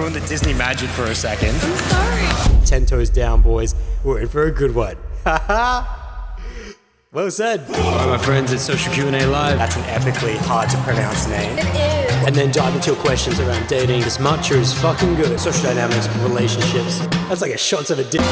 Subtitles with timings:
[0.00, 1.50] ruin the Disney magic for a second.
[1.50, 2.64] I'm sorry.
[2.64, 3.74] Ten toes down, boys.
[4.02, 4.96] We're in for a good one.
[7.12, 7.60] well said.
[7.68, 9.58] All right, my friends, it's Social Q&A Live.
[9.58, 11.58] That's an epically hard to pronounce name.
[11.58, 12.26] It is.
[12.26, 14.00] And then dive into your questions around dating.
[14.00, 15.38] This matcha is fucking good.
[15.38, 17.00] Social dynamics, relationships.
[17.28, 18.22] That's like a shots of a dick.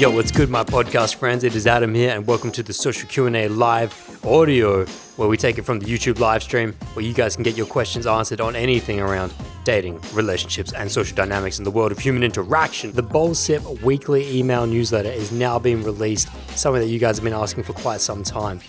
[0.00, 1.44] Yo, what's good, my podcast friends?
[1.44, 3.94] It is Adam here, and welcome to the Social Q&A Live
[4.26, 4.84] audio,
[5.16, 7.66] where we take it from the YouTube live stream, where you guys can get your
[7.66, 9.32] questions answered on anything around
[9.66, 12.92] dating, relationships, and social dynamics in the world of human interaction.
[12.92, 17.24] The Bowl Sip weekly email newsletter is now being released, something that you guys have
[17.24, 18.60] been asking for quite some time.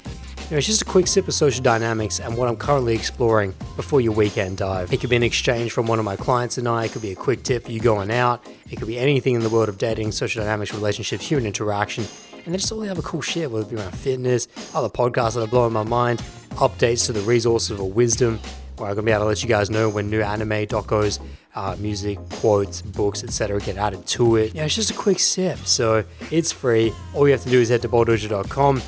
[0.49, 3.53] You know, it's just a quick sip of social dynamics and what I'm currently exploring
[3.75, 4.91] before your weekend dive.
[4.91, 7.11] It could be an exchange from one of my clients and I, it could be
[7.11, 9.77] a quick tip for you going out, it could be anything in the world of
[9.77, 13.67] dating, social dynamics, relationships, human interaction, and then just all the other cool shit, whether
[13.67, 17.77] it be around fitness, other podcasts that are blowing my mind, updates to the resources
[17.77, 18.39] of wisdom,
[18.79, 21.19] where I'm gonna be able to let you guys know when new anime, docos,
[21.55, 23.59] uh, music, quotes, books, etc.
[23.59, 24.55] get added to it.
[24.55, 26.93] Yeah, it's just a quick sip, so it's free.
[27.13, 28.81] All you have to do is head to bowldojo.com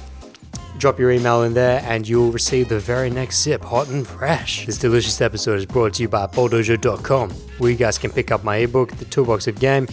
[0.79, 4.65] drop your email in there and you'll receive the very next sip hot and fresh.
[4.65, 8.43] This delicious episode is brought to you by bowldojo.com, where you guys can pick up
[8.43, 9.87] my ebook, The Toolbox of Game,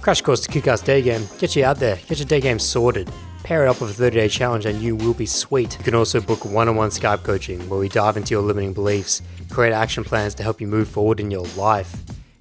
[0.00, 2.58] crash course to kick ass day game, get you out there, get your day game
[2.58, 3.08] sorted.
[3.52, 5.76] Pair it up with a 30 day challenge and you will be sweet.
[5.76, 8.72] You can also book one on one Skype coaching where we dive into your limiting
[8.72, 11.94] beliefs, create action plans to help you move forward in your life.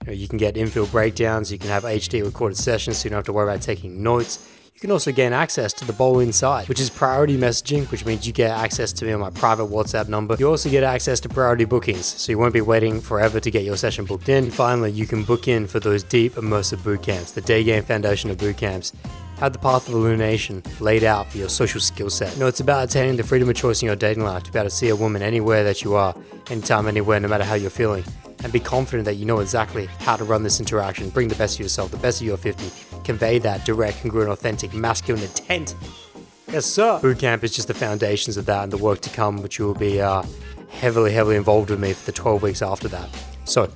[0.05, 3.09] You, know, you can get infield breakdowns, you can have HD recorded sessions so you
[3.09, 4.47] don't have to worry about taking notes.
[4.73, 8.25] You can also gain access to the bowl inside, which is priority messaging, which means
[8.25, 10.37] you get access to me on my private WhatsApp number.
[10.39, 13.65] You also get access to priority bookings, so you won't be waiting forever to get
[13.65, 14.49] your session booked in.
[14.49, 18.31] Finally, you can book in for those deep immersive boot camps, the day game foundation
[18.31, 18.93] of boot camps.
[19.41, 22.31] Have the path of illumination laid out for your social skill set.
[22.33, 24.59] You know, it's about attaining the freedom of choice in your dating life to be
[24.59, 26.15] able to see a woman anywhere that you are,
[26.49, 28.03] anytime, anywhere, no matter how you're feeling
[28.43, 31.55] and be confident that you know exactly how to run this interaction, bring the best
[31.55, 35.75] of yourself, the best of your 50, convey that direct, congruent, authentic, masculine intent.
[36.51, 36.99] Yes, sir.
[37.01, 39.73] Bootcamp is just the foundations of that and the work to come, which you will
[39.73, 40.23] be uh,
[40.69, 43.09] heavily, heavily involved with me for the 12 weeks after that.
[43.45, 43.71] So,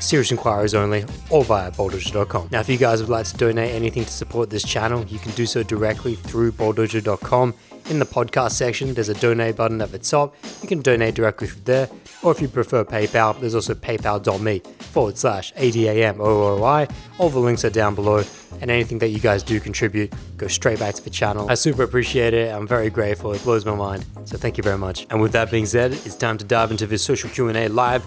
[0.00, 2.48] serious inquiries only, or via bowldojo.com.
[2.50, 5.32] Now, if you guys would like to donate anything to support this channel, you can
[5.32, 7.54] do so directly through bowldojo.com.
[7.88, 10.34] In the podcast section, there's a donate button at the top.
[10.62, 11.88] You can donate directly from there,
[12.22, 16.90] or if you prefer PayPal, there's also paypal.me forward slash ADAMOOI.
[17.18, 18.22] All the links are down below,
[18.60, 21.50] and anything that you guys do contribute goes straight back to the channel.
[21.50, 22.54] I super appreciate it.
[22.54, 23.32] I'm very grateful.
[23.32, 24.04] It blows my mind.
[24.24, 25.06] So thank you very much.
[25.10, 28.04] And with that being said, it's time to dive into this social Q&A live.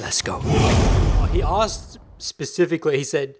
[0.00, 0.40] Let's go.
[0.42, 3.36] Oh, he asked specifically, he said,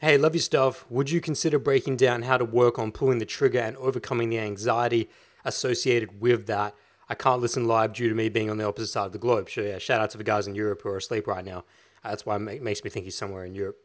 [0.00, 0.84] Hey, love your stuff.
[0.90, 4.38] Would you consider breaking down how to work on pulling the trigger and overcoming the
[4.38, 5.08] anxiety
[5.44, 6.74] associated with that?
[7.08, 9.50] I can't listen live due to me being on the opposite side of the globe.
[9.50, 11.64] So, yeah, shout out to the guys in Europe who are asleep right now.
[12.02, 13.76] That's why it makes me think he's somewhere in Europe.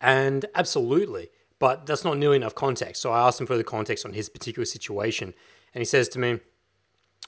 [0.00, 3.02] And absolutely, but that's not nearly enough context.
[3.02, 5.34] So, I asked him for the context on his particular situation.
[5.74, 6.40] And he says to me,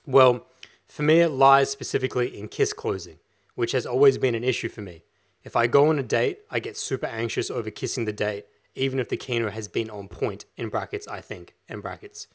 [0.06, 0.46] Well,
[0.88, 3.18] for me, it lies specifically in kiss closing,
[3.54, 5.04] which has always been an issue for me.
[5.44, 8.98] If I go on a date, I get super anxious over kissing the date, even
[8.98, 12.28] if the kino has been on point, in brackets, I think, in brackets.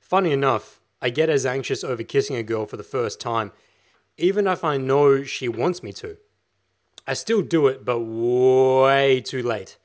[0.00, 3.52] Funny enough, I get as anxious over kissing a girl for the first time,
[4.16, 6.16] even if I know she wants me to.
[7.06, 9.78] I still do it, but way too late.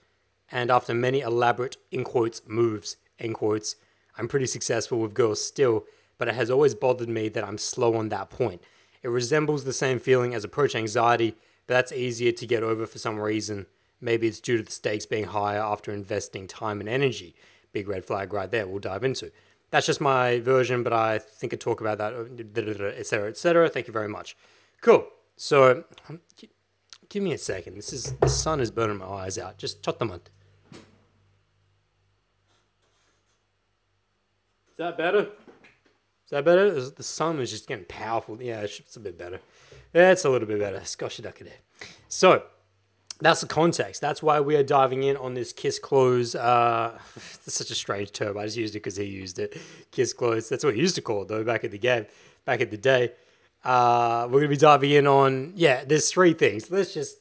[0.52, 3.76] And after many elaborate, in quotes, moves, in quotes,
[4.18, 5.86] I'm pretty successful with girls still,
[6.18, 8.62] but it has always bothered me that I'm slow on that point.
[9.04, 11.36] It resembles the same feeling as approach anxiety,
[11.68, 13.68] but that's easier to get over for some reason.
[14.00, 17.36] Maybe it's due to the stakes being higher after investing time and energy.
[17.74, 19.32] Big red flag right there, we'll dive into.
[19.72, 22.14] That's just my version, but I think I talk about that,
[22.98, 23.70] etc., etc.
[23.70, 24.38] Thank you very much.
[24.82, 25.08] Cool.
[25.36, 26.20] So, um,
[27.10, 27.76] give me a second.
[27.76, 29.58] This is the sun is burning my eyes out.
[29.58, 30.30] Just tot the month.
[34.72, 35.30] Is that better?
[36.34, 36.90] That better?
[36.90, 38.42] The sun is just getting powerful.
[38.42, 39.40] Yeah, it's a bit better.
[39.94, 40.82] Yeah, it's a little bit better.
[40.98, 41.60] Gosh, duck it.
[42.10, 42.42] So,
[43.20, 44.02] that's the context.
[44.02, 46.34] That's why we are diving in on this kiss close.
[46.34, 48.40] Uh, it's such a strange term.
[48.40, 49.56] I just used it because he used it.
[49.92, 50.50] Kiss close.
[50.50, 52.08] That's what he used to call it though back at the game,
[52.46, 53.12] back at the day.
[53.64, 55.86] Uh, we're gonna be diving in on yeah.
[55.86, 56.72] There's three things.
[56.72, 57.18] Let's just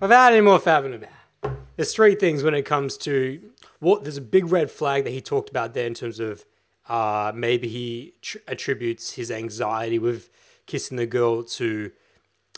[0.00, 1.56] without any more fapping about.
[1.76, 3.40] There's three things when it comes to
[3.78, 4.02] what.
[4.02, 6.44] There's a big red flag that he talked about there in terms of
[6.88, 10.30] uh, maybe he tr- attributes his anxiety with
[10.66, 11.90] kissing the girl to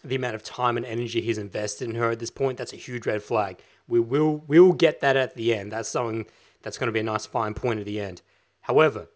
[0.03, 2.77] the amount of time and energy he's invested in her at this point, that's a
[2.77, 3.59] huge red flag.
[3.89, 5.73] We will we will get that at the end.
[5.73, 6.27] That's something
[6.63, 8.23] that's going to be a nice fine point at the end.
[8.63, 9.09] However,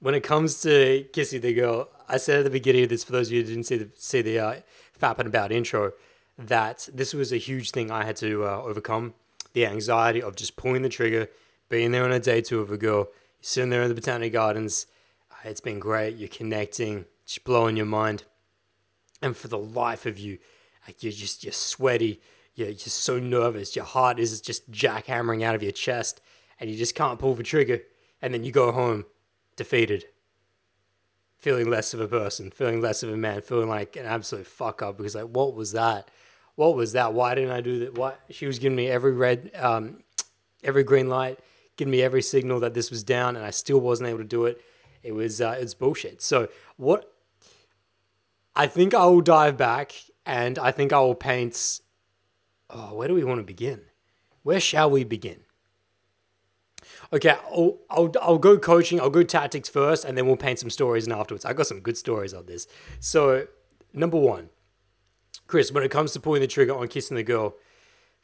[0.00, 3.12] when it comes to kissing the girl, I said at the beginning of this for
[3.12, 4.54] those of you who didn't see the see the uh,
[5.00, 5.92] fapping about intro,
[6.36, 9.14] that this was a huge thing I had to uh, overcome
[9.52, 11.28] the anxiety of just pulling the trigger,
[11.68, 13.08] being there on a day two of a girl,
[13.44, 14.86] sitting there in the Botanic Gardens.
[15.30, 16.16] Uh, it's been great.
[16.16, 18.24] You're connecting, just blowing your mind.
[19.20, 20.38] And for the life of you,
[20.86, 22.20] like you're just, you're sweaty.
[22.54, 23.76] You're just so nervous.
[23.76, 26.20] Your heart is just jackhammering out of your chest
[26.58, 27.82] and you just can't pull the trigger.
[28.22, 29.04] And then you go home
[29.56, 30.06] defeated,
[31.36, 34.80] feeling less of a person, feeling less of a man, feeling like an absolute fuck
[34.80, 36.08] up because, like, what was that?
[36.56, 37.12] what was that?
[37.12, 37.98] Why didn't I do that?
[37.98, 40.02] Why she was giving me every red, um,
[40.62, 41.38] every green light,
[41.76, 44.44] giving me every signal that this was down, and I still wasn't able to do
[44.46, 44.60] it.
[45.02, 46.22] It was uh, it's bullshit.
[46.22, 47.10] So what?
[48.56, 49.92] I think I will dive back,
[50.24, 51.80] and I think I will paint.
[52.70, 53.82] Oh, where do we want to begin?
[54.42, 55.40] Where shall we begin?
[57.12, 60.70] Okay, I'll, I'll, I'll go coaching, I'll go tactics first, and then we'll paint some
[60.70, 61.44] stories and afterwards.
[61.44, 62.66] I got some good stories on this.
[63.00, 63.46] So,
[63.92, 64.50] number one,
[65.46, 67.54] Chris, when it comes to pulling the trigger on kissing the girl,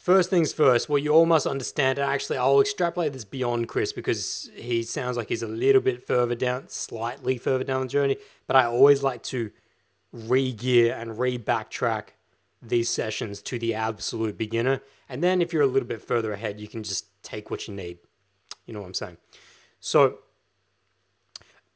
[0.00, 3.92] first things first, what you all must understand, and actually I'll extrapolate this beyond Chris
[3.92, 8.16] because he sounds like he's a little bit further down, slightly further down the journey,
[8.46, 9.52] but I always like to
[10.10, 12.14] re gear and re backtrack
[12.62, 14.80] these sessions to the absolute beginner.
[15.08, 17.74] And then if you're a little bit further ahead, you can just take what you
[17.74, 17.98] need.
[18.66, 19.18] You know what I'm saying?
[19.80, 20.18] So,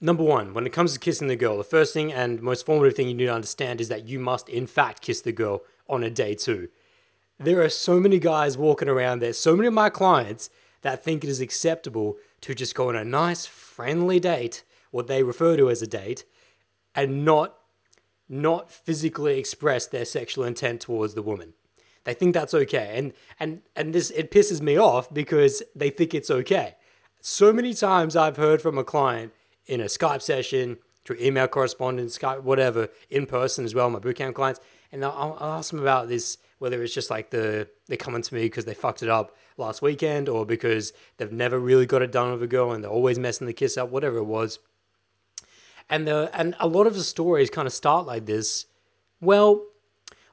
[0.00, 2.96] number one, when it comes to kissing the girl, the first thing and most formative
[2.96, 6.02] thing you need to understand is that you must, in fact, kiss the girl on
[6.02, 6.68] a day two.
[7.38, 10.50] There are so many guys walking around there, so many of my clients
[10.82, 15.22] that think it is acceptable to just go on a nice, friendly date, what they
[15.22, 16.24] refer to as a date,
[16.94, 17.56] and not
[18.26, 21.52] not physically express their sexual intent towards the woman.
[22.04, 22.94] They think that's okay.
[22.96, 26.76] And and and this it pisses me off because they think it's okay.
[27.20, 29.32] So many times I've heard from a client
[29.66, 34.34] in a Skype session, through email correspondence, Skype, whatever, in person as well, my bootcamp
[34.34, 34.60] clients.
[34.92, 38.34] And I'll, I'll ask them about this, whether it's just like the they're coming to
[38.34, 42.10] me because they fucked it up last weekend or because they've never really got it
[42.10, 44.58] done with a girl and they're always messing the kiss up, whatever it was.
[45.90, 48.64] And the and a lot of the stories kind of start like this.
[49.20, 49.66] Well,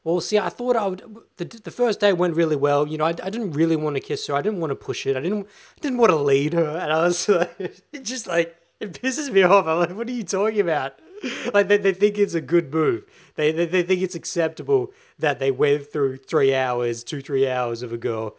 [0.05, 1.03] well, see, I thought I would.
[1.35, 2.87] The, the first day went really well.
[2.87, 4.33] You know, I, I didn't really want to kiss her.
[4.33, 5.17] I didn't want to push it.
[5.17, 5.45] I didn't
[5.77, 6.77] I didn't want to lead her.
[6.77, 9.67] And I was like, it just like it pisses me off.
[9.67, 10.93] I'm like, what are you talking about?
[11.53, 13.03] Like they, they think it's a good move.
[13.35, 17.83] They, they they think it's acceptable that they went through three hours, two three hours
[17.83, 18.35] of a girl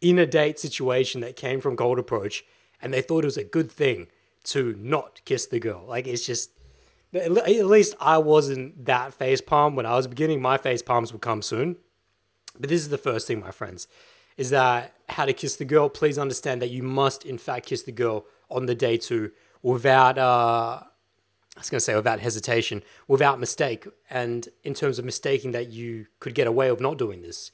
[0.00, 2.44] in a date situation that came from cold approach,
[2.80, 4.08] and they thought it was a good thing
[4.44, 5.84] to not kiss the girl.
[5.86, 6.50] Like it's just
[7.14, 10.42] at least I wasn't that face palm when I was beginning.
[10.42, 11.76] My face palms will come soon.
[12.58, 13.86] But this is the first thing, my friends,
[14.36, 15.88] is that how to kiss the girl.
[15.88, 19.30] Please understand that you must, in fact, kiss the girl on the day two
[19.62, 20.82] without uh,
[21.58, 25.72] I was going to say without hesitation, without mistake, and in terms of mistaking that
[25.72, 27.50] you could get away with not doing this.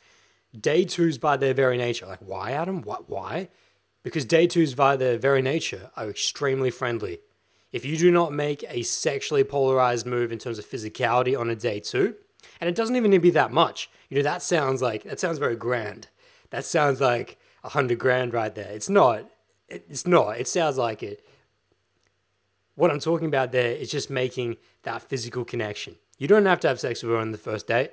[0.55, 2.83] Day twos, by their very nature, like why, Adam?
[2.83, 3.09] What?
[3.09, 3.49] Why?
[4.03, 7.21] Because day twos, by their very nature, are extremely friendly.
[7.73, 11.57] If you do not make a sexually polarized move in terms of physicality on a
[11.57, 12.15] day two,
[12.61, 15.19] and it doesn't even need to be that much, you know that sounds like that
[15.19, 16.09] sounds very grand.
[16.51, 18.71] That sounds like a hundred grand right there.
[18.71, 19.31] It's not.
[19.67, 20.39] It's not.
[20.39, 21.27] It sounds like it
[22.75, 25.97] what I'm talking about there is just making that physical connection.
[26.19, 27.93] You don't have to have sex with her on the first date,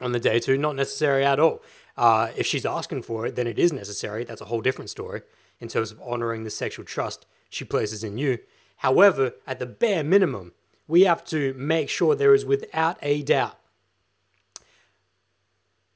[0.00, 1.62] on the day two, not necessary at all.
[1.96, 4.24] Uh, if she's asking for it, then it is necessary.
[4.24, 5.22] That's a whole different story
[5.60, 8.38] in terms of honoring the sexual trust she places in you.
[8.76, 10.52] However, at the bare minimum,
[10.88, 13.58] we have to make sure there is without a doubt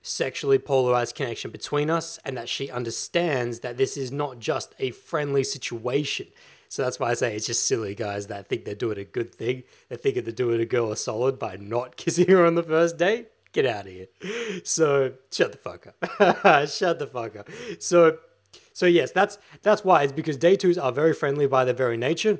[0.02, 4.92] sexually polarized connection between us and that she understands that this is not just a
[4.92, 6.28] friendly situation.
[6.68, 9.34] So that's why I say it's just silly guys that think they're doing a good
[9.34, 9.62] thing.
[9.88, 12.98] They think they're doing a girl a solid by not kissing her on the first
[12.98, 13.28] date.
[13.52, 14.08] Get out of here.
[14.64, 16.68] So shut the fuck up.
[16.68, 17.48] shut the fuck up.
[17.78, 18.18] So
[18.72, 21.96] so yes, that's that's why it's because day twos are very friendly by their very
[21.96, 22.38] nature.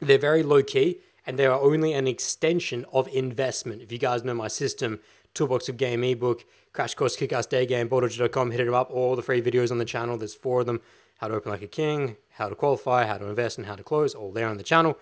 [0.00, 3.82] They're very low key and they are only an extension of investment.
[3.82, 5.00] If you guys know my system,
[5.34, 8.90] Toolbox of Game ebook, Crash Course Kickass Day Game, Bowldojo.com, hit it up.
[8.90, 10.16] All the free videos on the channel.
[10.16, 10.80] There's four of them
[11.18, 13.82] how to open like a king, how to qualify, how to invest, and how to
[13.82, 14.98] close, all there on the channel.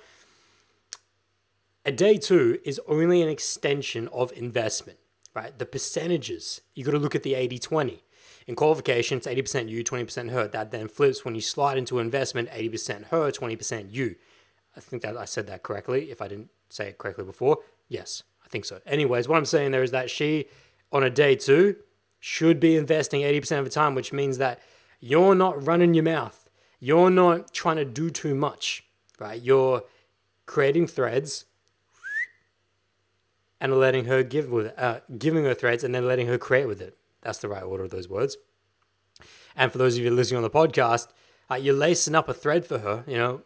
[1.85, 4.99] A day two is only an extension of investment,
[5.35, 5.59] right?
[5.59, 8.03] The percentages, you got to look at the 80 20.
[8.47, 10.49] In qualification, it's 80% you, 20% her.
[10.49, 14.17] That then flips when you slide into investment, 80% her, 20% you.
[14.77, 16.11] I think that I said that correctly.
[16.11, 18.81] If I didn't say it correctly before, yes, I think so.
[18.87, 20.47] Anyways, what I'm saying there is that she,
[20.91, 21.77] on a day two,
[22.19, 24.61] should be investing 80% of the time, which means that
[25.03, 26.49] you're not running your mouth.
[26.79, 28.85] You're not trying to do too much,
[29.19, 29.43] right?
[29.43, 29.83] You're
[30.47, 31.45] creating threads
[33.61, 36.81] and letting her give with uh, giving her threads and then letting her create with
[36.81, 36.97] it.
[37.21, 38.37] That's the right order of those words.
[39.57, 41.09] And for those of you listening on the podcast,
[41.51, 43.03] uh, you're lacing up a thread for her.
[43.09, 43.43] You know,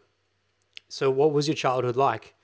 [0.87, 2.35] so what was your childhood like?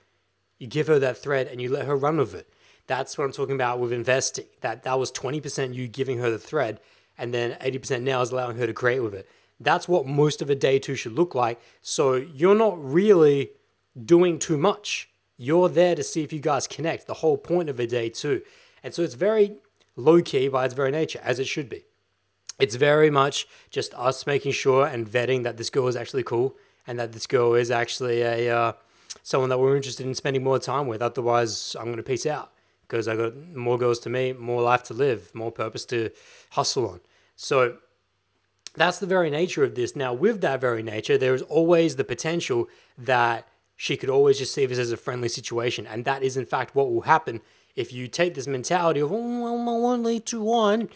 [0.58, 2.52] You give her that thread and you let her run with it.
[2.88, 4.46] That's what I'm talking about with investing.
[4.62, 6.80] That that was 20% you giving her the thread,
[7.18, 9.28] and then 80% now is allowing her to create with it.
[9.60, 11.62] That's what most of a day two should look like.
[11.82, 13.52] So you're not really
[14.04, 15.10] doing too much.
[15.38, 17.08] You're there to see if you guys connect.
[17.08, 18.42] The whole point of a day two.
[18.84, 19.58] And so it's very
[19.96, 21.86] low key by its very nature, as it should be.
[22.60, 26.56] It's very much just us making sure and vetting that this girl is actually cool
[26.86, 28.74] and that this girl is actually a uh,
[29.22, 31.02] someone that we're interested in spending more time with.
[31.02, 32.53] Otherwise, I'm going to peace out
[32.94, 36.12] because I got more girls to meet, more life to live, more purpose to
[36.52, 37.00] hustle on.
[37.36, 37.78] So
[38.76, 39.96] that's the very nature of this.
[39.96, 44.54] Now, with that very nature, there is always the potential that she could always just
[44.54, 45.88] see this as a friendly situation.
[45.88, 47.42] And that is, in fact, what will happen
[47.76, 50.90] if you take this mentality of, oh, I won't lead to one,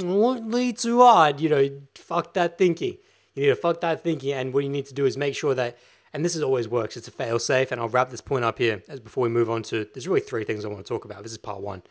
[0.00, 1.38] I won't lead to odd.
[1.38, 2.96] You know, fuck that thinking.
[3.34, 4.32] You need to fuck that thinking.
[4.32, 5.76] And what you need to do is make sure that,
[6.12, 7.72] and this is always works, it's a fail safe.
[7.72, 10.20] And I'll wrap this point up here as before we move on to, there's really
[10.20, 11.22] three things I want to talk about.
[11.22, 11.82] This is part one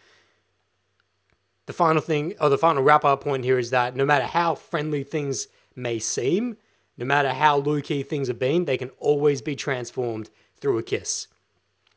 [1.72, 4.56] the final thing, or the final wrap up point here is that no matter how
[4.56, 6.58] friendly things may seem,
[6.98, 10.84] no matter how low key things have been, they can always be transformed through a
[10.84, 11.28] kiss.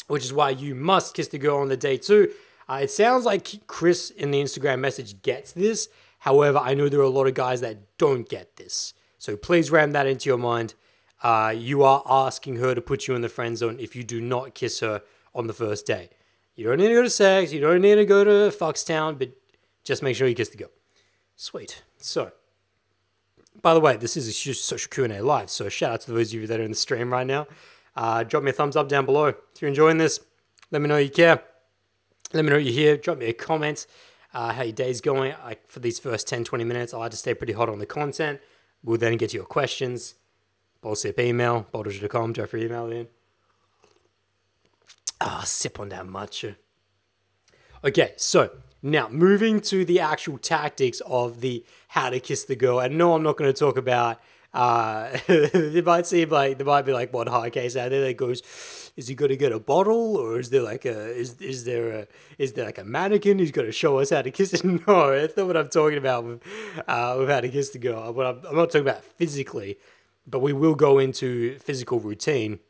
[0.06, 2.30] Which is why you must kiss the girl on the day too.
[2.68, 5.88] Uh, it sounds like Chris in the Instagram message gets this.
[6.20, 8.94] However, I know there are a lot of guys that don't get this.
[9.18, 10.74] So please ram that into your mind.
[11.24, 14.20] Uh, you are asking her to put you in the friend zone if you do
[14.20, 15.00] not kiss her
[15.34, 16.10] on the first date.
[16.54, 17.50] You don't need to go to sex.
[17.50, 19.30] You don't need to go to Foxtown, but
[19.84, 20.70] just make sure you kiss the girl.
[21.34, 21.82] Sweet.
[21.96, 22.32] So,
[23.62, 26.40] by the way, this is a social Q&A live, so shout out to those of
[26.42, 27.46] you that are in the stream right now.
[27.96, 29.28] Uh, drop me a thumbs up down below.
[29.28, 30.20] If you're enjoying this,
[30.70, 31.42] let me know you care.
[32.34, 32.98] Let me know you're here.
[32.98, 33.86] Drop me a comment.
[34.34, 35.32] Uh, how your day's going.
[35.42, 37.86] I, for these first 10, 20 minutes, I like to stay pretty hot on the
[37.86, 38.40] content.
[38.82, 40.16] We'll then get to your questions.
[40.84, 43.08] Bowl Sip email, bowldojo.com, drop your email in.
[45.18, 46.56] Ah, sip on that matcha.
[47.82, 48.50] Okay, so
[48.82, 53.14] now, moving to the actual tactics of the how to kiss the girl, and no,
[53.14, 54.20] I'm not going to talk about.
[54.52, 58.18] Uh, it might seem like there might be like one high case out there that
[58.18, 58.42] goes,
[58.94, 61.92] is he going to get a bottle, or is there like a is is there
[61.92, 64.62] a is there like a mannequin who's going to show us how to kiss?
[64.64, 66.42] No, that's not what I'm talking about with
[66.86, 68.12] uh, with how to kiss the girl.
[68.12, 69.78] What I'm, I'm not talking about physically,
[70.26, 72.60] but we will go into physical routine.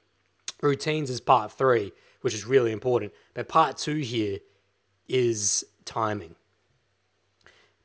[0.60, 3.12] Routines is part three, which is really important.
[3.34, 4.38] But part two here
[5.08, 6.34] is timing.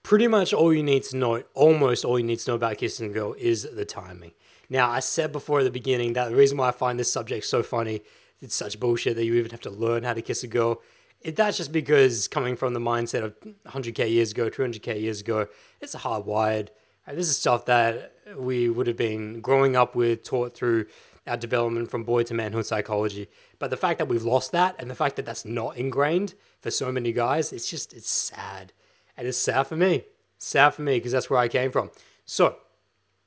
[0.01, 3.11] Pretty much all you need to know, almost all you need to know about kissing
[3.11, 4.31] a girl is the timing.
[4.69, 7.45] Now, I said before at the beginning that the reason why I find this subject
[7.45, 8.01] so funny,
[8.41, 10.81] it's such bullshit that you even have to learn how to kiss a girl.
[11.21, 13.35] It, that's just because coming from the mindset of
[13.67, 15.47] 100k years ago, 200k years ago,
[15.81, 16.69] it's hardwired.
[17.07, 20.85] This is stuff that we would have been growing up with, taught through
[21.27, 23.27] our development from boy to manhood psychology.
[23.59, 26.71] But the fact that we've lost that and the fact that that's not ingrained for
[26.71, 28.73] so many guys, it's just, it's sad.
[29.15, 30.05] And it's sad for me.
[30.37, 31.91] Sad for me because that's where I came from.
[32.25, 32.57] So,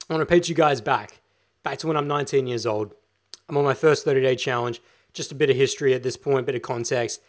[0.09, 1.21] I want to pitch you guys back,
[1.63, 2.95] back to when I'm 19 years old.
[3.49, 4.81] I'm on my first 30 day challenge.
[5.13, 7.21] Just a bit of history at this point, bit of context.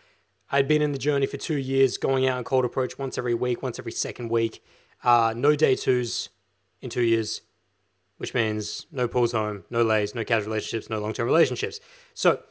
[0.52, 3.34] I'd been in the journey for two years, going out on cold approach once every
[3.34, 4.64] week, once every second week.
[5.04, 6.30] Uh, no day twos
[6.82, 7.42] in two years,
[8.18, 11.80] which means no pulls home, no lays, no casual relationships, no long term relationships.
[12.14, 12.42] So,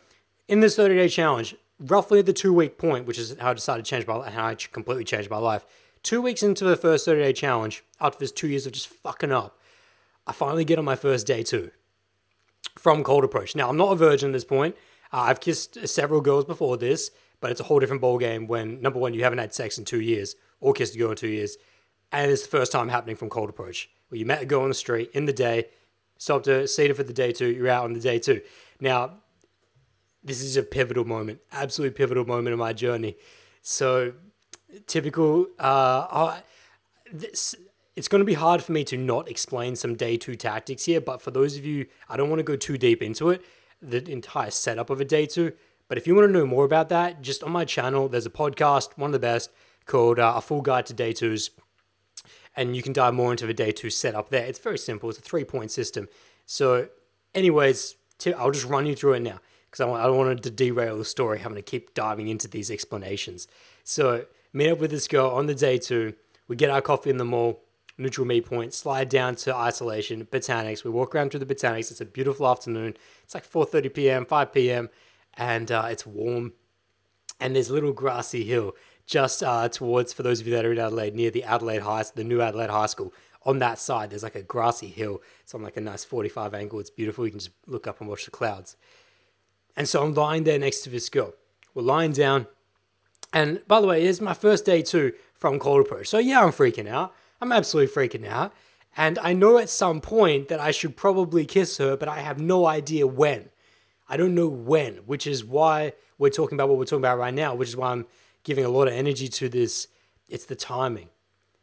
[0.48, 3.54] in this 30 day challenge, roughly at the two week point, which is how I
[3.54, 5.64] decided to change my how I completely changed my life.
[6.02, 9.32] Two weeks into the first 30 day challenge, after this two years of just fucking
[9.32, 9.58] up,
[10.26, 11.70] I finally get on my first day two
[12.76, 13.54] from cold approach.
[13.54, 14.76] Now I'm not a virgin at this point.
[15.12, 18.80] Uh, I've kissed several girls before this, but it's a whole different ball game when
[18.80, 21.28] number one you haven't had sex in two years or kissed a girl in two
[21.28, 21.56] years,
[22.12, 24.68] and it's the first time happening from cold approach where you met a girl on
[24.68, 25.68] the street in the day,
[26.18, 28.42] stopped her, seated for the day two, you're out on the day two.
[28.80, 29.22] Now
[30.22, 33.16] this is a pivotal moment, absolutely pivotal moment in my journey.
[33.62, 34.12] So,
[34.86, 35.46] typical.
[35.58, 36.40] Uh,
[37.12, 37.54] this,
[37.94, 41.00] it's going to be hard for me to not explain some day two tactics here,
[41.00, 43.42] but for those of you, I don't want to go too deep into it,
[43.80, 45.52] the entire setup of a day two.
[45.88, 48.30] But if you want to know more about that, just on my channel, there's a
[48.30, 49.50] podcast, one of the best,
[49.84, 51.50] called uh, A Full Guide to Day Twos.
[52.54, 54.44] And you can dive more into the day two setup there.
[54.44, 56.08] It's very simple, it's a three point system.
[56.44, 56.88] So,
[57.34, 57.96] anyways,
[58.36, 59.40] I'll just run you through it now
[59.70, 62.70] because I, I don't want to derail the story having to keep diving into these
[62.70, 63.48] explanations.
[63.84, 66.14] So, meet up with this girl on the day two.
[66.48, 67.62] We get our coffee in the mall,
[67.96, 70.84] neutral meet point, slide down to isolation, botanics.
[70.84, 71.90] We walk around through the botanics.
[71.90, 72.94] It's a beautiful afternoon.
[73.22, 74.90] It's like 4.30 p.m., 5 p.m.,
[75.34, 76.52] and uh, it's warm.
[77.40, 78.74] and there's a little grassy hill
[79.06, 82.04] just uh, towards, for those of you that are in Adelaide, near the Adelaide High,
[82.14, 83.12] the new Adelaide High School.
[83.44, 85.20] On that side, there's like a grassy hill.
[85.42, 86.78] It's on like a nice 45 angle.
[86.78, 87.24] It's beautiful.
[87.24, 88.76] You can just look up and watch the clouds.
[89.76, 91.34] And so I'm lying there next to this girl.
[91.74, 92.46] We're lying down.
[93.32, 96.08] And by the way, it's my first day too from Cold Approach.
[96.08, 97.14] So yeah, I'm freaking out.
[97.40, 98.52] I'm absolutely freaking out.
[98.96, 102.38] And I know at some point that I should probably kiss her, but I have
[102.38, 103.48] no idea when.
[104.08, 107.32] I don't know when, which is why we're talking about what we're talking about right
[107.32, 108.06] now, which is why I'm
[108.44, 109.88] giving a lot of energy to this.
[110.28, 111.08] It's the timing.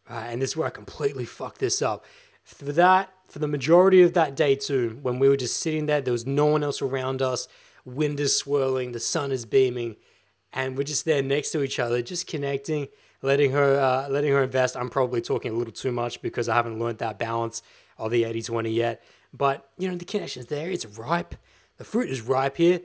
[0.09, 0.27] Right?
[0.27, 2.05] And this is where I completely fucked this up.
[2.43, 6.01] For that, for the majority of that day too, when we were just sitting there,
[6.01, 7.47] there was no one else around us,
[7.85, 9.97] wind is swirling, the sun is beaming,
[10.51, 12.87] and we're just there next to each other, just connecting,
[13.21, 14.75] letting her uh, letting her invest.
[14.75, 17.61] I'm probably talking a little too much because I haven't learned that balance
[17.97, 19.03] of the 80-20 yet.
[19.31, 21.35] But you know, the connection's there, it's ripe.
[21.77, 22.81] The fruit is ripe here.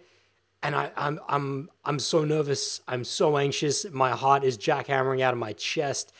[0.64, 2.80] And I, I'm I'm I'm so nervous.
[2.88, 3.84] I'm so anxious.
[3.92, 6.12] My heart is jackhammering out of my chest.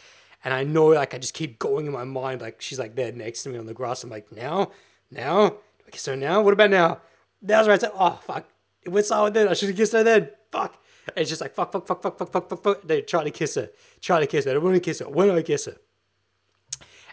[0.45, 3.11] And I know like I just keep going in my mind, like she's like there
[3.11, 4.05] next to me on the grass.
[4.05, 4.71] I'm like, now?
[5.11, 5.57] Now?
[5.91, 6.43] Kiss her now?
[6.43, 7.01] What about now?
[7.41, 7.83] That's right.
[7.83, 8.47] I oh fuck.
[8.83, 9.49] It went solid then.
[9.49, 10.29] I should have kissed her then.
[10.53, 10.77] Fuck.
[11.09, 12.83] And it's just like fuck, fuck, fuck, fuck, fuck, fuck, fuck, fuck.
[12.83, 13.71] They try to kiss her.
[14.03, 14.55] Try to kiss her.
[14.55, 15.09] I want to kiss her.
[15.09, 15.77] When I kiss her?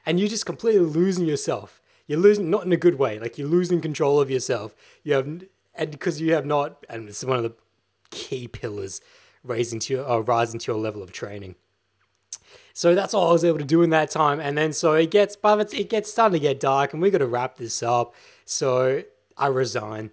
[0.05, 1.81] And you're just completely losing yourself.
[2.07, 3.19] You're losing not in a good way.
[3.19, 4.75] Like you're losing control of yourself.
[5.03, 5.43] You have
[5.75, 7.53] and because you have not and it's one of the
[8.09, 9.01] key pillars
[9.43, 11.55] raising to your, uh, rising to your level of training.
[12.73, 14.39] So that's all I was able to do in that time.
[14.39, 17.09] And then so it gets, but it's, it gets starting to get dark, and we
[17.09, 18.15] got to wrap this up.
[18.45, 19.03] So
[19.37, 20.11] I resign.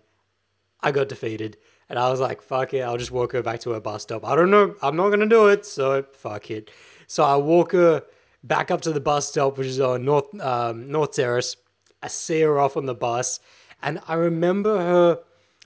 [0.81, 1.57] I got defeated,
[1.89, 4.25] and I was like, "Fuck it, I'll just walk her back to her bus stop."
[4.25, 4.77] I don't know.
[4.81, 5.67] I'm not gonna do it.
[5.67, 6.71] So fuck it.
[7.09, 8.05] So I walk her
[8.45, 11.57] back up to the bus stop, which is on North um, North Terrace.
[12.01, 13.41] I see her off on the bus,
[13.83, 15.19] and I remember her.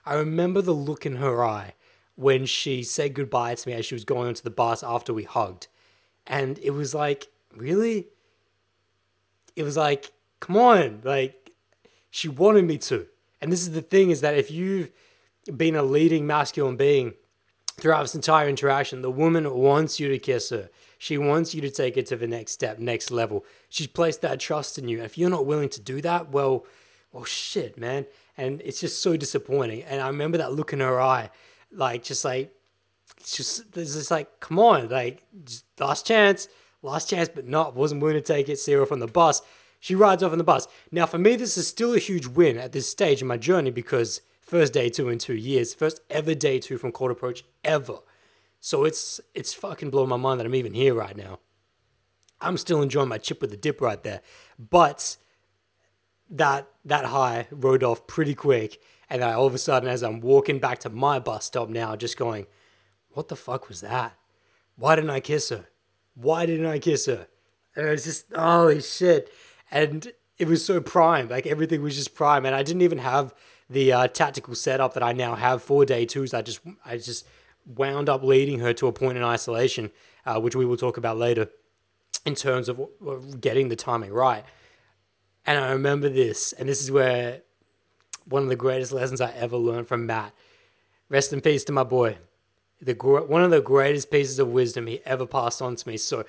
[0.04, 1.74] I remember the look in her eye
[2.14, 5.24] when she said goodbye to me as she was going onto the bus after we
[5.24, 5.68] hugged.
[6.26, 8.08] And it was like, really?
[9.56, 11.50] It was like, come on, like
[12.10, 13.06] she wanted me to.
[13.40, 14.90] And this is the thing is that if you've
[15.56, 17.14] been a leading masculine being
[17.76, 20.70] throughout this entire interaction, the woman wants you to kiss her.
[20.98, 23.44] She wants you to take it to the next step, next level.
[23.68, 24.98] She's placed that trust in you.
[24.98, 26.64] And if you're not willing to do that, well,
[27.12, 28.06] well, shit, man.
[28.36, 29.82] And it's just so disappointing.
[29.82, 31.30] And I remember that look in her eye,
[31.70, 32.54] like just like
[33.24, 35.22] just there's just like come on like
[35.78, 36.48] last chance
[36.82, 38.58] last chance but not wasn't willing to take it.
[38.58, 39.42] See from the bus.
[39.80, 40.68] She rides off on the bus.
[40.90, 43.70] Now for me this is still a huge win at this stage in my journey
[43.70, 47.98] because first day two in two years first ever day two from cold approach ever.
[48.60, 51.38] So it's it's fucking blowing my mind that i'm even here right now.
[52.40, 54.20] I'm still enjoying my chip with the dip right there.
[54.58, 55.16] But
[56.32, 60.20] that that high rode off pretty quick and then all of a sudden as i'm
[60.20, 62.46] walking back to my bus stop now just going
[63.14, 64.14] what the fuck was that?
[64.76, 65.66] Why didn't I kiss her?
[66.14, 67.28] Why didn't I kiss her?
[67.76, 69.32] And it was just, holy shit.
[69.70, 71.28] And it was so prime.
[71.28, 72.44] Like everything was just prime.
[72.46, 73.34] And I didn't even have
[73.68, 76.34] the uh, tactical setup that I now have for day twos.
[76.34, 77.26] I just, I just
[77.64, 79.90] wound up leading her to a point in isolation,
[80.26, 81.48] uh, which we will talk about later
[82.24, 84.44] in terms of getting the timing right.
[85.44, 87.42] And I remember this, and this is where
[88.26, 90.32] one of the greatest lessons I ever learned from Matt.
[91.08, 92.18] Rest in peace to my boy
[92.82, 95.96] the one of the greatest pieces of wisdom he ever passed on to me.
[95.96, 96.24] So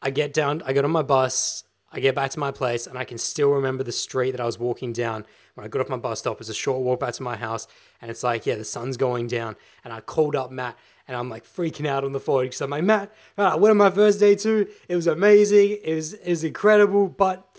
[0.00, 2.98] I get down, I get on my bus, I get back to my place, and
[2.98, 5.90] I can still remember the street that I was walking down when I got off
[5.90, 6.40] my bus stop.
[6.40, 7.68] It's a short walk back to my house,
[8.00, 9.54] and it's like, yeah, the sun's going down.
[9.84, 12.70] And I called up Matt, and I'm like freaking out on the phone because I'm
[12.70, 14.68] like, Matt, I went on my first day too.
[14.88, 15.78] It was amazing.
[15.84, 17.51] It was it was incredible, but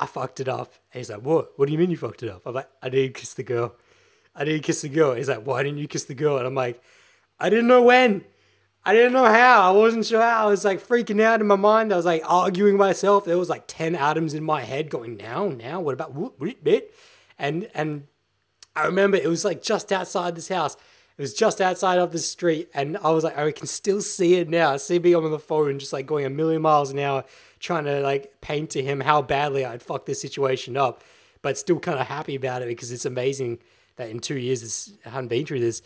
[0.00, 0.74] I fucked it up.
[0.92, 1.52] And he's like, what?
[1.56, 2.42] What do you mean you fucked it up?
[2.46, 3.76] I'm like, I didn't kiss the girl.
[4.34, 5.14] I didn't kiss the girl.
[5.14, 6.38] He's like, why didn't you kiss the girl?
[6.38, 6.82] And I'm like,
[7.38, 8.24] I didn't know when.
[8.82, 9.68] I didn't know how.
[9.68, 10.46] I wasn't sure how.
[10.46, 11.92] I was like freaking out in my mind.
[11.92, 13.26] I was like arguing myself.
[13.26, 16.64] There was like 10 atoms in my head going, now, now, what about what, whoop,
[16.64, 16.94] bit?
[17.38, 18.06] And and
[18.74, 20.76] I remember it was like just outside this house.
[21.18, 22.70] It was just outside of the street.
[22.72, 24.78] And I was like, I can still see it now.
[24.78, 27.24] See me on the phone just like going a million miles an hour,
[27.60, 31.04] trying to like paint to him how badly I'd fucked this situation up.
[31.42, 33.60] But still kind of happy about it because it's amazing
[33.96, 35.82] that in two years this, I hadn't been through this.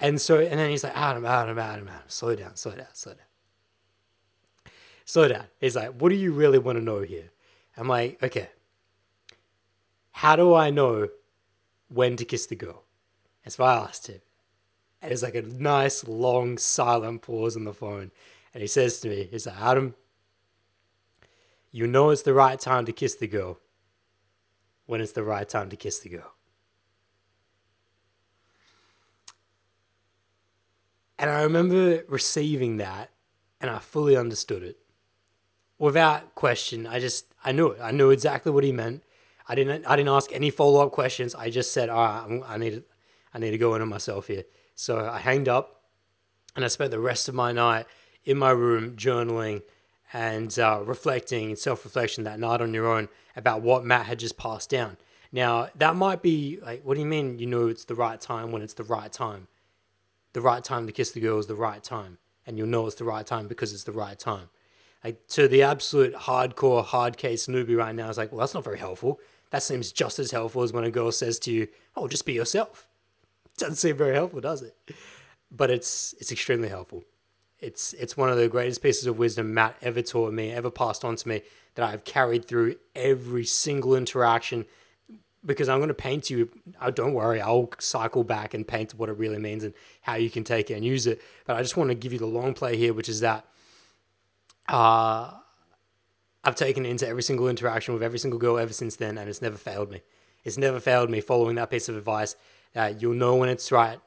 [0.00, 3.12] And so, and then he's like, Adam, Adam, Adam, Adam, slow down, slow down, slow
[3.14, 4.72] down.
[5.04, 5.44] Slow down.
[5.60, 7.30] He's like, what do you really want to know here?
[7.76, 8.48] I'm like, okay,
[10.12, 11.08] how do I know
[11.88, 12.84] when to kiss the girl?
[13.44, 14.20] That's why I asked him.
[15.00, 18.10] And it's like a nice, long, silent pause on the phone.
[18.52, 19.94] And he says to me, he's like, Adam,
[21.70, 23.58] you know it's the right time to kiss the girl
[24.86, 26.32] when it's the right time to kiss the girl.
[31.18, 33.10] And I remember receiving that
[33.60, 34.78] and I fully understood it.
[35.78, 37.80] Without question, I just I knew it.
[37.82, 39.02] I knew exactly what he meant.
[39.48, 41.34] I didn't I didn't ask any follow up questions.
[41.34, 42.84] I just said, "All right, I'm, need to,
[43.32, 45.82] I need to go into myself here." So I hanged up,
[46.56, 47.86] and I spent the rest of my night
[48.24, 49.62] in my room journaling
[50.12, 54.18] and uh, reflecting and self reflection that night on your own about what Matt had
[54.18, 54.96] just passed down.
[55.30, 57.38] Now that might be like, what do you mean?
[57.38, 59.48] You know, it's the right time when it's the right time.
[60.32, 62.96] The right time to kiss the girl is the right time, and you'll know it's
[62.96, 64.50] the right time because it's the right time.
[65.04, 68.64] Like to the absolute hardcore, hard case newbie right now is like, well, that's not
[68.64, 69.20] very helpful.
[69.50, 72.34] That seems just as helpful as when a girl says to you, "Oh, just be
[72.34, 72.86] yourself."
[73.56, 74.76] Doesn't seem very helpful, does it?
[75.50, 77.04] But it's it's extremely helpful.
[77.60, 81.04] It's it's one of the greatest pieces of wisdom Matt ever taught me, ever passed
[81.04, 81.42] on to me,
[81.74, 84.64] that I've carried through every single interaction.
[85.46, 86.50] Because I'm going to paint you.
[86.80, 90.30] Oh, don't worry, I'll cycle back and paint what it really means and how you
[90.30, 91.22] can take it and use it.
[91.46, 93.46] But I just want to give you the long play here, which is that
[94.68, 95.30] uh,
[96.42, 99.28] I've taken it into every single interaction with every single girl ever since then, and
[99.28, 100.02] it's never failed me.
[100.44, 102.34] It's never failed me following that piece of advice
[102.98, 104.00] you'll know when it's right.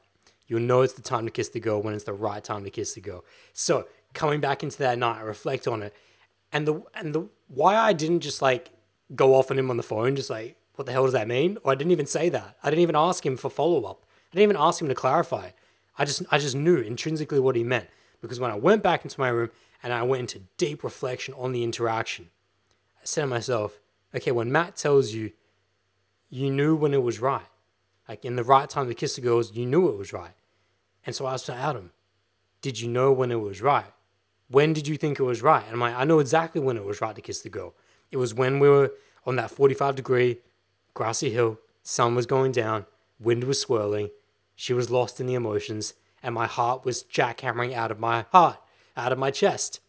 [0.52, 2.70] You'll know it's the time to kiss the girl when it's the right time to
[2.70, 3.24] kiss the girl.
[3.54, 5.94] So coming back into that night, I reflect on it,
[6.52, 8.68] and the and the why I didn't just like
[9.16, 11.56] go off on him on the phone, just like what the hell does that mean?
[11.64, 12.58] Or I didn't even say that.
[12.62, 14.04] I didn't even ask him for follow up.
[14.04, 15.52] I didn't even ask him to clarify.
[15.96, 17.88] I just I just knew intrinsically what he meant
[18.20, 19.48] because when I went back into my room
[19.82, 22.28] and I went into deep reflection on the interaction.
[23.00, 23.80] I said to myself,
[24.14, 25.32] okay, when Matt tells you,
[26.28, 27.48] you knew when it was right,
[28.06, 30.34] like in the right time to kiss the girls, you knew it was right.
[31.04, 31.90] And so I asked Adam,
[32.60, 33.92] did you know when it was right?
[34.48, 35.64] When did you think it was right?
[35.64, 37.74] And I'm like, I know exactly when it was right to kiss the girl.
[38.10, 38.92] It was when we were
[39.26, 40.38] on that 45 degree
[40.94, 42.86] grassy hill, sun was going down,
[43.18, 44.10] wind was swirling,
[44.54, 48.58] she was lost in the emotions, and my heart was jackhammering out of my heart
[48.96, 49.80] out of my chest.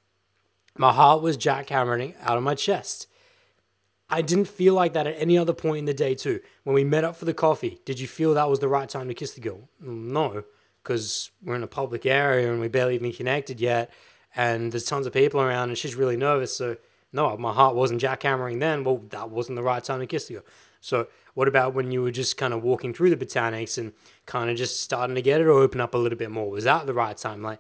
[0.78, 3.08] My heart was jackhammering out of my chest.
[4.10, 6.40] I didn't feel like that at any other point in the day, too.
[6.64, 9.08] When we met up for the coffee, did you feel that was the right time
[9.08, 9.70] to kiss the girl?
[9.84, 10.44] Mm, no,
[10.84, 13.92] because we're in a public area and we barely even connected yet,
[14.36, 16.56] and there's tons of people around, and she's really nervous.
[16.56, 16.78] So,
[17.12, 18.84] no, my heart wasn't jackhammering then.
[18.84, 20.42] Well, that wasn't the right time to kiss girl.
[20.82, 23.94] So, what about when you were just kind of walking through the botanics and
[24.26, 26.50] kind of just starting to get it or open up a little bit more?
[26.50, 27.42] Was that the right time?
[27.42, 27.60] Like,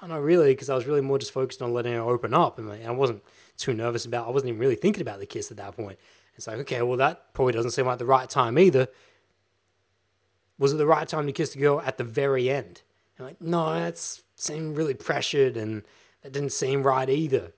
[0.00, 2.58] no, not really, because I was really more just focused on letting it open up,
[2.58, 3.22] and I wasn't
[3.56, 4.28] too nervous about.
[4.28, 5.98] I wasn't even really thinking about the kiss at that point.
[6.36, 8.88] It's like, okay, well, that probably doesn't seem like the right time either.
[10.60, 12.82] Was it the right time to kiss the girl at the very end?
[13.18, 13.98] And like, no, that
[14.36, 15.82] seemed really pressured, and
[16.22, 17.52] that didn't seem right either.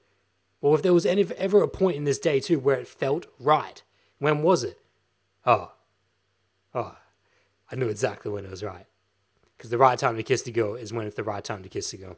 [0.61, 3.27] Well, if there was any, ever a point in this day too where it felt
[3.41, 3.83] right,
[4.19, 4.79] when was it?
[5.45, 5.73] Oh,
[6.75, 6.97] oh,
[7.71, 8.87] I knew exactly when it was right.
[9.57, 11.69] Because the right time to kiss the girl is when it's the right time to
[11.69, 12.17] kiss the girl.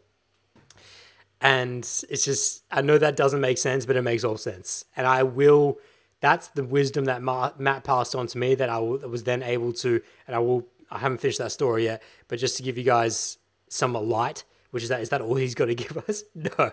[1.41, 4.85] And it's just, I know that doesn't make sense, but it makes all sense.
[4.97, 5.79] And I will,
[6.21, 10.01] that's the wisdom that Matt passed on to me that I was then able to,
[10.27, 13.39] and I will, I haven't finished that story yet, but just to give you guys
[13.69, 16.23] some light, which is that, is that all he's got to give us?
[16.35, 16.73] No.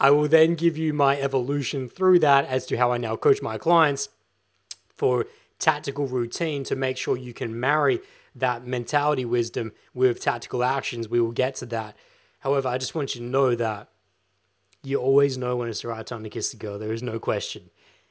[0.00, 3.40] I will then give you my evolution through that as to how I now coach
[3.40, 4.08] my clients
[4.88, 5.26] for
[5.58, 8.00] tactical routine to make sure you can marry
[8.34, 11.08] that mentality wisdom with tactical actions.
[11.08, 11.96] We will get to that.
[12.40, 13.88] However, I just want you to know that
[14.82, 16.78] you always know when it's the right time to kiss the girl.
[16.78, 17.70] There is no question.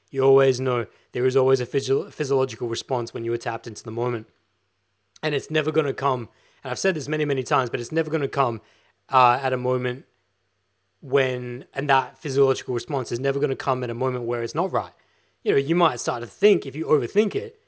[0.10, 0.88] You always know.
[1.12, 4.28] There is always a physio- physiological response when you are tapped into the moment.
[5.24, 6.30] And it's never going to come,
[6.64, 8.62] and I've said this many, many times, but it's never going to come
[9.10, 10.06] uh, at a moment
[11.02, 14.54] when, and that physiological response is never going to come at a moment where it's
[14.54, 14.94] not right.
[15.44, 17.60] You know, you might start to think, if you overthink it,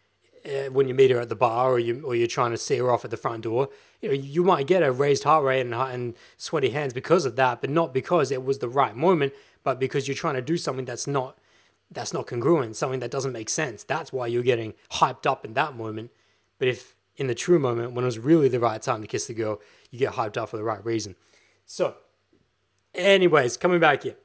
[0.45, 2.77] uh, when you meet her at the bar or you or you're trying to see
[2.77, 3.69] her off at the front door,
[4.01, 7.35] you know you might get a raised heart rate and and sweaty hands because of
[7.35, 10.57] that, but not because it was the right moment, but because you're trying to do
[10.57, 11.37] something that's not
[11.89, 13.83] that's not congruent, something that doesn't make sense.
[13.83, 16.11] That's why you're getting hyped up in that moment.
[16.59, 19.27] But if in the true moment, when it was really the right time to kiss
[19.27, 21.15] the girl, you get hyped up for the right reason.
[21.65, 21.95] So,
[22.93, 24.15] anyways, coming back here.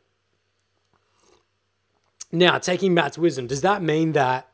[2.33, 4.49] Now, taking Matt's wisdom, does that mean that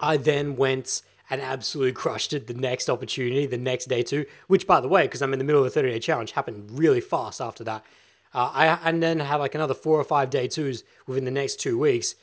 [0.00, 4.66] I then went and absolutely crushed it the next opportunity, the next day too, which
[4.66, 7.00] by the way, because I'm in the middle of a 30 day challenge, happened really
[7.00, 7.84] fast after that.
[8.34, 11.56] Uh, I and then had like another four or five day twos within the next
[11.56, 12.14] two weeks.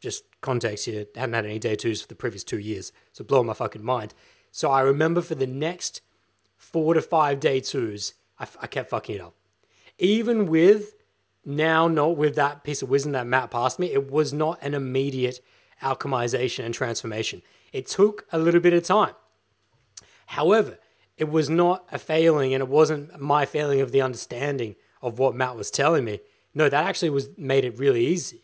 [0.00, 3.46] Just context here, hadn't had any day twos for the previous two years, so blowing
[3.46, 4.14] my fucking mind.
[4.50, 6.00] So I remember for the next
[6.56, 9.34] four to five day twos, I, I kept fucking it up.
[9.98, 10.94] Even with
[11.44, 14.74] now not with that piece of wisdom that Matt passed me, it was not an
[14.74, 15.40] immediate
[15.82, 17.42] alchemization and transformation.
[17.72, 19.14] It took a little bit of time.
[20.26, 20.78] However,
[21.16, 25.34] it was not a failing and it wasn't my failing of the understanding of what
[25.34, 26.20] Matt was telling me.
[26.54, 28.42] No, that actually was made it really easy.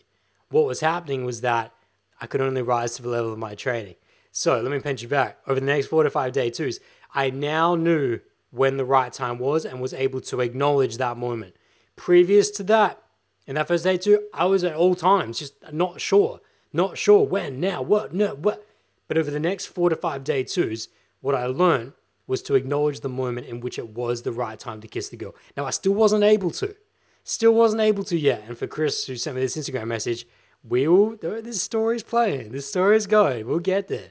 [0.49, 1.73] What was happening was that
[2.21, 3.97] I could only rise to the level of my training.
[4.38, 5.38] So let me pinch you back.
[5.46, 6.79] Over the next four to five day twos,
[7.14, 8.20] I now knew
[8.51, 11.57] when the right time was and was able to acknowledge that moment.
[11.96, 13.03] Previous to that,
[13.46, 17.25] in that first day two, I was at all times just not sure, not sure
[17.27, 18.66] when, now, what, no, what.
[19.09, 20.90] But over the next four to five day twos,
[21.22, 21.94] what I learned
[22.27, 25.16] was to acknowledge the moment in which it was the right time to kiss the
[25.16, 25.35] girl.
[25.57, 26.77] Now, I still wasn't able to.
[27.25, 28.44] Still wasn't able to yet.
[28.46, 30.27] And for Chris, who sent me this Instagram message,
[30.68, 32.52] we will, this story's playing.
[32.52, 33.46] This story's going.
[33.46, 34.11] We'll get there.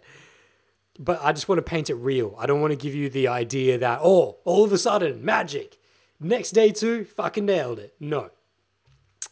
[0.97, 2.35] But I just want to paint it real.
[2.37, 5.77] I don't want to give you the idea that, oh, all of a sudden, magic.
[6.19, 7.95] Next day two, fucking nailed it.
[7.99, 8.29] No.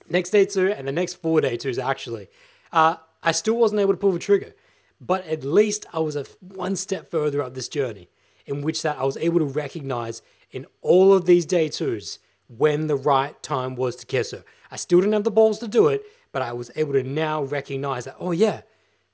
[0.09, 2.27] Next day two and the next four day twos, actually.
[2.71, 4.53] Uh, I still wasn't able to pull the trigger.
[4.99, 8.09] But at least I was a one step further up this journey
[8.45, 12.87] in which that I was able to recognize in all of these day twos when
[12.87, 14.43] the right time was to kiss her.
[14.69, 17.43] I still didn't have the balls to do it, but I was able to now
[17.43, 18.61] recognize that, oh yeah,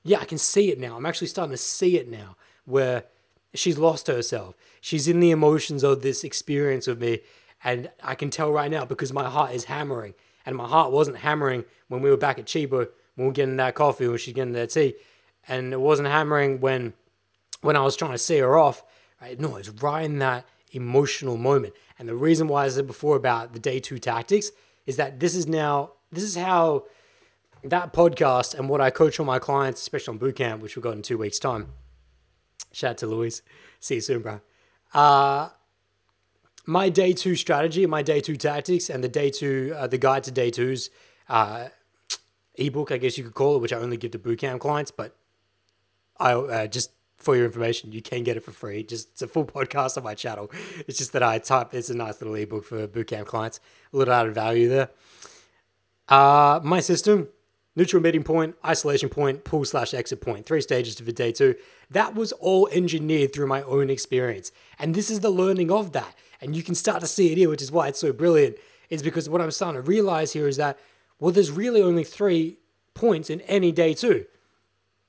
[0.02, 0.96] yeah, I can see it now.
[0.96, 3.04] I'm actually starting to see it now where
[3.54, 4.56] she's lost herself.
[4.80, 7.20] She's in the emotions of this experience with me.
[7.62, 10.14] And I can tell right now because my heart is hammering.
[10.46, 13.58] And my heart wasn't hammering when we were back at Chiba, when we were getting
[13.58, 14.94] that coffee, when she's getting that tea.
[15.46, 16.94] And it wasn't hammering when
[17.60, 18.82] when I was trying to see her off.
[19.20, 19.38] Right?
[19.38, 21.74] No, it's right in that emotional moment.
[21.98, 24.50] And the reason why I said before about the day two tactics
[24.86, 26.84] is that this is now, this is how
[27.64, 30.94] that podcast and what I coach all my clients, especially on bootcamp, which we've got
[30.94, 31.68] in two weeks' time.
[32.72, 33.42] Shout out to Louise.
[33.80, 34.40] See you soon, bro.
[34.94, 35.50] Uh,
[36.66, 39.98] my day two strategy, and my day two tactics, and the day two, uh, the
[39.98, 40.90] guide to day twos
[41.28, 41.68] uh,
[42.56, 45.16] ebook, I guess you could call it, which I only give to bootcamp clients, but
[46.18, 48.82] I uh, just for your information, you can get it for free.
[48.82, 50.50] Just it's a full podcast on my channel.
[50.86, 51.74] It's just that I type.
[51.74, 53.60] It's a nice little ebook for bootcamp clients.
[53.92, 54.90] A little added value there.
[56.08, 57.28] Uh, my system:
[57.80, 60.22] neutral meeting point, isolation point, pull slash exit.
[60.46, 61.54] Three stages to the day two.
[61.90, 66.14] That was all engineered through my own experience, and this is the learning of that.
[66.40, 68.56] And you can start to see it here, which is why it's so brilliant.
[68.88, 70.78] Is because what I'm starting to realize here is that
[71.18, 72.56] well, there's really only three
[72.94, 74.26] points in any day two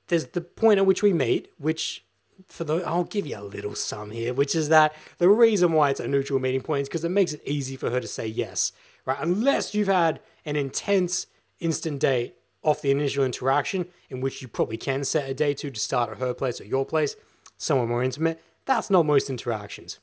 [0.08, 2.04] there's the point at which we meet, which
[2.46, 5.88] for the I'll give you a little sum here, which is that the reason why
[5.88, 8.26] it's a neutral meeting point is because it makes it easy for her to say
[8.26, 8.72] yes,
[9.06, 9.16] right?
[9.20, 11.26] Unless you've had an intense
[11.60, 15.70] instant date off the initial interaction, in which you probably can set a day to
[15.70, 17.16] to start at her place or your place,
[17.56, 18.42] somewhere more intimate.
[18.64, 19.98] That's not most interactions.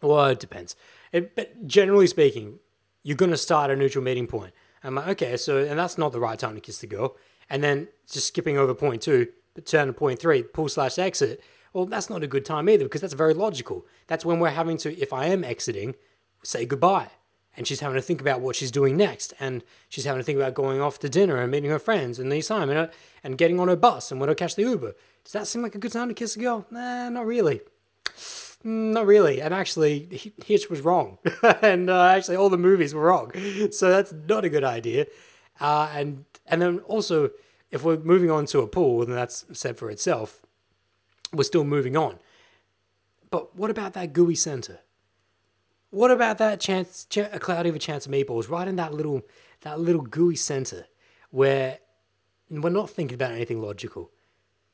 [0.00, 0.76] Well, it depends.
[1.12, 2.58] It, but generally speaking,
[3.02, 4.52] you're going to start a neutral meeting point.
[4.82, 7.16] I'm like, okay, so, and that's not the right time to kiss the girl
[7.48, 11.42] and then just skipping over point two, but turn to point three, pull slash exit.
[11.72, 13.86] Well, that's not a good time either because that's very logical.
[14.06, 15.94] That's when we're having to, if I am exiting,
[16.42, 17.08] say goodbye.
[17.56, 19.32] And she's having to think about what she's doing next.
[19.38, 22.30] And she's having to think about going off to dinner and meeting her friends and
[22.30, 22.90] the assignment and
[23.22, 24.94] and getting on her bus and when to catch the Uber.
[25.24, 26.66] Does that seem like a good time to kiss a girl?
[26.70, 27.60] Nah, not really.
[28.64, 29.40] Mm, not really.
[29.40, 31.18] And actually, Hitch was wrong.
[31.62, 33.32] and uh, actually, all the movies were wrong.
[33.72, 35.06] So that's not a good idea.
[35.60, 37.30] Uh, and and then also,
[37.70, 40.42] if we're moving on to a pool, then that's said for itself.
[41.32, 42.18] We're still moving on.
[43.30, 44.80] But what about that gooey center?
[45.94, 49.22] What about that chance, a cloudy of a chance of meatballs, right in that little,
[49.60, 50.86] that little gooey center,
[51.30, 51.78] where
[52.50, 54.10] we're not thinking about anything logical,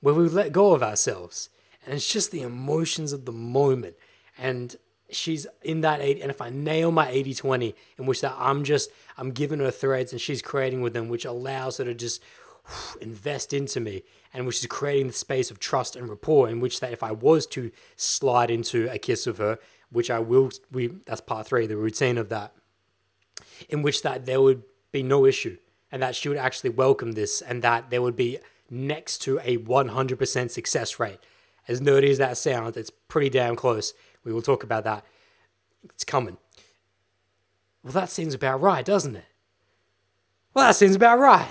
[0.00, 1.50] where we let go of ourselves,
[1.84, 3.96] and it's just the emotions of the moment,
[4.38, 4.76] and
[5.10, 8.62] she's in that 80 and if i nail my 80 20 in which that i'm
[8.62, 12.22] just i'm giving her threads and she's creating with them which allows her to just
[13.00, 16.78] invest into me and which is creating the space of trust and rapport in which
[16.78, 19.58] that if i was to slide into a kiss with her
[19.90, 22.52] which i will we that's part three the routine of that
[23.68, 25.56] in which that there would be no issue
[25.92, 28.38] and that she would actually welcome this and that there would be
[28.72, 31.18] next to a 100% success rate
[31.66, 33.92] as nerdy as that sounds it's pretty damn close
[34.24, 35.04] we will talk about that.
[35.84, 36.36] It's coming.
[37.82, 39.24] Well, that seems about right, doesn't it?
[40.52, 41.48] Well, that seems about right.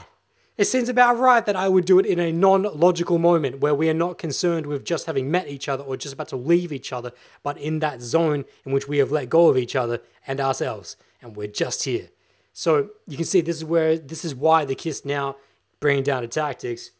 [0.60, 3.74] It seems about right that I would do it in a non logical moment where
[3.74, 6.74] we are not concerned with just having met each other or just about to leave
[6.74, 10.02] each other, but in that zone in which we have let go of each other
[10.28, 12.10] and ourselves, and we're just here.
[12.52, 15.38] So you can see this is where this is why the kiss now
[15.80, 16.92] bringing down to tactics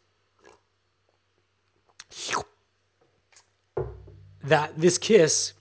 [4.42, 5.52] that this kiss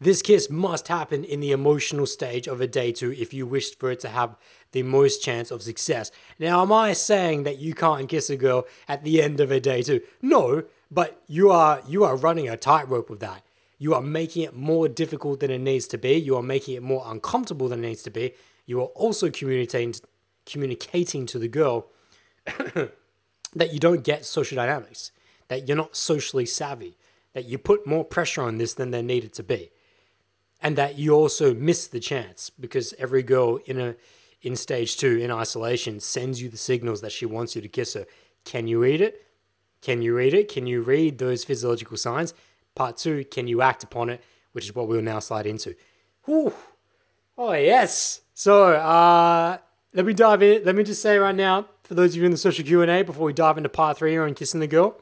[0.00, 3.74] this kiss must happen in the emotional stage of a day two if you wish
[3.74, 4.36] for it to have
[4.72, 6.10] the most chance of success.
[6.38, 9.60] Now, am I saying that you can't kiss a girl at the end of a
[9.60, 10.00] day too?
[10.20, 13.42] No, but you are you are running a tightrope with that.
[13.78, 16.14] You are making it more difficult than it needs to be.
[16.14, 18.34] You are making it more uncomfortable than it needs to be.
[18.66, 19.94] You are also communicating
[20.44, 21.86] communicating to the girl
[22.46, 25.12] that you don't get social dynamics,
[25.48, 26.96] that you're not socially savvy,
[27.34, 29.70] that you put more pressure on this than there needed to be.
[30.60, 33.94] And that you also miss the chance because every girl in a
[34.42, 37.94] in stage two in isolation sends you the signals that she wants you to kiss
[37.94, 38.06] her.
[38.44, 39.26] Can you read it?
[39.82, 40.48] Can you read it?
[40.48, 42.34] Can you read those physiological signs?
[42.74, 44.22] Part two, can you act upon it?
[44.52, 45.74] Which is what we'll now slide into.
[46.24, 46.52] Whew.
[47.36, 48.22] Oh yes.
[48.34, 49.58] So uh
[49.94, 50.64] let me dive in.
[50.64, 53.24] Let me just say right now, for those of you in the social Q&A, before
[53.24, 55.00] we dive into part three on Kissing the Girl,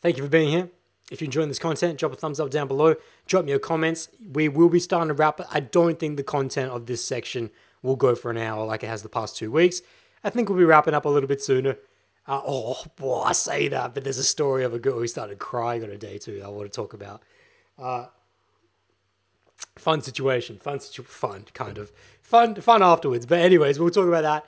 [0.00, 0.70] thank you for being here.
[1.10, 2.96] If you're enjoying this content, drop a thumbs up down below.
[3.26, 4.08] Drop me your comments.
[4.32, 5.40] We will be starting to wrap.
[5.52, 7.50] I don't think the content of this section
[7.86, 9.80] will go for an hour like it has the past two weeks.
[10.22, 11.76] I think we'll be wrapping up a little bit sooner.
[12.26, 15.38] Uh, oh, boy, I say that, but there's a story of a girl who started
[15.38, 16.42] crying on a day two.
[16.44, 17.22] I want to talk about.
[17.78, 18.06] Uh,
[19.76, 23.26] fun situation, fun, situ- fun, kind of fun, fun afterwards.
[23.26, 24.46] But anyways, we'll talk about that.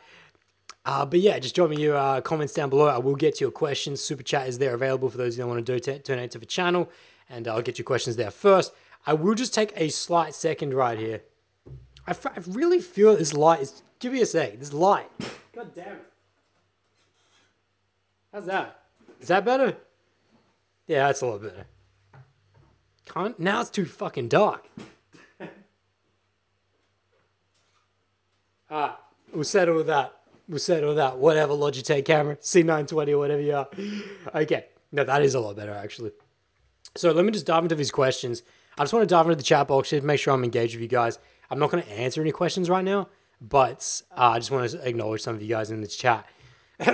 [0.85, 2.87] Uh, but yeah, just drop me your uh, comments down below.
[2.87, 4.01] I will get to your questions.
[4.01, 6.47] Super chat is there available for those who don't want to do donate to the
[6.47, 6.91] channel,
[7.29, 8.73] and I'll get your questions there first.
[9.07, 11.23] I will just take a slight second right here.
[12.09, 13.83] I, f- I really feel this light is.
[13.99, 14.59] Give me a sec.
[14.59, 15.11] This light.
[15.55, 16.07] God damn it.
[18.33, 18.81] How's that?
[19.21, 19.77] Is that better?
[20.87, 21.67] Yeah, that's a lot better.
[23.05, 23.39] Can't.
[23.39, 24.67] Now it's too fucking dark.
[28.71, 29.01] Ah,
[29.33, 30.13] we'll settle with that.
[30.47, 31.17] We'll settle with that.
[31.17, 33.69] Whatever Logitech camera, C920 or whatever you are.
[34.35, 34.67] Okay.
[34.93, 36.11] No, that is a lot better actually.
[36.95, 38.43] So let me just dive into these questions.
[38.77, 40.83] I just want to dive into the chat box to make sure I'm engaged with
[40.83, 41.19] you guys.
[41.51, 43.09] I'm not going to answer any questions right now,
[43.41, 46.27] but uh, I just want to acknowledge some of you guys in the chat.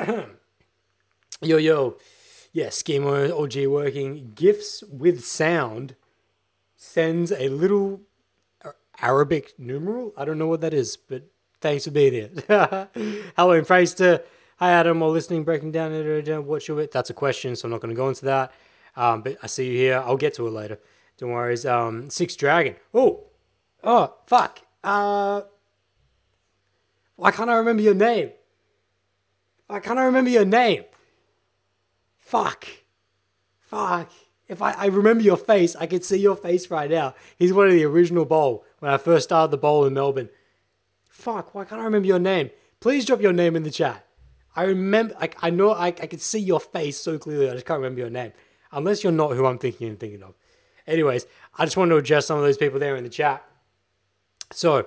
[1.43, 1.97] yo, yo.
[2.53, 4.33] Yeah, Schema OG working.
[4.35, 5.97] GIFs with sound
[6.77, 8.03] sends a little
[9.01, 10.13] Arabic numeral.
[10.17, 11.25] I don't know what that is, but
[11.65, 12.31] Thanks for being here.
[13.39, 14.23] Hello and praise to
[14.59, 15.95] hi Adam while listening, breaking down
[16.45, 18.53] what you That's a question, so I'm not going to go into that.
[18.95, 20.03] Um, but I see you here.
[20.05, 20.79] I'll get to it later.
[21.17, 21.57] Don't worry.
[21.65, 22.77] Um, Six Dragon.
[22.93, 23.25] Oh,
[23.85, 24.61] oh, fuck.
[24.83, 25.43] Uh,
[27.17, 28.31] why can't I remember your name?
[29.67, 30.85] Why can't I remember your name?
[32.19, 32.67] Fuck.
[33.61, 34.11] Fuck.
[34.47, 37.15] If I, I remember your face, I can see your face right now.
[37.39, 40.29] He's one of the original bowl when I first started the bowl in Melbourne.
[41.09, 42.51] Fuck, why can't I remember your name?
[42.81, 44.05] Please drop your name in the chat.
[44.55, 47.67] I remember, like, I know I, I can see your face so clearly, I just
[47.67, 48.33] can't remember your name.
[48.73, 50.35] Unless you're not who I'm thinking and thinking of.
[50.87, 53.45] Anyways, I just wanted to address some of those people there in the chat.
[54.51, 54.87] So,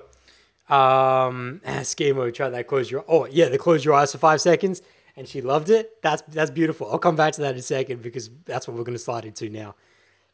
[0.68, 4.82] um, Schemo, try that close your, oh, yeah, the close your eyes for five seconds
[5.16, 6.00] and she loved it.
[6.02, 6.90] That's, that's beautiful.
[6.90, 9.24] I'll come back to that in a second because that's what we're going to slide
[9.24, 9.74] into now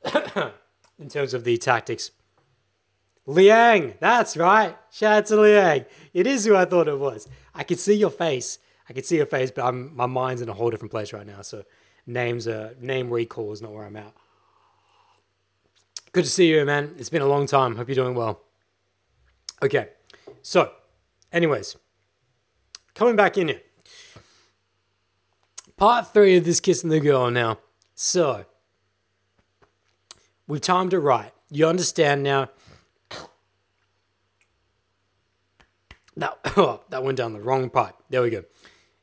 [0.98, 2.10] in terms of the tactics.
[3.26, 4.76] Liang, that's right.
[4.90, 5.86] Shout out to Liang.
[6.12, 7.26] It is who I thought it was.
[7.54, 8.58] I can see your face.
[8.88, 11.26] I can see your face, but I'm, my mind's in a whole different place right
[11.26, 11.40] now.
[11.40, 11.64] So
[12.06, 14.12] names are name recall is not where I'm at.
[16.12, 16.94] Good to see you, man.
[16.98, 17.76] It's been a long time.
[17.76, 18.43] Hope you're doing well.
[19.62, 19.88] Okay,
[20.42, 20.72] so,
[21.32, 21.76] anyways,
[22.94, 23.60] coming back in here.
[25.76, 27.58] Part three of this kissing the girl now.
[27.94, 28.44] So,
[30.46, 31.32] we've timed it right.
[31.50, 32.50] You understand now
[36.16, 37.94] That oh, that went down the wrong pipe.
[38.10, 38.44] There we go.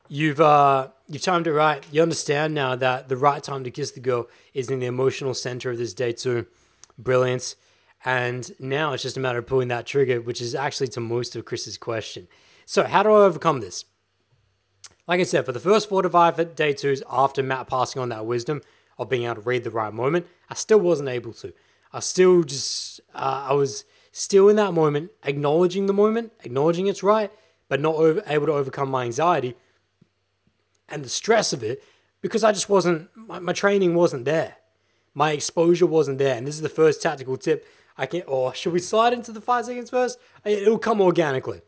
[0.08, 1.84] You've uh you've timed it right.
[1.90, 5.34] You understand now that the right time to kiss the girl is in the emotional
[5.34, 6.46] center of this day two.
[6.98, 7.56] Brilliance.
[8.04, 11.36] And now it's just a matter of pulling that trigger, which is actually to most
[11.36, 12.28] of Chris's question.
[12.66, 13.84] So how do I overcome this?
[15.06, 18.08] Like I said, for the first four to five day twos after Matt passing on
[18.10, 18.62] that wisdom
[18.98, 21.52] of being able to read the right moment, I still wasn't able to.
[21.92, 27.02] I still just uh, I was still in that moment, acknowledging the moment, acknowledging it's
[27.02, 27.30] right,
[27.68, 29.56] but not over, able to overcome my anxiety
[30.88, 31.82] and the stress of it
[32.20, 34.56] because I just wasn't, my, my training wasn't there.
[35.14, 36.36] My exposure wasn't there.
[36.36, 39.40] And this is the first tactical tip I can, or should we slide into the
[39.40, 40.18] five seconds first?
[40.44, 41.60] It'll come organically.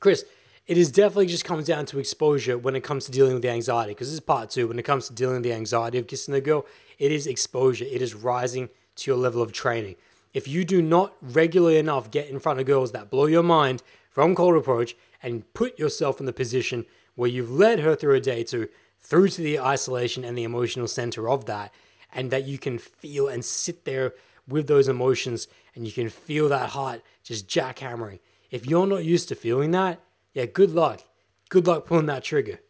[0.00, 0.24] Chris,
[0.66, 3.50] it is definitely just comes down to exposure when it comes two dealing with the
[3.50, 3.92] anxiety.
[3.92, 4.68] Because this is part two.
[4.68, 6.66] When it comes to dealing with the anxiety of kissing a girl,
[6.98, 7.84] it is exposure.
[7.84, 9.96] It is rising to your level of training.
[10.34, 13.82] If you do not regularly enough get in front of girls that blow your mind
[14.10, 18.20] from cold approach and put yourself in the position where you've led her through a
[18.20, 18.68] day to
[19.00, 21.74] through to the isolation and the emotional center of that,
[22.14, 24.14] and that you can feel and sit there
[24.48, 28.18] with those emotions and you can feel that heart just jackhammering.
[28.50, 30.00] If you're not used to feeling that,
[30.34, 31.02] yeah, good luck.
[31.48, 32.60] Good luck pulling that trigger.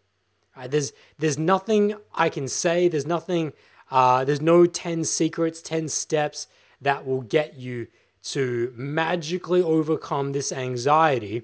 [0.57, 2.89] Right, there's there's nothing I can say.
[2.89, 3.53] There's nothing
[3.91, 6.47] Uh, there's no 10 secrets, 10 steps
[6.81, 7.89] that will get you
[8.23, 11.43] to magically overcome this anxiety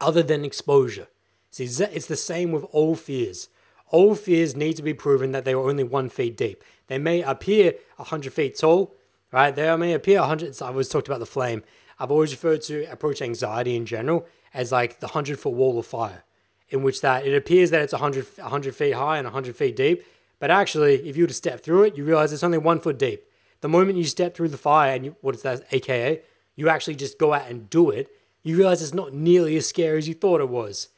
[0.00, 1.08] other than exposure.
[1.50, 3.48] See, it's the same with all fears.
[3.90, 6.64] All fears need to be proven that they are only one feet deep.
[6.86, 8.94] They may appear 100 feet tall,
[9.32, 9.54] right?
[9.54, 10.54] They may appear 100.
[10.54, 11.64] So I always talked about the flame.
[11.98, 15.86] I've always referred to approach anxiety in general as like the 100 foot wall of
[15.86, 16.24] fire,
[16.68, 20.04] in which that it appears that it's 100, 100 feet high and 100 feet deep.
[20.38, 22.98] But actually, if you were to step through it, you realize it's only one foot
[22.98, 23.24] deep.
[23.60, 26.20] The moment you step through the fire and you, what is that, AKA,
[26.56, 28.08] you actually just go out and do it,
[28.42, 30.88] you realize it's not nearly as scary as you thought it was.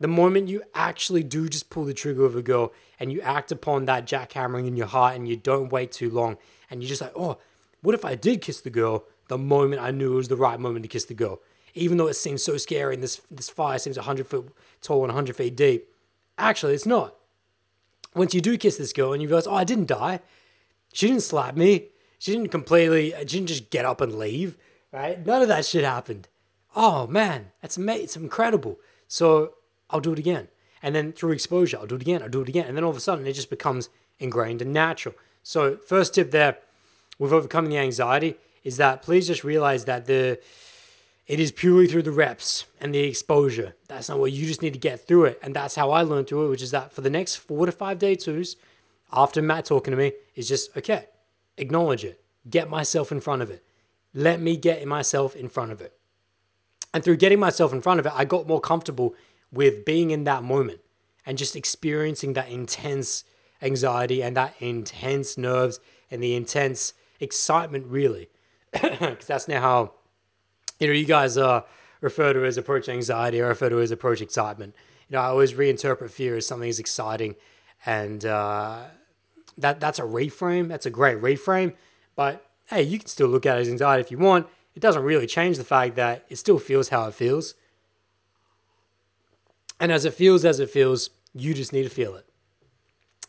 [0.00, 3.52] The moment you actually do just pull the trigger of a girl and you act
[3.52, 6.38] upon that jackhammering in your heart and you don't wait too long
[6.70, 7.38] and you're just like, oh,
[7.86, 10.58] what if I did kiss the girl the moment I knew it was the right
[10.58, 11.38] moment to kiss the girl?
[11.72, 15.10] Even though it seems so scary and this, this fire seems 100 foot tall and
[15.10, 15.88] 100 feet deep,
[16.36, 17.14] actually, it's not.
[18.12, 20.18] Once you do kiss this girl and you realize, oh, I didn't die,
[20.92, 24.56] she didn't slap me, she didn't completely, she didn't just get up and leave,
[24.90, 25.24] right?
[25.24, 26.26] None of that shit happened.
[26.74, 28.02] Oh man, that's amazing.
[28.02, 28.80] It's incredible.
[29.06, 29.54] So
[29.90, 30.48] I'll do it again.
[30.82, 32.66] And then through exposure, I'll do it again, I'll do it again.
[32.66, 35.14] And then all of a sudden, it just becomes ingrained and natural.
[35.44, 36.58] So, first tip there
[37.18, 40.38] with overcoming the anxiety is that please just realize that the
[41.26, 43.74] it is purely through the reps and the exposure.
[43.88, 45.40] That's not what you just need to get through it.
[45.42, 47.72] And that's how I learned through it, which is that for the next four to
[47.72, 48.56] five day twos,
[49.12, 51.06] after Matt talking to me, is just okay,
[51.56, 53.64] acknowledge it, get myself in front of it.
[54.14, 55.98] Let me get myself in front of it.
[56.94, 59.14] And through getting myself in front of it, I got more comfortable
[59.52, 60.80] with being in that moment
[61.26, 63.24] and just experiencing that intense
[63.60, 68.28] anxiety and that intense nerves and the intense excitement, really.
[68.72, 69.92] Because that's now how,
[70.78, 71.62] you know, you guys uh,
[72.00, 74.74] refer to as approach anxiety or refer to as approach excitement.
[75.08, 77.36] You know, I always reinterpret fear as something as exciting.
[77.84, 78.84] And uh,
[79.58, 80.68] that that's a reframe.
[80.68, 81.74] That's a great reframe.
[82.14, 84.46] But hey, you can still look at it as anxiety if you want.
[84.74, 87.54] It doesn't really change the fact that it still feels how it feels.
[89.80, 92.26] And as it feels as it feels, you just need to feel it.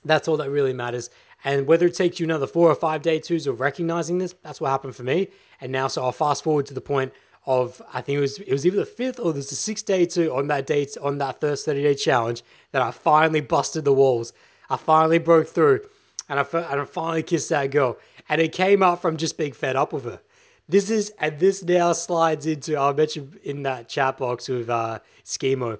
[0.03, 1.09] That's all that really matters.
[1.43, 4.59] And whether it takes you another four or five day twos of recognizing this, that's
[4.59, 5.29] what happened for me.
[5.61, 7.13] And now, so I'll fast forward to the point
[7.45, 10.05] of I think it was it was either the fifth or there's the sixth day
[10.05, 13.93] two on that date on that first 30 day challenge that I finally busted the
[13.93, 14.33] walls.
[14.69, 15.81] I finally broke through,
[16.27, 17.97] and I and I finally kissed that girl.
[18.29, 20.19] And it came up from just being fed up with her.
[20.67, 24.99] This is and this now slides into I'll mention in that chat box with uh,
[25.23, 25.79] Schemo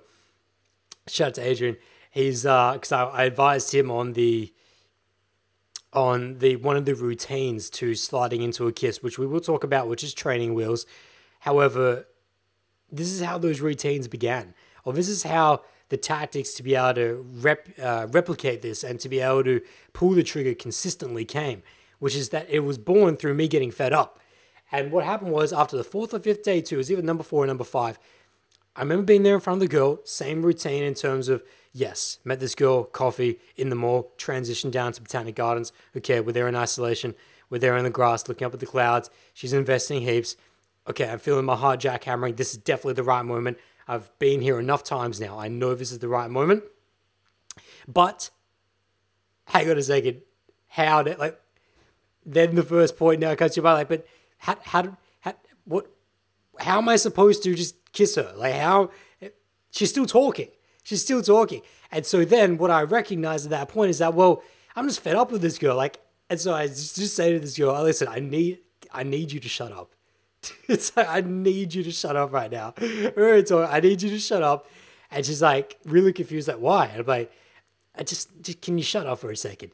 [1.10, 1.78] shout out to Adrian.
[2.12, 4.53] He's because uh, I, I advised him on the
[5.97, 9.63] on the one of the routines to sliding into a kiss, which we will talk
[9.63, 10.85] about, which is training wheels.
[11.39, 12.05] However,
[12.91, 16.93] this is how those routines began, or this is how the tactics to be able
[16.93, 19.59] to rep, uh, replicate this and to be able to
[19.93, 21.63] pull the trigger consistently came,
[21.97, 24.19] which is that it was born through me getting fed up.
[24.71, 27.23] And what happened was after the fourth or fifth day, two, it was either number
[27.23, 27.97] four or number five,
[28.75, 31.41] I remember being there in front of the girl, same routine in terms of
[31.74, 35.72] yes, met this girl, coffee in the mall, transitioned down to Botanic Gardens.
[35.95, 37.15] Okay, we're there in isolation.
[37.49, 39.09] We're there in the grass looking up at the clouds.
[39.34, 40.36] She's investing heaps.
[40.89, 42.38] Okay, I'm feeling my heart jackhammering.
[42.38, 43.57] This is definitely the right moment.
[43.88, 45.39] I've been here enough times now.
[45.39, 46.63] I know this is the right moment.
[47.88, 48.30] But
[49.45, 50.22] hang on a second.
[50.68, 51.39] How did like
[52.26, 54.05] then the first point now comes to my like, but
[54.39, 55.89] how how, how what
[56.59, 58.34] how am I supposed to just kiss her?
[58.36, 58.91] Like how
[59.72, 60.49] she's still talking.
[60.88, 61.63] She's still talking.
[61.91, 64.41] And so then what I recognize at that point is that, well,
[64.73, 65.75] I'm just fed up with this girl.
[65.75, 68.59] Like, and so I just, say to this girl, oh, listen, I need
[68.93, 69.91] I need you to shut up.
[70.69, 72.73] it's like I need you to shut up right now.
[72.79, 74.69] I need you to shut up.
[75.11, 76.85] And she's like really confused, like, why?
[76.85, 77.33] And I'm like,
[77.93, 79.73] I just, just can you shut up for a second?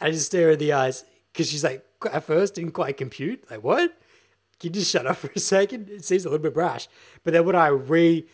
[0.00, 1.04] And I just stare her in the eyes
[1.34, 3.44] because she's like, at first didn't quite compute.
[3.50, 3.94] Like, what?
[4.58, 5.90] Can you just shut up for a second?
[5.90, 6.88] It seems a little bit brash.
[7.24, 8.26] But then when I re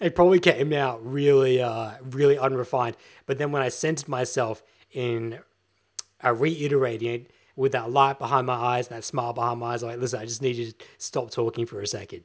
[0.00, 2.96] it probably came out really uh really unrefined.
[3.26, 5.40] But then when I centered myself in
[6.24, 9.90] uh, reiterating it with that light behind my eyes, that smile behind my eyes, I'm
[9.90, 12.24] like, listen, I just need you to stop talking for a second.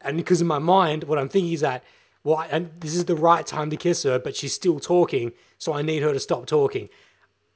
[0.00, 1.84] And because in my mind, what I'm thinking is that,
[2.24, 5.72] well, and this is the right time to kiss her, but she's still talking, so
[5.72, 6.88] I need her to stop talking.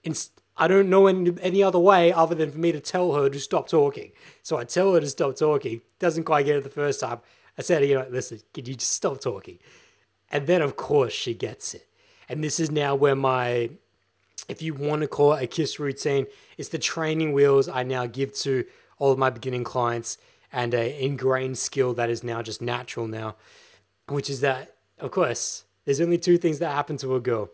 [0.05, 3.29] Inst- I don't know any, any other way other than for me to tell her
[3.29, 4.13] to stop talking.
[4.43, 5.81] So I tell her to stop talking.
[5.99, 7.21] Doesn't quite get it the first time.
[7.57, 9.59] I said, you know, listen, can you just stop talking?
[10.31, 11.87] And then, of course, she gets it.
[12.29, 13.71] And this is now where my,
[14.49, 16.27] if you want to call it a kiss routine,
[16.59, 18.65] it's the training wheels I now give to
[18.99, 20.19] all of my beginning clients
[20.53, 23.37] and a ingrained skill that is now just natural now,
[24.09, 27.51] which is that, of course, there's only two things that happen to a girl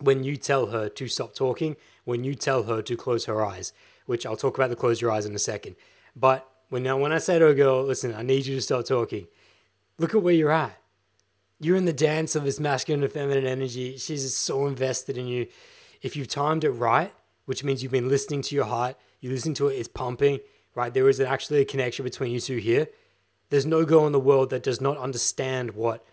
[0.00, 3.72] when you tell her to stop talking, when you tell her to close her eyes,
[4.06, 5.76] which I'll talk about the close your eyes in a second.
[6.16, 8.84] But when now when I say to a girl, listen, I need you to stop
[8.84, 9.26] talking,
[9.98, 10.76] look at where you're at.
[11.60, 13.96] You're in the dance of this masculine and feminine energy.
[13.96, 15.48] She's so invested in you.
[16.02, 17.12] If you've timed it right,
[17.46, 20.38] which means you've been listening to your heart, you listen to it, it's pumping,
[20.74, 20.94] right?
[20.94, 22.88] There is actually a connection between you two here.
[23.50, 26.04] There's no girl in the world that does not understand what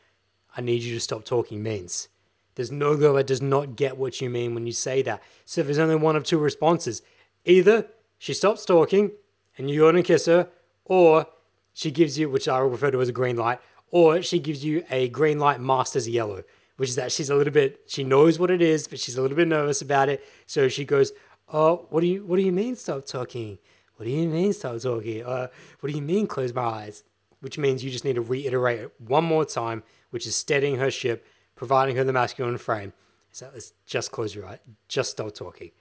[0.57, 2.07] I need you to stop talking means.
[2.55, 5.21] There's no girl that does not get what you mean when you say that.
[5.43, 7.01] So there's only one of two responses.
[7.43, 7.87] Either
[8.17, 9.11] she stops talking
[9.57, 10.49] and you go and kiss her,
[10.83, 11.27] or
[11.73, 13.59] she gives you, which I refer to as a green light,
[13.91, 16.43] or she gives you a green light masked as a yellow,
[16.77, 19.21] which is that she's a little bit, she knows what it is, but she's a
[19.21, 20.23] little bit nervous about it.
[20.45, 21.11] So she goes,
[21.47, 23.59] "Oh, what do you, what do you mean stop talking?
[23.95, 25.23] What do you mean stop talking?
[25.23, 25.47] Uh,
[25.79, 27.03] what do you mean close my eyes?"
[27.41, 30.89] Which means you just need to reiterate it one more time, which is steadying her
[30.89, 31.25] ship,
[31.55, 32.93] providing her the masculine frame.
[33.31, 35.71] So let's just close your eye, just stop talking,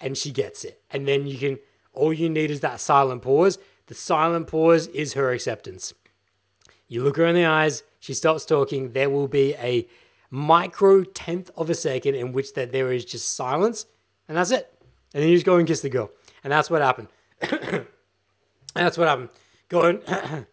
[0.00, 0.82] and she gets it.
[0.90, 1.58] And then you can,
[1.96, 3.58] all you need is that silent pause.
[3.86, 5.94] The silent pause is her acceptance.
[6.88, 8.92] You look her in the eyes, she stops talking.
[8.92, 9.88] There will be a
[10.30, 13.86] micro tenth of a second in which that there is just silence,
[14.28, 14.72] and that's it.
[15.12, 16.10] And then you just go and kiss the girl,
[16.44, 17.08] and that's what happened.
[18.74, 19.30] that's what happened.
[19.68, 20.46] Go and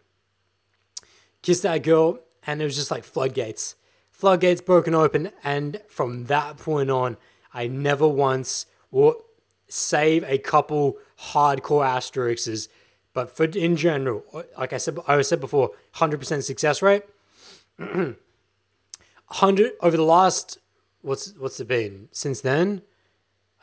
[1.41, 3.75] kiss that girl, and it was just like floodgates.
[4.11, 7.17] Floodgates broken open, and from that point on,
[7.53, 9.17] I never once or
[9.67, 10.97] save a couple
[11.31, 12.67] hardcore asterisks
[13.13, 14.23] but for in general,
[14.57, 17.03] like I said, I said before, hundred percent success rate.
[19.27, 20.59] Hundred over the last
[21.01, 22.81] what's what's it been since then?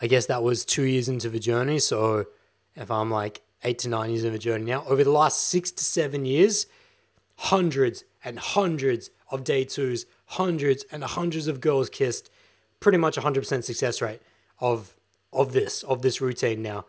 [0.00, 1.78] I guess that was two years into the journey.
[1.78, 2.26] So
[2.74, 5.70] if I'm like eight to nine years of the journey now, over the last six
[5.72, 6.66] to seven years,
[7.36, 12.30] hundreds and hundreds of day twos, hundreds and hundreds of girls kissed,
[12.80, 14.22] pretty much a hundred percent success rate
[14.61, 14.96] of
[15.32, 16.84] of this of this routine now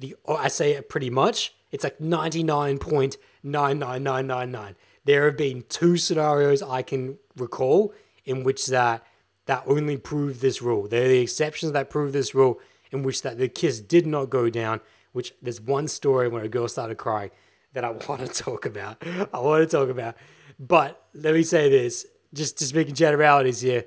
[0.00, 1.54] the oh, I say it pretty much.
[1.70, 4.74] It's like 99.99999.
[5.04, 7.94] There have been two scenarios I can recall
[8.24, 9.06] in which that
[9.46, 10.88] that only prove this rule.
[10.88, 14.50] They're the exceptions that prove this rule in which that the kiss did not go
[14.50, 14.80] down,
[15.12, 17.30] which there's one story where a girl started crying
[17.72, 19.02] that I want to talk about.
[19.32, 20.16] I want to talk about.
[20.58, 23.86] But let me say this, just to speak in generalities here.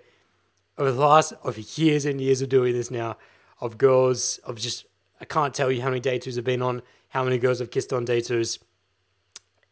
[0.78, 3.18] Over the last of years and years of doing this now,
[3.62, 4.86] of girls, of just
[5.24, 7.72] I can't tell you how many day twos have been on, how many girls I've
[7.72, 8.60] kissed on day twos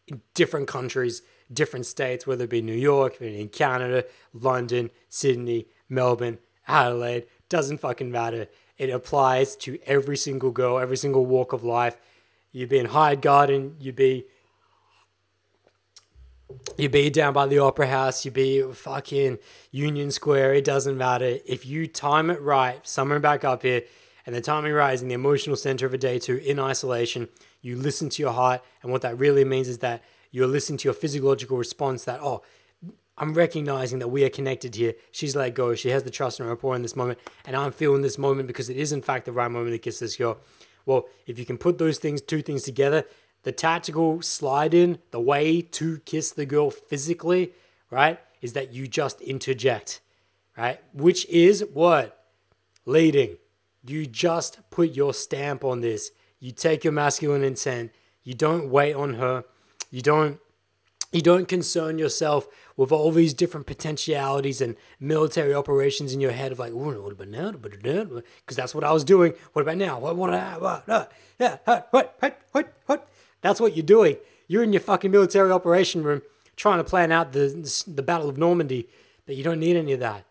[0.08, 6.38] in different countries, different states, whether it be New York, in Canada, London, Sydney, Melbourne,
[6.70, 8.48] Adelaide, doesn't fucking matter.
[8.78, 11.98] It applies to every single girl, every single walk of life.
[12.54, 14.28] You'd be in Hyde Garden, you be
[16.78, 19.38] you be down by the opera house, you'd be fucking
[19.70, 21.40] Union Square, it doesn't matter.
[21.46, 23.84] If you time it right, somewhere back up here,
[24.26, 27.30] and the is in the emotional center of a day two in isolation.
[27.62, 30.86] You listen to your heart, and what that really means is that you're listening to
[30.86, 32.42] your physiological response that, oh,
[33.18, 34.96] I'm recognizing that we are connected here.
[35.12, 35.76] She's let go.
[35.76, 38.70] She has the trust and rapport in this moment, and I'm feeling this moment because
[38.70, 40.38] it is in fact the right moment to kiss this girl.
[40.86, 43.06] Well, if you can put those things, two things together,
[43.44, 47.54] the tactical slide in, the way to kiss the girl physically,
[47.90, 50.02] right, is that you just interject,
[50.58, 50.80] right?
[50.94, 52.26] Which is what?
[52.86, 53.38] Leading.
[53.84, 56.12] You just put your stamp on this.
[56.40, 57.92] You take your masculine intent.
[58.24, 59.44] You don't wait on her.
[59.90, 60.40] You don't
[61.12, 66.54] you don't concern yourself with all these different potentialities and military operations in your head
[66.54, 67.52] of like, what about now?
[67.52, 69.34] Because that's what I was doing.
[69.52, 70.00] What about now?
[70.00, 70.16] What?
[70.16, 70.34] What?
[70.34, 70.88] Ah, what?
[70.88, 71.58] what yeah.
[71.68, 72.16] Ah, what?
[72.20, 72.42] What?
[72.54, 72.74] What?
[72.86, 73.10] What?
[73.42, 74.16] That's what you're doing.
[74.48, 76.22] You're in your fucking military operation room
[76.56, 78.88] trying to plan out the the Battle of Normandy,
[79.26, 80.26] but you don't need any of that.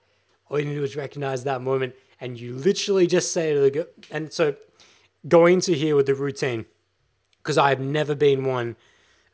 [0.48, 3.60] All you need to do is recognize that moment and you literally just say to
[3.60, 4.54] the and so
[5.26, 6.66] going to here with the routine,
[7.42, 8.76] because I've never been one,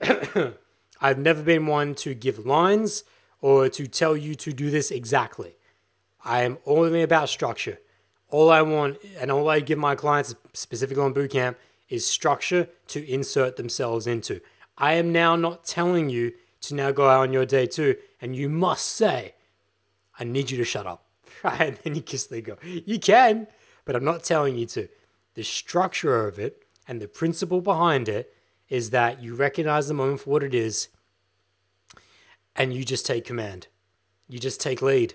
[1.01, 3.05] I've never been one to give lines
[3.41, 5.57] or to tell you to do this exactly.
[6.25, 7.79] I am only about structure.
[8.29, 11.57] All I want and all I give my clients, specifically on bootcamp,
[11.89, 14.41] is structure to insert themselves into.
[14.77, 16.33] I am now not telling you
[16.63, 19.35] to now go out on your day two and you must say,
[20.19, 21.06] I need you to shut up.
[21.45, 22.59] And then you kiss the girl.
[22.63, 23.47] You can,
[23.85, 24.89] but I'm not telling you to.
[25.35, 28.35] The structure of it and the principle behind it
[28.69, 30.89] is that you recognize the moment for what it is
[32.57, 33.69] and you just take command.
[34.29, 35.15] You just take lead.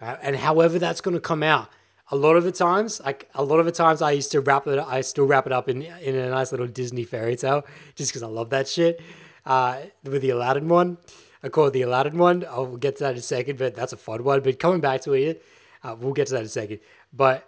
[0.00, 0.18] Right?
[0.22, 1.70] And however that's going to come out,
[2.10, 4.66] a lot of the times, like a lot of the times, I used to wrap
[4.66, 4.78] it.
[4.78, 8.22] I still wrap it up in in a nice little Disney fairy tale, just because
[8.22, 9.00] I love that shit.
[9.44, 10.98] Uh, with the Aladdin one,
[11.42, 12.44] I call it the Aladdin one.
[12.48, 14.40] I'll get to that in a second, but that's a fun one.
[14.40, 15.42] But coming back to it,
[15.82, 16.80] Uh, we'll get to that in a second.
[17.12, 17.44] But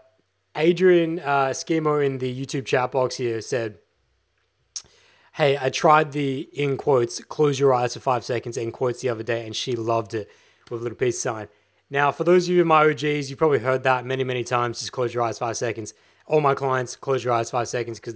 [0.55, 3.78] Adrian uh, Schemo in the YouTube chat box here said,
[5.34, 9.09] Hey, I tried the in quotes, close your eyes for five seconds in quotes the
[9.09, 10.30] other day, and she loved it
[10.70, 11.49] with a little peace sign.
[11.88, 14.78] Now, for those of you in my OGs, you've probably heard that many, many times.
[14.78, 15.93] Just close your eyes five seconds.
[16.26, 18.14] All my clients, close your eyes five seconds because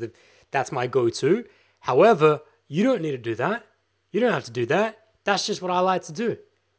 [0.52, 1.44] that's my go to.
[1.80, 3.66] However, you don't need to do that.
[4.12, 5.03] You don't have to do that.
[5.24, 6.36] That's just what I like to do,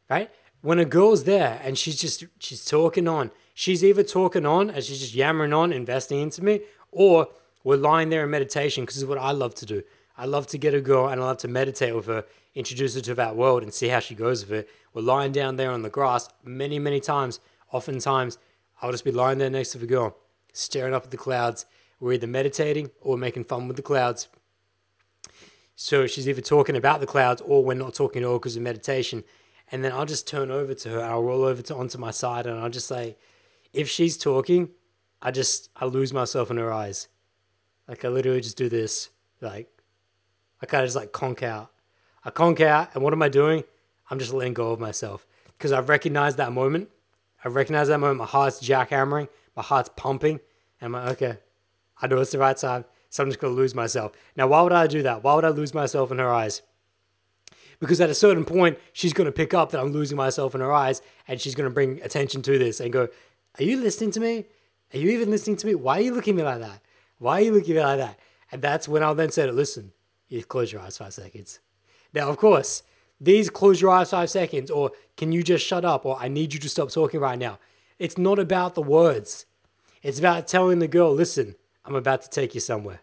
[0.10, 0.30] right?
[0.62, 4.84] When a girl's there and she's just she's talking on, she's either talking on and
[4.84, 7.28] she's just yammering on, investing into me, or
[7.64, 9.84] we're lying there in meditation because it's what I love to do.
[10.18, 12.24] I love to get a girl and I love to meditate with her,
[12.54, 14.70] introduce her to that world and see how she goes with it.
[14.94, 17.40] We're lying down there on the grass many, many times.
[17.72, 18.38] Oftentimes,
[18.82, 20.16] I'll just be lying there next to the girl,
[20.54, 21.66] staring up at the clouds.
[22.00, 24.30] We're either meditating or making fun with the clouds.
[25.76, 28.62] So she's either talking about the clouds or we're not talking at all because of
[28.62, 29.24] meditation.
[29.72, 31.04] And then I'll just turn over to her.
[31.04, 33.18] I'll roll over to onto my side and I'll just say,
[33.74, 34.70] if she's talking,
[35.22, 37.08] I just I lose myself in her eyes.
[37.88, 39.10] Like I literally just do this.
[39.42, 39.68] Like
[40.62, 41.72] I kind of just like conk out.
[42.24, 43.64] I conk out, and what am I doing?
[44.10, 46.90] I'm just letting go of myself because I've recognized that moment.
[47.44, 48.18] I recognize that moment.
[48.18, 50.40] My heart's jackhammering, my heart's pumping,
[50.82, 51.38] and I'm like, okay,
[52.02, 52.86] I know it's the right time,
[53.16, 54.12] so I'm just gonna lose myself.
[54.36, 55.24] Now, why would I do that?
[55.24, 56.62] Why would I lose myself in her eyes?
[57.80, 60.74] Because at a certain point, she's gonna pick up that I'm losing myself in her
[60.74, 63.08] eyes, and she's gonna bring attention to this and go,
[63.58, 64.48] "Are you listening to me?
[64.94, 65.76] Are you even listening to me?
[65.76, 66.82] Why are you looking at me like that?
[67.18, 68.20] Why are you looking at me like that?"
[68.52, 69.94] And that's when I'll then say, "Listen,
[70.28, 71.62] you close your eyes five seconds.
[72.14, 72.84] Now, of course,
[73.22, 76.54] these close your eyes five seconds, or can you just shut up, or I need
[76.54, 77.60] you to stop talking right now.
[77.98, 79.46] It's not about the words.
[80.04, 81.56] It's about telling the girl, listen,
[81.86, 83.00] I'm about to take you somewhere.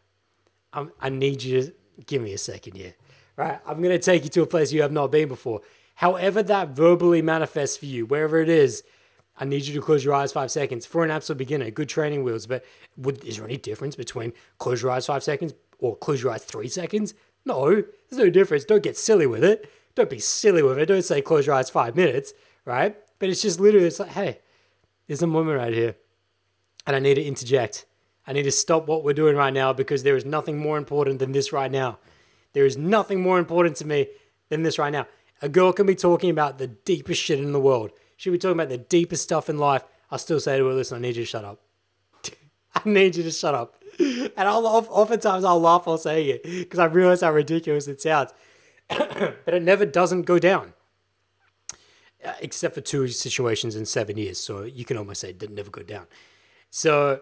[0.72, 1.72] I'm, I need you to
[2.06, 2.94] give me a second here.
[3.36, 3.60] Right?
[3.66, 5.62] I'm going to take you to a place you have not been before.
[5.96, 8.82] However, that verbally manifests for you, wherever it is,
[9.38, 11.70] I need you to close your eyes five seconds for an absolute beginner.
[11.70, 12.64] Good training wheels, but
[12.96, 16.44] would, is there any difference between close your eyes five seconds or close your eyes
[16.44, 17.14] three seconds?
[17.44, 18.64] No, there's no difference.
[18.64, 19.70] Don't get silly with it.
[19.94, 20.86] Don't be silly with it.
[20.86, 22.96] Don't say close your eyes five minutes, right?
[23.18, 24.40] But it's just literally, it's like, hey,
[25.06, 25.96] there's a moment right here.
[26.86, 27.86] And I need to interject.
[28.26, 31.18] I need to stop what we're doing right now because there is nothing more important
[31.18, 31.98] than this right now.
[32.52, 34.08] There is nothing more important to me
[34.48, 35.06] than this right now.
[35.40, 37.90] A girl can be talking about the deepest shit in the world.
[38.16, 39.82] She'll be talking about the deepest stuff in life.
[40.10, 41.60] I'll still say to her, listen, I need you to shut up.
[42.74, 43.76] I need you to shut up.
[43.98, 48.32] and I'll oftentimes I'll laugh while saying it because I realize how ridiculous it sounds.
[48.88, 50.74] but it never doesn't go down,
[52.24, 54.38] uh, except for two situations in seven years.
[54.38, 56.06] So you can almost say it didn't never go down.
[56.70, 57.20] So,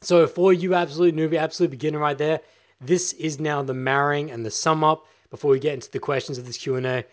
[0.00, 2.40] so for you, absolute newbie, absolute beginner, right there,
[2.80, 6.38] this is now the marrying and the sum up before we get into the questions
[6.38, 7.04] of this Q and A,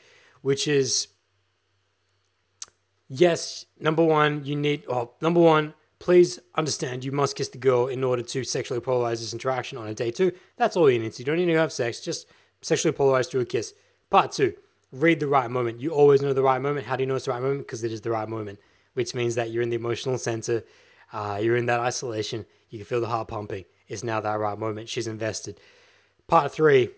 [0.42, 1.08] which is
[3.08, 4.84] yes, number one, you need.
[4.90, 9.20] Oh, number one, Please understand you must kiss the girl in order to sexually polarize
[9.20, 10.32] this interaction on a day two.
[10.56, 11.22] That's all you need to.
[11.22, 12.28] You don't need to have sex, just
[12.62, 13.74] sexually polarize through a kiss.
[14.12, 14.54] Part two,
[14.92, 15.82] read the right moment.
[15.82, 16.86] You always know the right moment.
[16.86, 17.62] How do you know it's the right moment?
[17.62, 18.60] Because it is the right moment,
[18.94, 20.64] which means that you're in the emotional center,
[21.12, 23.66] uh, you're in that isolation, you can feel the heart pumping.
[23.88, 24.90] It's now that right moment.
[24.90, 25.60] She's invested.
[26.28, 26.90] Part three,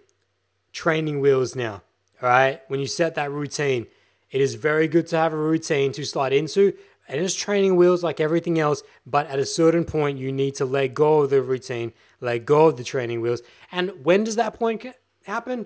[0.74, 1.82] training wheels now.
[2.22, 2.61] All right.
[2.67, 3.88] When you set that routine,
[4.32, 6.74] it is very good to have a routine to slide into,
[7.07, 10.65] and it's training wheels like everything else, but at a certain point, you need to
[10.65, 13.41] let go of the routine, let go of the training wheels.
[13.72, 14.86] And when does that point
[15.26, 15.65] happen?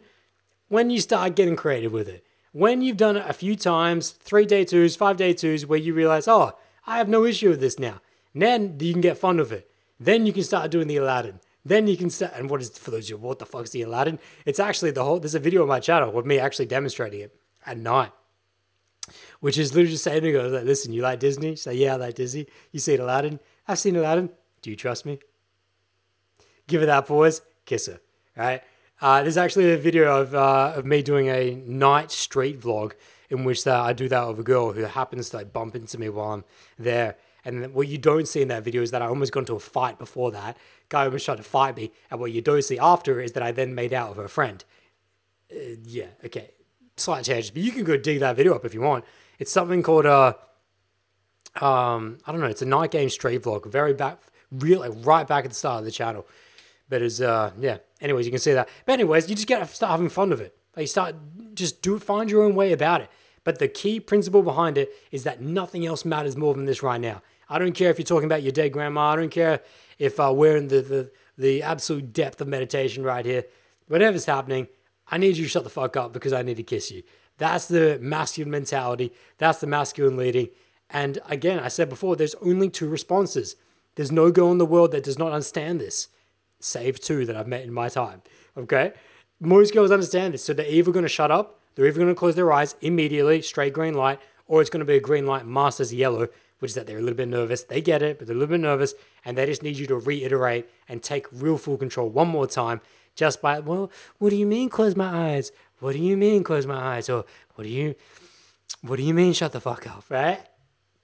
[0.70, 2.26] When you start getting creative with it.
[2.54, 5.94] When you've done it a few times, three day twos, five day twos, where you
[5.94, 6.54] realize, oh,
[6.86, 8.00] I have no issue with this now.
[8.34, 9.70] then you can get fun with it.
[10.04, 11.40] Then you can start doing the Aladdin.
[11.66, 13.84] Then you can start, and what is, for those of you, what the fuck's the
[13.84, 14.20] Aladdin?
[14.46, 17.36] It's actually the whole, there's a video on my channel with me actually demonstrating it
[17.66, 18.12] at night
[19.40, 21.56] which is literally just saying to go like, listen, you like Disney?
[21.56, 22.48] Say, yeah, I like Disney.
[22.72, 23.40] You seen Aladdin?
[23.68, 24.30] I've seen Aladdin.
[24.62, 25.20] Do you trust me?
[26.68, 28.00] Give her that pause, kiss her,
[28.38, 28.62] right?
[29.02, 32.94] Uh, there's actually a video of, uh, of me doing a night street vlog
[33.30, 35.98] in which that I do that with a girl who happens to like bump into
[35.98, 36.46] me while I'm
[36.80, 37.18] there.
[37.46, 39.60] And what you don't see in that video is that I almost got into a
[39.60, 40.58] fight before that.
[40.90, 41.92] Guy almost tried to fight me.
[42.10, 44.64] And what you don't see after is that I then made out with her friend.
[45.52, 46.52] Uh, yeah, okay
[46.98, 49.06] slight changes, but you can go dig that video up if you want.
[49.40, 50.34] It's something called uh
[51.62, 54.20] um I don't know, it's a night game street vlog, very back
[54.52, 56.28] really right back at the start of the channel.
[56.90, 57.78] But it's uh yeah.
[58.02, 58.70] Anyways, you can see that.
[58.86, 60.56] But anyways, you just gotta start having fun with it.
[60.76, 61.16] Like you start
[61.54, 63.10] just do find your own way about it.
[63.44, 67.02] But the key principle behind it is that nothing else matters more than this right
[67.02, 67.22] now.
[67.54, 69.12] I don't care if you're talking about your dead grandma.
[69.12, 69.62] I don't care
[70.00, 73.44] if uh, we're in the, the, the absolute depth of meditation right here.
[73.88, 74.68] Whatever's happening,
[75.08, 77.04] I need you to shut the fuck up because I need to kiss you.
[77.38, 79.14] That's the masculine mentality.
[79.38, 80.50] That's the masculine leading.
[80.90, 83.56] And again, I said before, there's only two responses.
[83.94, 86.08] There's no girl in the world that does not understand this,
[86.60, 88.24] save two that I've met in my time.
[88.58, 88.94] Okay?
[89.40, 90.44] Most girls understand this.
[90.44, 93.44] So they're either going to shut up, they're either going to close their eyes immediately,
[93.44, 96.30] straight green light, or it's going to be a green light masters yellow,
[96.64, 97.64] which is that they're a little bit nervous.
[97.64, 98.94] They get it, but they're a little bit nervous,
[99.26, 102.80] and they just need you to reiterate and take real full control one more time
[103.18, 105.52] just by, well, what do you mean close my eyes?
[105.80, 107.10] What do you mean close my eyes?
[107.10, 107.96] Or what do you,
[108.80, 110.40] what do you mean shut the fuck up, right?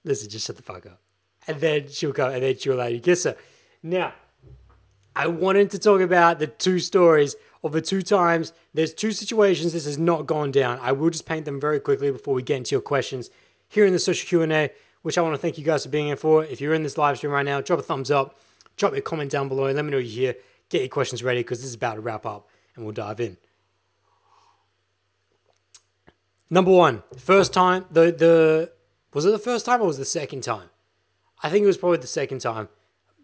[0.06, 1.02] Listen, just shut the fuck up.
[1.46, 3.36] And then she'll go, and then she'll allow you kiss her.
[3.84, 4.14] Now,
[5.14, 7.36] I wanted to talk about the two stories
[7.66, 8.54] of the two times.
[8.74, 10.80] There's two situations this has not gone down.
[10.82, 13.30] I will just paint them very quickly before we get into your questions
[13.68, 14.72] here in the social Q&A,
[15.02, 16.44] which I want to thank you guys for being here for.
[16.44, 18.38] If you're in this live stream right now, drop a thumbs up,
[18.78, 20.36] drop a comment down below, let me know you're here.
[20.70, 23.38] Get your questions ready because this is about to wrap up and we'll dive in.
[26.50, 28.72] Number one, first time, the, the,
[29.14, 30.70] was it the first time or was it the second time?
[31.42, 32.70] I think it was probably the second time,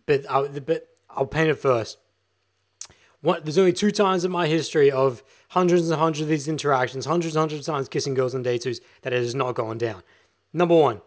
[0.05, 1.97] but, I, but I'll paint it first.
[3.21, 7.05] What, there's only two times in my history of hundreds and hundreds of these interactions,
[7.05, 9.79] hundreds and hundreds of times kissing girls on day twos that it has not gone
[9.79, 10.03] down.
[10.53, 11.01] Number one,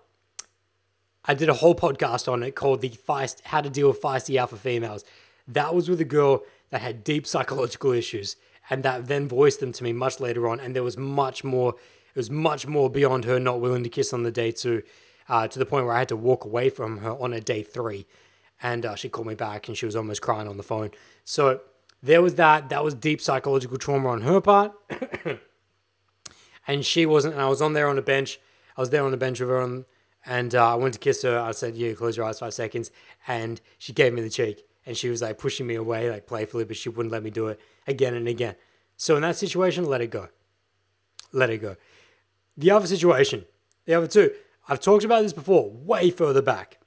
[1.30, 4.40] I did a whole podcast on it called the Feist, How to Deal with Feisty
[4.40, 5.04] Alpha Females.
[5.46, 8.36] That was with a girl that had deep psychological issues
[8.70, 10.58] and that then voiced them to me much later on.
[10.58, 11.74] And there was much more,
[12.14, 14.82] it was much more beyond her not willing to kiss on the day two,
[15.28, 17.62] uh, to the point where I had to walk away from her on a day
[17.62, 18.06] three.
[18.62, 20.92] And uh, she called me back and she was almost crying on the phone.
[21.24, 21.60] So
[22.02, 22.70] there was that.
[22.70, 24.72] That was deep psychological trauma on her part.
[26.66, 28.40] and she wasn't, and I was on there on a bench.
[28.78, 29.84] I was there on the bench with her on,
[30.26, 31.38] and uh, I went to kiss her.
[31.38, 32.90] I said, "Yeah, close your eyes five seconds,"
[33.26, 36.64] and she gave me the cheek, and she was like pushing me away, like playfully,
[36.64, 38.54] but she wouldn't let me do it again and again.
[38.96, 40.28] So in that situation, let it go.
[41.32, 41.76] Let it go.
[42.56, 43.44] The other situation,
[43.84, 44.32] the other two,
[44.68, 46.78] I've talked about this before, way further back.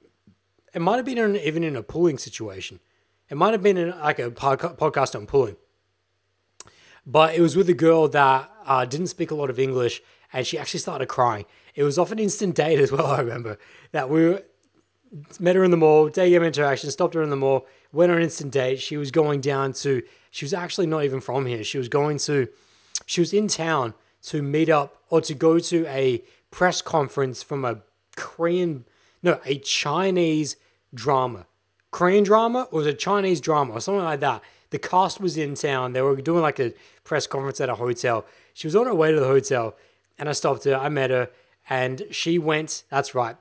[0.74, 2.80] It might have been in, even in a pulling situation.
[3.28, 5.56] It might have been in like a podcast on pulling,
[7.06, 10.02] but it was with a girl that uh, didn't speak a lot of English,
[10.32, 11.46] and she actually started crying.
[11.74, 13.06] It was off an instant date as well.
[13.18, 13.58] I remember
[13.92, 14.42] that we were,
[15.40, 18.18] met her in the mall, day game interaction, stopped her in the mall, went on
[18.18, 18.80] an instant date.
[18.80, 20.02] She was going down to.
[20.30, 21.64] She was actually not even from here.
[21.64, 22.48] She was going to.
[23.06, 23.94] She was in town
[24.24, 27.78] to meet up or to go to a press conference from a
[28.16, 28.84] Korean,
[29.22, 30.56] no, a Chinese
[30.94, 31.46] drama
[31.92, 34.42] Korean drama or was it Chinese drama or something like that.
[34.70, 35.92] The cast was in town.
[35.92, 36.72] They were doing like a
[37.04, 38.24] press conference at a hotel.
[38.54, 39.76] She was on her way to the hotel
[40.18, 40.74] and I stopped her.
[40.74, 41.28] I met her
[41.68, 43.36] and she went, that's right.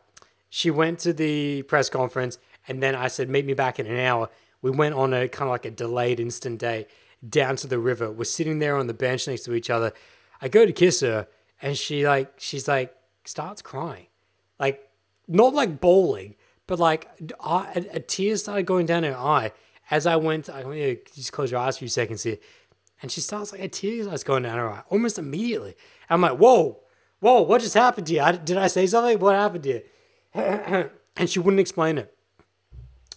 [0.49, 3.99] She went to the press conference and then I said, meet me back in an
[3.99, 4.29] hour.
[4.61, 6.87] We went on a kind of like a delayed instant date
[7.27, 8.11] down to the river.
[8.11, 9.93] We're sitting there on the bench next to each other.
[10.41, 11.27] I go to kiss her
[11.61, 12.95] and she like, she's like,
[13.25, 14.07] starts crying.
[14.59, 14.87] Like,
[15.27, 16.35] not like bawling,
[16.67, 17.07] but like
[17.43, 19.51] a, a tear started going down her eye
[19.89, 20.49] as I went.
[20.49, 22.37] I want you to just close your eyes for a few seconds here,
[23.01, 25.75] and she starts like a tear starts going down her eye almost immediately.
[26.09, 26.79] I'm like, whoa,
[27.21, 28.21] whoa, what just happened to you?
[28.21, 29.17] I, did I say something?
[29.19, 29.81] What happened to you?
[31.15, 32.13] and she wouldn't explain it.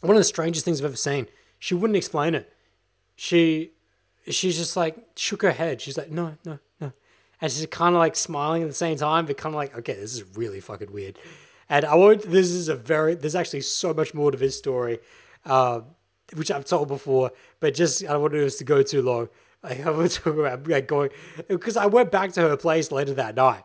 [0.00, 1.26] One of the strangest things I've ever seen.
[1.58, 2.52] She wouldn't explain it.
[3.16, 3.72] She,
[4.28, 5.80] she's just like shook her head.
[5.80, 6.92] She's like, no, no, no,
[7.40, 9.94] and she's kind of like smiling at the same time, but kind of like, okay,
[9.94, 11.18] this is really fucking weird.
[11.68, 12.22] And I won't.
[12.22, 13.14] This is a very.
[13.14, 14.98] There's actually so much more to this story,
[15.44, 15.80] uh,
[16.34, 17.32] which I've told before.
[17.60, 19.28] But just I don't want this to go too long.
[19.62, 21.10] Like I to talk about like going
[21.48, 23.62] because I went back to her place later that night,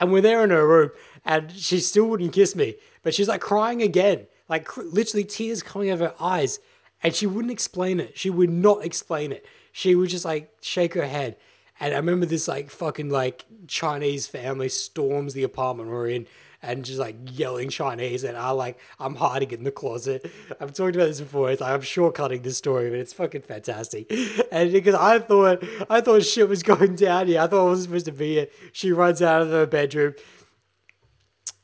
[0.00, 0.90] and we're there in her room,
[1.24, 5.62] and she still wouldn't kiss me, but she's like crying again, like cr- literally tears
[5.62, 6.60] coming out of her eyes,
[7.02, 8.16] and she wouldn't explain it.
[8.16, 9.44] She would not explain it.
[9.72, 11.36] She would just like shake her head.
[11.80, 16.26] And I remember this like fucking like Chinese family storms the apartment we're in
[16.62, 20.30] and just like yelling Chinese, and I like I'm hiding in the closet.
[20.60, 21.50] I've talked about this before.
[21.50, 24.10] It's like I'm shortcutting this story, but it's fucking fantastic.
[24.50, 27.84] And because I thought I thought shit was going down here, I thought I wasn't
[27.84, 28.46] supposed to be here.
[28.72, 30.14] She runs out of her bedroom.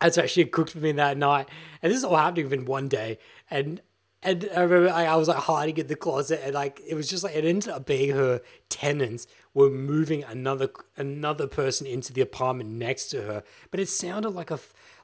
[0.01, 1.49] That's why she cooked for me that night,
[1.82, 3.18] and this is all happening within one day.
[3.51, 3.80] And
[4.24, 7.09] and I remember I, I was like hiding in the closet, and like it was
[7.09, 12.22] just like it ended up being her tenants were moving another another person into the
[12.22, 13.45] apartment next to her.
[13.70, 14.59] But it sounded like a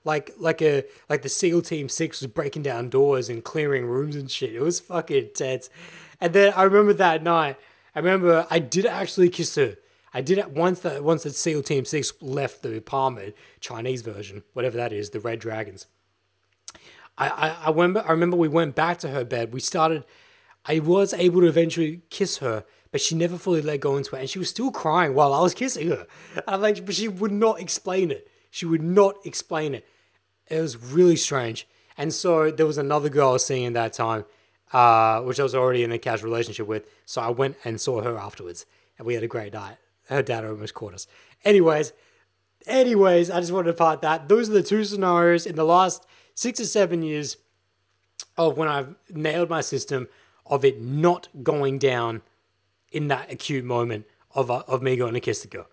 [0.04, 4.16] like like a like the SEAL Team Six was breaking down doors and clearing rooms
[4.16, 4.54] and shit.
[4.54, 5.70] It was fucking intense.
[6.20, 7.56] And then I remember that night.
[7.94, 9.76] I remember I did actually kiss her.
[10.12, 14.42] I did it once that once that SEAL Team Six left the apartment, Chinese version,
[14.54, 15.86] whatever that is, the Red Dragons.
[17.16, 19.52] I, I, I remember I remember we went back to her bed.
[19.52, 20.04] We started.
[20.66, 24.20] I was able to eventually kiss her, but she never fully let go into it,
[24.20, 26.06] and she was still crying while I was kissing her.
[26.34, 28.28] And I'm like, but she would not explain it.
[28.50, 29.86] She would not explain it.
[30.48, 31.66] It was really strange.
[31.96, 34.24] And so there was another girl I was seeing at that time,
[34.72, 36.86] uh, which I was already in a casual relationship with.
[37.04, 38.66] So I went and saw her afterwards,
[38.98, 39.76] and we had a great night.
[40.08, 41.06] Her dad almost caught us.
[41.44, 41.92] Anyways,
[42.66, 44.28] anyways, I just wanted to part that.
[44.28, 47.36] Those are the two scenarios in the last six or seven years
[48.36, 50.08] of when I've nailed my system
[50.46, 52.22] of it not going down
[52.90, 55.66] in that acute moment of uh, of me going to kiss the girl.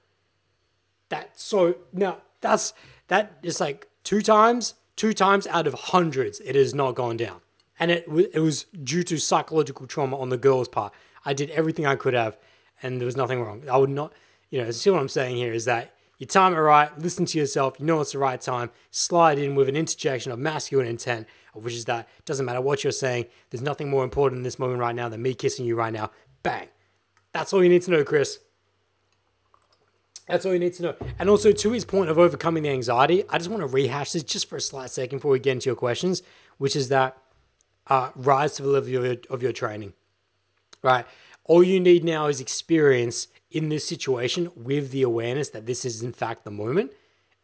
[1.10, 2.18] That so now
[2.50, 2.74] that's
[3.08, 7.42] that is like two times, two times out of hundreds, it has not gone down,
[7.80, 10.94] and it it was due to psychological trauma on the girl's part.
[11.26, 12.38] I did everything I could have,
[12.82, 13.64] and there was nothing wrong.
[13.70, 14.14] I would not,
[14.50, 17.38] you know, see what I'm saying here is that you time it right, listen to
[17.38, 21.28] yourself, you know it's the right time, slide in with an interjection of masculine intent,
[21.54, 24.80] which is that doesn't matter what you're saying, there's nothing more important in this moment
[24.80, 26.10] right now than me kissing you right now.
[26.42, 26.70] Bang.
[27.34, 28.40] That's all you need to know, Chris.
[30.28, 30.96] That's all you need to know.
[31.18, 34.24] And also, to his point of overcoming the anxiety, I just want to rehash this
[34.24, 36.22] just for a slight second before we get into your questions,
[36.58, 37.18] which is that
[37.88, 39.94] uh, rise to the level of your, of your training,
[40.84, 41.06] right?
[41.46, 46.04] All you need now is experience in this situation with the awareness that this is,
[46.04, 46.92] in fact, the moment,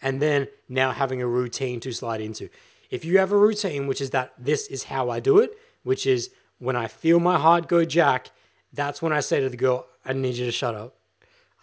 [0.02, 2.50] and then now having a routine to slide into.
[2.90, 6.06] If you have a routine, which is that this is how I do it, which
[6.06, 8.32] is when I feel my heart go jack,
[8.74, 10.98] that's when I say to the girl, I need you to shut up.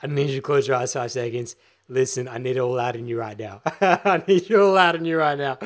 [0.02, 1.56] I need you to close your eyes five seconds.
[1.88, 3.62] Listen, I need it all out in you right now.
[3.80, 5.58] I need you all out in you right now.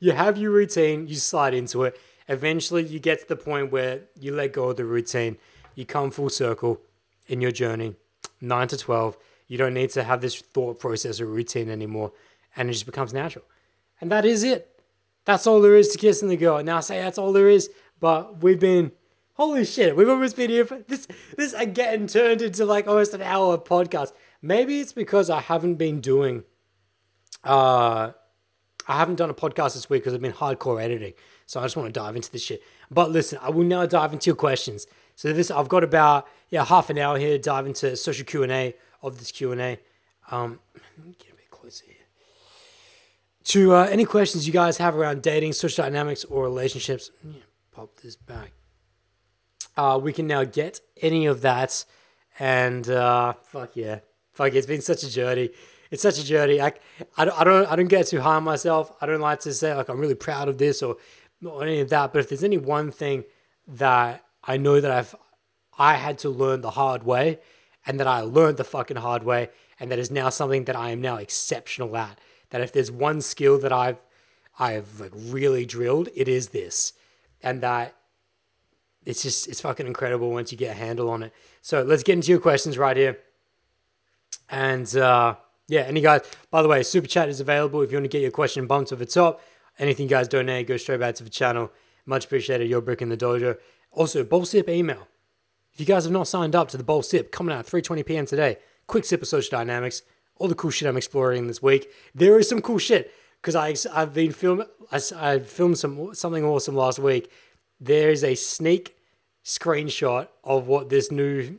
[0.00, 1.98] You have your routine, you slide into it.
[2.28, 5.36] Eventually, you get to the point where you let go of the routine.
[5.74, 6.80] You come full circle
[7.26, 7.96] in your journey,
[8.40, 9.16] 9 to 12.
[9.48, 12.12] You don't need to have this thought process or routine anymore,
[12.56, 13.44] and it just becomes natural.
[14.00, 14.80] And that is it.
[15.24, 16.62] That's all there is to kissing the girl.
[16.62, 17.70] Now, I say that's all there is,
[18.00, 18.92] but we've been
[19.34, 21.08] Holy shit, we've almost been here for this.
[21.38, 24.12] This again turned into like almost an hour of podcast.
[24.42, 26.44] Maybe it's because I haven't been doing,
[27.42, 28.12] uh,
[28.86, 31.14] I haven't done a podcast this week because I've been hardcore editing.
[31.46, 32.62] So I just want to dive into this shit.
[32.90, 34.86] But listen, I will now dive into your questions.
[35.16, 38.42] So this, I've got about yeah half an hour here to dive into social Q
[38.42, 39.78] and A of this Q and A.
[40.30, 40.60] Um,
[41.18, 41.96] get a bit closer here.
[43.44, 47.40] To uh, any questions you guys have around dating, social dynamics, or relationships, yeah,
[47.72, 48.52] pop this back
[49.76, 51.84] uh, we can now get any of that.
[52.38, 54.00] And uh, fuck yeah,
[54.32, 55.50] fuck it's been such a journey.
[55.90, 56.60] It's such a journey.
[56.60, 56.72] I,
[57.18, 58.92] I, don't, I don't I don't get too high on myself.
[59.00, 60.96] I don't like to say like I'm really proud of this or,
[61.44, 62.12] or any of that.
[62.12, 63.24] But if there's any one thing
[63.68, 65.14] that I know that I've
[65.78, 67.40] I had to learn the hard way,
[67.86, 70.90] and that I learned the fucking hard way, and that is now something that I
[70.90, 72.18] am now exceptional at.
[72.50, 73.98] That if there's one skill that I've
[74.58, 76.92] I've like really drilled, it is this,
[77.42, 77.94] and that
[79.04, 81.32] it's just it's fucking incredible once you get a handle on it.
[81.60, 83.18] So let's get into your questions right here.
[84.48, 85.36] And uh,
[85.68, 88.22] yeah, any guys, by the way, super chat is available if you want to get
[88.22, 89.40] your question bumped to the top.
[89.78, 91.72] Anything guys donate, go straight back to the channel.
[92.04, 92.68] Much appreciated.
[92.68, 93.58] Your brick in the dojo.
[93.90, 95.08] Also, bowl sip email.
[95.72, 98.04] If you guys have not signed up to the bowl sip, coming out at 3:20
[98.04, 98.26] p.m.
[98.26, 98.58] today.
[98.86, 100.02] Quick sip of social dynamics.
[100.36, 101.88] All the cool shit I'm exploring this week.
[102.14, 104.66] There is some cool shit because I I've been filming.
[104.90, 107.30] I, I filmed some something awesome last week
[107.82, 108.96] there's a sneak
[109.44, 111.58] screenshot of what this new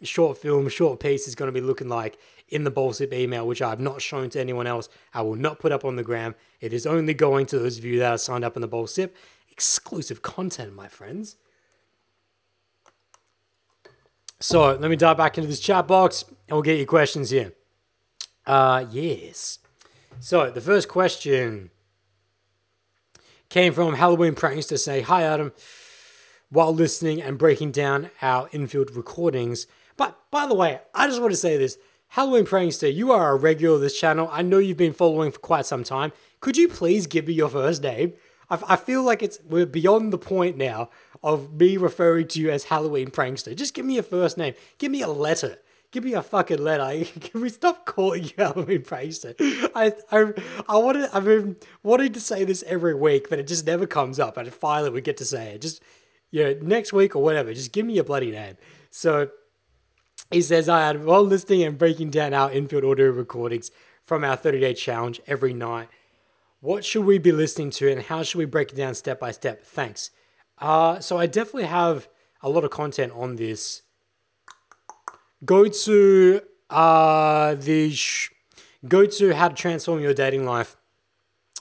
[0.00, 3.46] short film, short piece is going to be looking like in the Bowl Sip email,
[3.46, 4.88] which I have not shown to anyone else.
[5.12, 6.36] I will not put up on the gram.
[6.60, 8.86] It is only going to those of you that are signed up in the Bowl
[8.86, 9.14] Sip.
[9.50, 11.36] Exclusive content, my friends.
[14.38, 17.52] So let me dive back into this chat box and we'll get your questions here.
[18.46, 19.58] Uh, yes.
[20.20, 21.70] So the first question
[23.50, 25.52] came from Halloween Pranks to say, Hi, Adam.
[26.48, 29.66] While listening and breaking down our infield recordings.
[29.96, 31.76] But by the way, I just want to say this
[32.08, 34.28] Halloween Prankster, you are a regular of this channel.
[34.32, 36.12] I know you've been following for quite some time.
[36.40, 38.14] Could you please give me your first name?
[38.48, 40.90] I, I feel like it's we're beyond the point now
[41.22, 43.54] of me referring to you as Halloween Prankster.
[43.54, 44.54] Just give me your first name.
[44.78, 45.58] Give me a letter.
[45.92, 47.04] Give me a fucking letter.
[47.20, 49.34] Can we stop calling you Halloween Prankster?
[49.74, 50.32] I, I,
[50.68, 54.20] I wanted, I've been wanting to say this every week, but it just never comes
[54.20, 54.36] up.
[54.36, 55.62] And finally, we get to say it.
[55.62, 55.82] Just,
[56.30, 58.56] you know, next week or whatever, just give me your bloody name.
[58.90, 59.30] So
[60.30, 63.72] he says, I had while listening and breaking down our infield audio recordings
[64.04, 65.88] from our 30 day challenge every night.
[66.60, 69.32] What should we be listening to and how should we break it down step by
[69.32, 69.64] step?
[69.64, 70.10] Thanks.
[70.58, 72.08] Uh, so I definitely have
[72.42, 73.82] a lot of content on this
[75.44, 78.30] go to uh, the sh-
[78.86, 80.76] go to how to transform your dating life.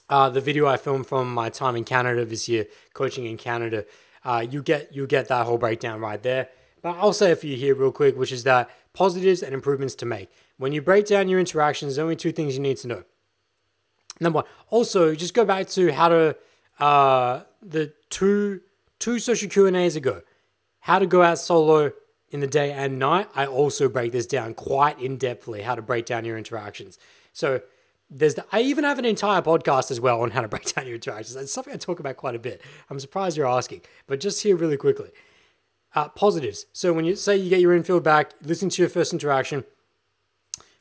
[0.10, 3.86] Uh, the video I filmed from my time in Canada this year, coaching in Canada.
[4.24, 6.50] Uh, you get you get that whole breakdown right there.
[6.82, 10.06] But I'll say for you here real quick, which is that positives and improvements to
[10.06, 10.30] make.
[10.58, 13.04] When you break down your interactions, there's only two things you need to know.
[14.20, 14.46] Number one.
[14.70, 16.36] Also, just go back to how to
[16.80, 18.62] uh, the two
[18.98, 20.22] two social Q and A's ago,
[20.82, 21.92] how to go out solo
[22.32, 23.30] in the day and night.
[23.36, 26.98] I also break this down quite in depthly how to break down your interactions.
[27.34, 27.62] So
[28.10, 30.86] there's the, I even have an entire podcast as well on how to break down
[30.86, 31.36] your interactions.
[31.36, 32.62] It's something I talk about quite a bit.
[32.90, 35.10] I'm surprised you're asking, but just here really quickly.
[35.96, 36.66] Uh, positives.
[36.72, 39.64] So when you say you get your infield back, listen to your first interaction.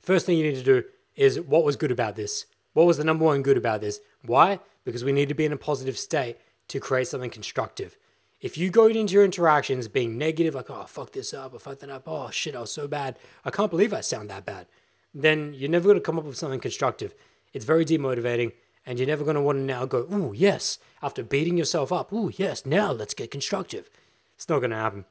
[0.03, 0.85] First thing you need to do
[1.17, 2.47] is what was good about this?
[2.75, 4.01] What was the number one good about this?
[4.25, 4.61] Why?
[4.85, 6.37] Because we need to be in a positive state
[6.69, 7.97] to create something constructive.
[8.41, 11.81] If you go into your interactions being negative, like, oh, fuck this up, I fucked
[11.81, 14.67] that up, oh, shit, I was so bad, I can't believe I sound that bad,
[15.13, 17.15] then you're never going to come up with something constructive.
[17.53, 18.53] It's very demotivating,
[18.87, 22.13] and you're never going to want to now go, ooh, yes, after beating yourself up,
[22.13, 23.91] ooh, yes, now let's get constructive.
[24.37, 25.05] It's not going to happen.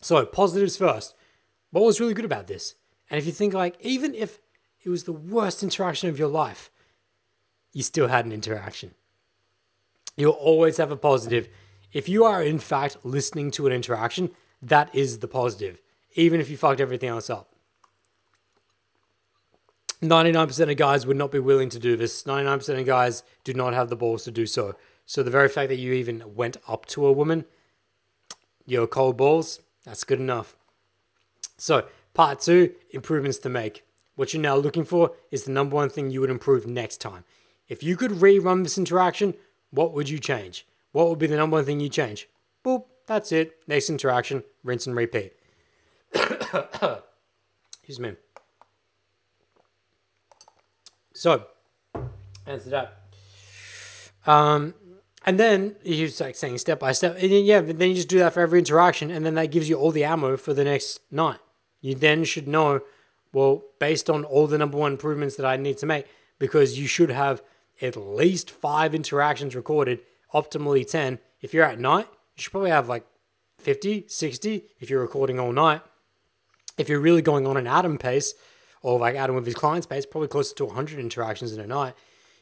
[0.00, 1.14] So, positives first.
[1.70, 2.76] What was really good about this?
[3.10, 4.38] And if you think, like, even if
[4.82, 6.70] it was the worst interaction of your life,
[7.72, 8.94] you still had an interaction.
[10.16, 11.48] You'll always have a positive.
[11.96, 15.80] If you are, in fact, listening to an interaction, that is the positive,
[16.14, 17.54] even if you fucked everything else up.
[20.02, 22.24] 99% of guys would not be willing to do this.
[22.24, 24.76] 99% of guys do not have the balls to do so.
[25.06, 27.46] So the very fact that you even went up to a woman,
[28.66, 30.54] your cold balls, that's good enough.
[31.56, 33.86] So, part two improvements to make.
[34.16, 37.24] What you're now looking for is the number one thing you would improve next time.
[37.70, 39.32] If you could rerun this interaction,
[39.70, 40.66] what would you change?
[40.96, 42.26] What would be the number one thing you change?
[42.64, 43.58] Boop, that's it.
[43.66, 45.34] Next interaction, rinse and repeat.
[46.14, 48.12] Excuse me.
[51.12, 51.44] So,
[52.46, 52.96] answer that.
[54.26, 54.72] Um,
[55.26, 58.18] and then you like saying step by step, and then, yeah, then you just do
[58.20, 61.00] that for every interaction, and then that gives you all the ammo for the next
[61.10, 61.40] night.
[61.82, 62.80] You then should know,
[63.34, 66.06] well, based on all the number one improvements that I need to make,
[66.38, 67.42] because you should have
[67.82, 70.00] at least five interactions recorded,
[70.34, 71.18] optimally 10.
[71.40, 72.06] If you're at night,
[72.36, 73.06] you should probably have like
[73.58, 75.82] 50, 60 if you're recording all night.
[76.78, 78.34] If you're really going on an Adam pace,
[78.82, 81.94] or like Adam with his clients pace, probably closer to 100 interactions in a night.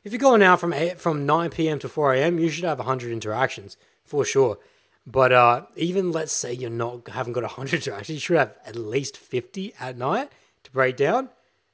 [0.03, 1.79] If you're going out from 8, from 9 p.m.
[1.79, 4.59] to 4 a.m., you should have 100 interactions for sure.
[5.07, 8.77] But uh, even let's say you're not haven't got 100 interactions, you should have at
[8.77, 10.31] least 50 at night
[10.65, 11.31] to break down.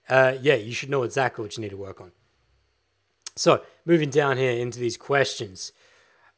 [0.08, 2.12] Uh, yeah, you should know exactly what you need to work on.
[3.36, 5.72] So moving down here into these questions.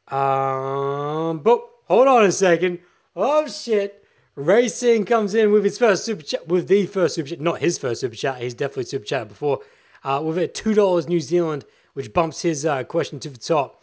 [0.07, 2.79] Um, but hold on a second.
[3.15, 4.03] Oh shit!
[4.35, 7.77] Racing comes in with his first super chat, with the first super chat, not his
[7.77, 8.41] first super chat.
[8.41, 9.59] He's definitely super chatted before.
[10.03, 13.81] Uh, with a two dollars New Zealand, which bumps his uh, question to the top.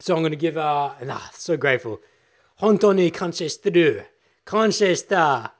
[0.00, 2.00] So I'm gonna give uh, nah, so grateful.
[2.60, 4.04] Hontoni kanshesteru,
[4.46, 5.52] kanshesta,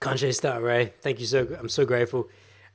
[0.00, 0.92] kanshesta, Ray.
[1.00, 1.56] Thank you so.
[1.58, 2.28] I'm so grateful.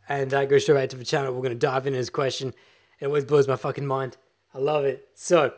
[0.10, 1.34] And that goes straight back to the channel.
[1.34, 2.54] We're gonna dive into his question.
[3.00, 4.18] It always blows my fucking mind.
[4.54, 5.10] I love it.
[5.14, 5.54] So,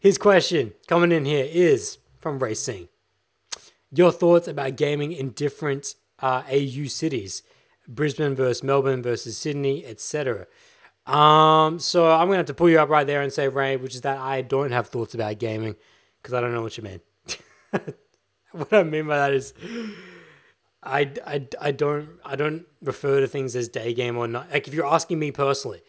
[0.00, 2.88] his question coming in here is from Racing.
[3.90, 7.42] Your thoughts about gaming in different uh, AU cities,
[7.86, 10.46] Brisbane versus Melbourne versus Sydney, etc.
[11.06, 13.94] Um, so I'm gonna have to pull you up right there and say, Ray, which
[13.94, 15.76] is that I don't have thoughts about gaming
[16.20, 17.00] because I don't know what you mean.
[18.52, 19.52] what I mean by that is,
[20.82, 24.50] I, I, I don't I don't refer to things as day game or not.
[24.50, 25.82] Like if you're asking me personally,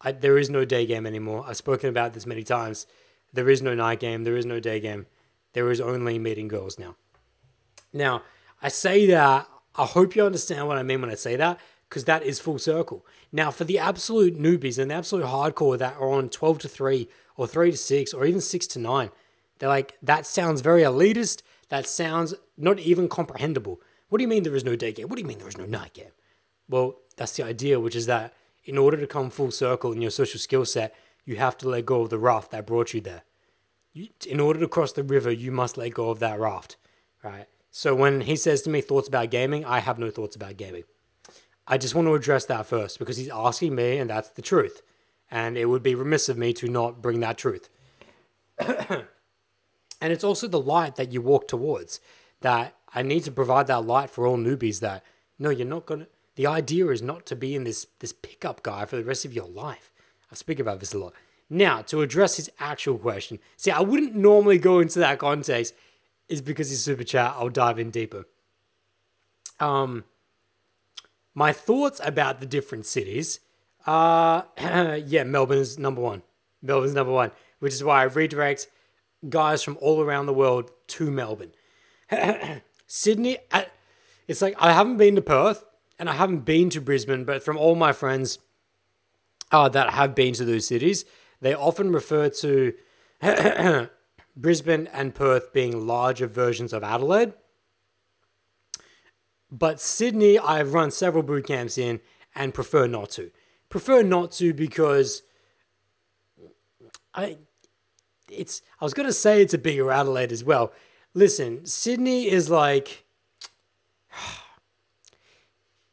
[0.00, 1.44] I, there is no day game anymore.
[1.46, 2.86] I've spoken about this many times.
[3.32, 4.24] There is no night game.
[4.24, 5.06] There is no day game.
[5.52, 6.96] There is only meeting girls now.
[7.92, 8.22] Now,
[8.62, 12.04] I say that, I hope you understand what I mean when I say that, because
[12.04, 13.06] that is full circle.
[13.32, 17.08] Now, for the absolute newbies and the absolute hardcore that are on 12 to 3
[17.36, 19.10] or 3 to 6 or even 6 to 9,
[19.58, 21.42] they're like, that sounds very elitist.
[21.68, 23.80] That sounds not even comprehensible.
[24.08, 25.08] What do you mean there is no day game?
[25.08, 26.12] What do you mean there is no night game?
[26.68, 28.34] Well, that's the idea, which is that
[28.66, 30.94] in order to come full circle in your social skill set,
[31.24, 33.22] you have to let go of the raft that brought you there
[34.26, 36.76] in order to cross the river, you must let go of that raft,
[37.22, 37.46] right?
[37.70, 40.84] So when he says to me thoughts about gaming, I have no thoughts about gaming.
[41.66, 44.82] I just want to address that first because he's asking me, and that's the truth.
[45.30, 47.68] And it would be remiss of me to not bring that truth.
[48.58, 49.06] and
[50.00, 52.00] it's also the light that you walk towards.
[52.42, 54.80] That I need to provide that light for all newbies.
[54.80, 55.02] That
[55.38, 56.06] no, you're not gonna.
[56.36, 59.32] The idea is not to be in this this pickup guy for the rest of
[59.32, 59.90] your life.
[60.30, 61.14] I speak about this a lot.
[61.48, 65.74] Now, to address his actual question, see, I wouldn't normally go into that context,
[66.28, 67.34] is because he's super chat.
[67.36, 68.26] I'll dive in deeper.
[69.60, 70.04] Um,
[71.34, 73.40] my thoughts about the different cities.
[73.86, 74.42] Uh,
[75.06, 76.22] yeah, Melbourne is number one.
[76.62, 77.30] Melbourne's number one,
[77.60, 78.66] which is why I redirect
[79.28, 81.52] guys from all around the world to Melbourne.
[82.86, 83.38] Sydney,
[84.26, 85.64] it's like I haven't been to Perth,
[85.98, 88.38] and I haven't been to Brisbane, but from all my friends
[89.50, 91.04] uh, that have been to those cities,
[91.40, 92.74] they often refer to
[94.36, 97.32] Brisbane and Perth being larger versions of Adelaide.
[99.50, 102.00] But Sydney, I've run several boot camps in
[102.34, 103.30] and prefer not to.
[103.68, 105.22] Prefer not to because
[107.14, 107.38] I
[108.30, 110.72] it's I was gonna say it's a bigger Adelaide as well.
[111.14, 113.05] Listen, Sydney is like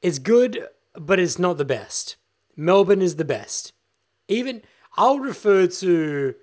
[0.04, 2.18] it's good, but it's not the best.
[2.56, 3.74] Melbourne is the best.
[4.28, 4.62] Even
[4.96, 6.36] I'll refer to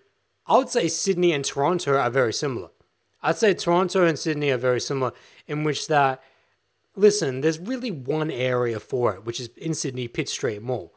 [0.47, 2.71] I would say Sydney and Toronto are very similar.
[3.23, 5.13] I'd say Toronto and Sydney are very similar
[5.47, 6.21] in which that
[6.97, 10.93] listen, there's really one area for it, which is in Sydney, Pitt Street Mall.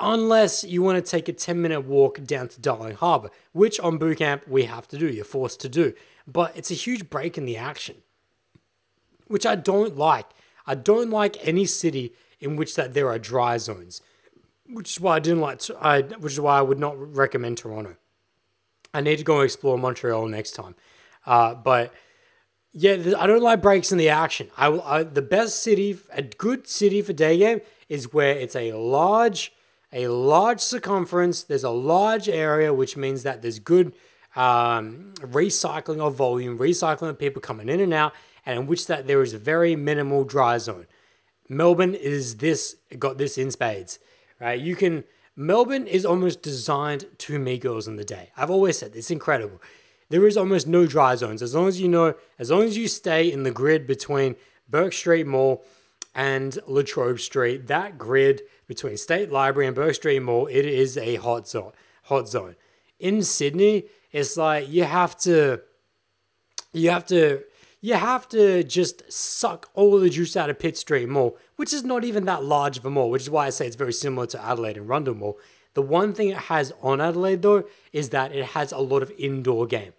[0.00, 3.98] Unless you want to take a 10 minute walk down to Darling Harbour, which on
[3.98, 5.92] bootcamp we have to do, you're forced to do.
[6.26, 7.96] But it's a huge break in the action,
[9.28, 10.26] which I don't like.
[10.66, 14.02] I don't like any city in which that there are dry zones,
[14.68, 15.60] which is why I didn't like.
[15.80, 17.96] I, which is why I would not recommend Toronto.
[18.92, 20.74] I need to go explore Montreal next time.
[21.24, 21.92] Uh, but
[22.72, 24.50] yeah, I don't like breaks in the action.
[24.56, 28.72] I, I the best city, a good city for day game is where it's a
[28.72, 29.52] large,
[29.92, 31.42] a large circumference.
[31.42, 33.94] There's a large area, which means that there's good
[34.34, 38.12] um, recycling of volume, recycling of people coming in and out,
[38.46, 40.86] and in which that there is a very minimal dry zone.
[41.48, 43.98] Melbourne is this got this in spades,
[44.40, 44.58] right?
[44.58, 48.30] You can Melbourne is almost designed to meet girls in the day.
[48.36, 49.60] I've always said it's incredible.
[50.08, 52.88] There is almost no dry zones as long as you know, as long as you
[52.88, 54.36] stay in the grid between
[54.68, 55.64] Bourke Street Mall
[56.14, 57.66] and Latrobe Street.
[57.66, 61.72] That grid between State Library and Bourke Street Mall, it is a hot zone.
[62.04, 62.56] Hot zone.
[62.98, 65.60] In Sydney, it's like you have to,
[66.72, 67.42] you have to
[67.86, 71.84] you have to just suck all the juice out of Pitt Street Mall, which is
[71.84, 74.26] not even that large of a mall, which is why I say it's very similar
[74.26, 75.38] to Adelaide and Rundle Mall.
[75.74, 77.62] The one thing it has on Adelaide, though,
[77.92, 79.92] is that it has a lot of indoor game.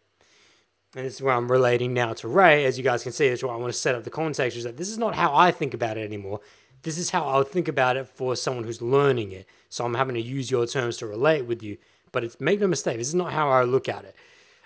[0.98, 2.66] And this is where I'm relating now to Ray.
[2.66, 4.66] As you guys can see, that's why I want to set up the context, is
[4.66, 6.42] that this is not how I think about it anymore.
[6.82, 9.48] This is how I would think about it for someone who's learning it.
[9.70, 11.78] So I'm having to use your terms to relate with you.
[12.12, 14.14] But it's make no mistake, this is not how I look at it.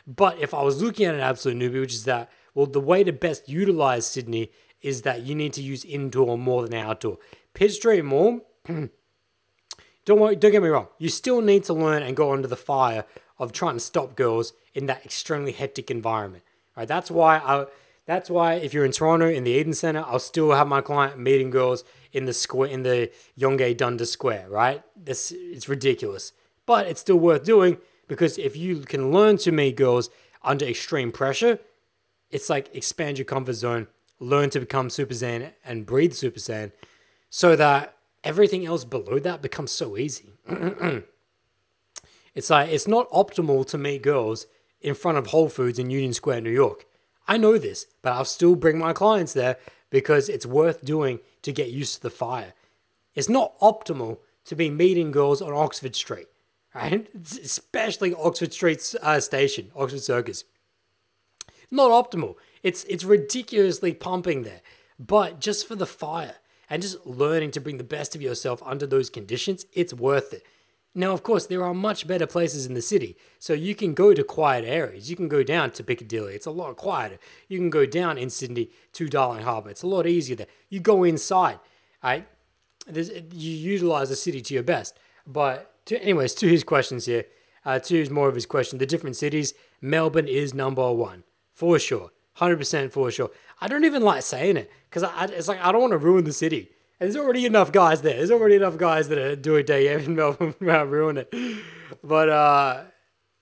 [0.08, 3.04] But if I was looking at an absolute newbie, which is that well, the way
[3.04, 7.18] to best utilize Sydney is that you need to use indoor more than outdoor.
[7.54, 10.88] Pitt Street Mall, don't worry, don't get me wrong.
[10.98, 13.06] You still need to learn and go under the fire
[13.38, 16.44] of trying to stop girls in that extremely hectic environment.
[16.76, 16.88] Right?
[16.88, 17.66] That's why I.
[18.08, 21.20] That's why if you're in Toronto in the Eaton Centre, I'll still have my client
[21.20, 24.48] meeting girls in the square in the Yonge Dundas Square.
[24.50, 24.84] Right?
[24.96, 26.34] This it's ridiculous,
[26.66, 27.78] but it's still worth doing
[28.08, 30.10] because if you can learn to meet girls
[30.44, 31.60] under extreme pressure,
[32.32, 33.88] it's like expand your comfort zone,
[34.20, 36.72] learn to become Super Saiyan and breathe Super Saiyan
[37.30, 40.34] so that everything else below that becomes so easy.
[42.36, 44.48] it's like it's not optimal to meet girls
[44.80, 46.86] in front of Whole Foods in Union Square, New York.
[47.28, 49.58] I know this, but I'll still bring my clients there
[49.90, 52.54] because it's worth doing to get used to the fire.
[53.14, 56.28] It's not optimal to be meeting girls on Oxford Street,
[56.74, 57.08] right?
[57.44, 60.46] Especially Oxford Street uh, Station, Oxford Circus
[61.72, 62.36] not optimal.
[62.62, 64.62] It's it's ridiculously pumping there,
[65.00, 66.36] but just for the fire
[66.70, 70.46] and just learning to bring the best of yourself under those conditions, it's worth it.
[70.94, 74.14] Now, of course, there are much better places in the city, so you can go
[74.14, 75.10] to quiet areas.
[75.10, 77.18] You can go down to Piccadilly; it's a lot quieter.
[77.48, 80.48] You can go down in Sydney to Darling Harbour; it's a lot easier there.
[80.70, 81.60] You go inside,
[82.04, 82.28] right?
[82.88, 85.00] There's, you utilize the city to your best.
[85.26, 87.26] But to, anyways, to his questions here,
[87.64, 91.24] uh, to his more of his question, the different cities, Melbourne is number one
[91.62, 93.30] for sure, hundred percent for sure.
[93.62, 96.34] I don't even like saying it because it's like I don't want to ruin the
[96.34, 96.72] city.
[97.00, 98.16] And there's already enough guys there.
[98.16, 101.64] There's already enough guys that are doing day in Melbourne without ruining it.
[102.04, 102.82] But uh,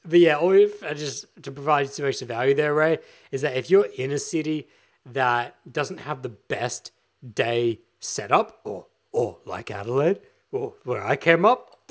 [0.03, 2.97] but yeah, or if I just to provide some extra value there, Ray,
[3.31, 4.67] is that if you're in a city
[5.05, 6.91] that doesn't have the best
[7.23, 10.19] day setup, or or like Adelaide,
[10.51, 11.89] or where I came up,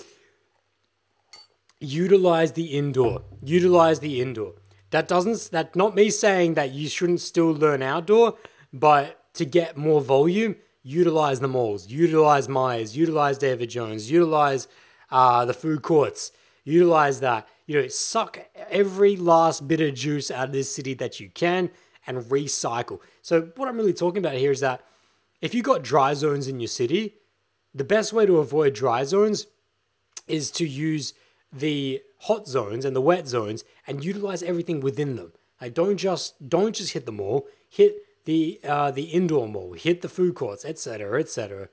[1.81, 3.23] utilize the indoor.
[3.43, 4.53] Utilize the indoor.
[4.91, 8.37] That doesn't that not me saying that you shouldn't still learn outdoor,
[8.73, 14.67] but to get more volume, utilize the malls, utilize Myers, utilize David Jones, utilize
[15.11, 16.33] uh, the food courts,
[16.65, 17.49] utilize that.
[17.67, 18.39] You know, suck
[18.71, 21.71] every last bit of juice out of this city that you can
[22.07, 23.01] and recycle.
[23.21, 24.83] So what I'm really talking about here is that
[25.43, 27.17] if you got dry zones in your city,
[27.75, 29.47] the best way to avoid dry zones
[30.27, 31.13] is to use
[31.53, 35.33] the hot zones and the wet zones and utilize everything within them.
[35.61, 37.47] Like don't just don't just hit the mall.
[37.69, 37.97] Hit
[38.29, 41.71] the uh, the indoor mall, hit the food courts, etc., etc.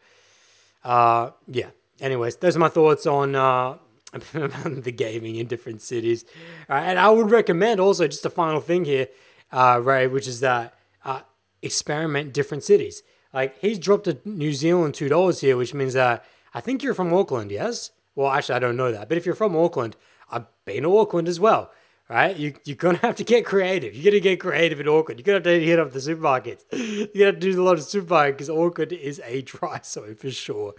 [0.86, 1.72] Uh, yeah.
[2.00, 3.78] Anyways, those are my thoughts on uh,
[4.14, 6.24] the gaming in different cities,
[6.70, 9.10] uh, and I would recommend also just a final thing here,
[9.52, 10.74] uh, Ray, which is that
[11.04, 11.22] uh,
[11.62, 13.04] experiment different cities.
[13.34, 16.24] Like he's dropped a New Zealand two dollars here, which means that
[16.54, 17.92] I think you're from Auckland, yes?
[18.16, 19.98] Well, actually, I don't know that, but if you're from Auckland,
[20.32, 21.72] I've been to Auckland as well
[22.10, 22.38] right?
[22.38, 23.96] You, you're going to have to get creative.
[23.96, 25.20] You're going to get creative in Auckland.
[25.20, 26.64] You're going to have to hit up the supermarkets.
[26.72, 29.80] You're going to have to do a lot of supermarkets because Auckland is a dry
[29.84, 30.74] zone for sure.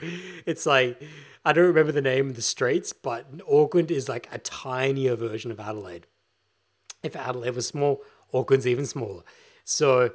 [0.45, 1.03] It's like,
[1.45, 5.51] I don't remember the name of the streets, but Auckland is like a tinier version
[5.51, 6.07] of Adelaide.
[7.03, 8.03] If Adelaide was small,
[8.33, 9.23] Auckland's even smaller.
[9.65, 10.13] So,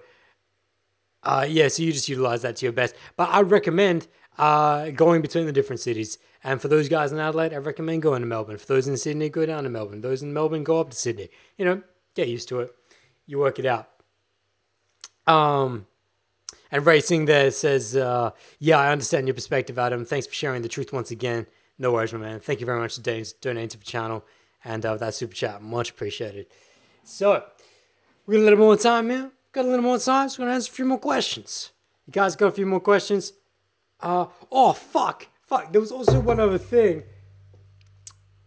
[1.24, 2.96] uh, yeah, so you just utilize that to your best.
[3.16, 6.18] But I recommend uh, going between the different cities.
[6.44, 8.58] And for those guys in Adelaide, I recommend going to Melbourne.
[8.58, 10.02] For those in Sydney, go down to Melbourne.
[10.02, 11.30] Those in Melbourne, go up to Sydney.
[11.58, 11.84] You know,
[12.16, 12.74] get used to it.
[13.28, 13.90] You work it out.
[15.28, 15.86] Um,
[16.72, 20.04] and Racing there says, uh, yeah, I understand your perspective, Adam.
[20.04, 21.46] Thanks for sharing the truth once again.
[21.78, 22.40] No worries, my man.
[22.40, 24.26] Thank you very much for donating to the channel
[24.64, 25.62] and uh, that super chat.
[25.62, 26.48] Much appreciated.
[27.04, 27.44] So,
[28.26, 29.32] we got a little more time here.
[29.52, 31.72] Got a little more time, so we're going to answer a few more questions.
[32.08, 33.34] You guys got a few more questions?
[34.00, 35.28] Uh, oh, fuck.
[35.52, 35.74] Fuck.
[35.74, 37.04] There was also one other thing.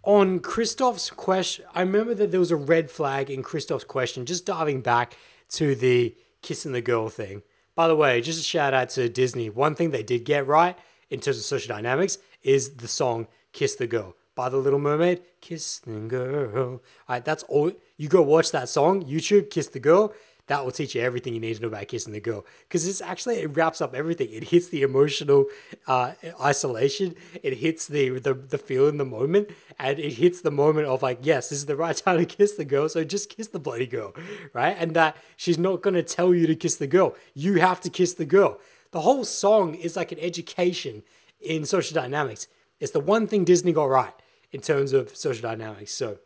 [0.05, 4.47] On Christoph's question, I remember that there was a red flag in Christoph's question, just
[4.47, 5.15] diving back
[5.51, 7.43] to the kissing the girl thing.
[7.75, 9.51] By the way, just a shout out to Disney.
[9.51, 10.79] One thing they did get right
[11.11, 15.21] in terms of social dynamics is the song Kiss the Girl by the Little Mermaid.
[15.43, 16.57] Kiss the Girl.
[16.57, 17.71] All right, that's all.
[17.99, 20.15] You go watch that song, YouTube, Kiss the Girl
[20.47, 22.45] that will teach you everything you need to know about kissing the girl.
[22.69, 24.29] Because it's actually it wraps up everything.
[24.31, 25.47] It hits the emotional
[25.87, 27.15] uh, isolation.
[27.43, 29.51] It hits the, the the feel in the moment.
[29.79, 32.53] And it hits the moment of like yes this is the right time to kiss
[32.53, 32.89] the girl.
[32.89, 34.15] So just kiss the bloody girl
[34.53, 34.77] right?
[34.79, 37.15] And that she's not going to tell you to kiss the girl.
[37.35, 38.59] You have to kiss the girl.
[38.93, 41.03] The whole song is like an education
[41.41, 42.47] in social dynamics.
[42.81, 44.15] It's the one thing disney got right
[44.53, 46.19] in terms of social dynamics so.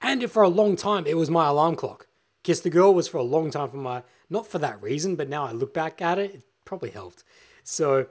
[0.00, 2.07] And for a long time it was my alarm clock
[2.42, 5.28] Kiss the Girl was for a long time for my, not for that reason, but
[5.28, 7.24] now I look back at it, it probably helped.
[7.62, 8.06] So,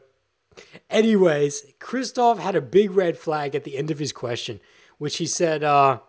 [0.90, 4.60] anyways, Christoph had a big red flag at the end of his question,
[4.98, 6.00] which he said, uh,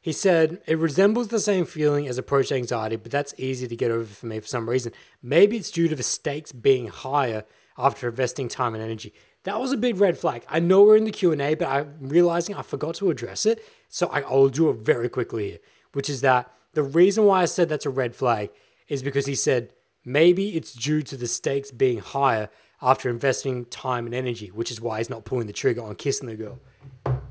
[0.00, 3.92] he said, it resembles the same feeling as approach anxiety, but that's easy to get
[3.92, 4.92] over for me for some reason.
[5.22, 7.44] Maybe it's due to the stakes being higher
[7.78, 9.14] after investing time and energy.
[9.44, 10.44] That was a big red flag.
[10.48, 13.64] I know we're in the Q&A, but I'm realizing I forgot to address it.
[13.88, 15.58] So I, I'll do it very quickly here,
[15.92, 18.50] which is that the reason why I said that's a red flag
[18.88, 19.72] is because he said
[20.04, 22.48] maybe it's due to the stakes being higher
[22.80, 26.28] after investing time and energy, which is why he's not pulling the trigger on kissing
[26.28, 26.58] the girl.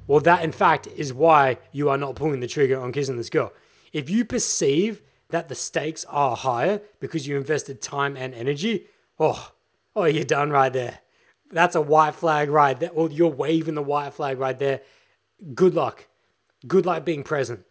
[0.08, 3.30] Well, that in fact is why you are not pulling the trigger on kissing this
[3.30, 3.52] girl.
[3.92, 8.86] If you perceive that the stakes are higher because you invested time and energy,
[9.20, 9.52] oh,
[9.96, 11.00] oh, you're done right there.
[11.50, 12.92] That's a white flag right there.
[12.94, 14.82] Well, you're waving the white flag right there.
[15.54, 16.08] Good luck.
[16.66, 17.66] Good luck being present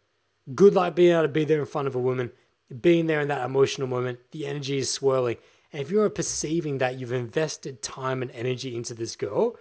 [0.55, 2.33] good luck being able to be there in front of a woman,
[2.81, 4.19] being there in that emotional moment.
[4.33, 5.37] The energy is swirling.
[5.73, 9.57] And if you're perceiving that you've invested time and energy into this girl,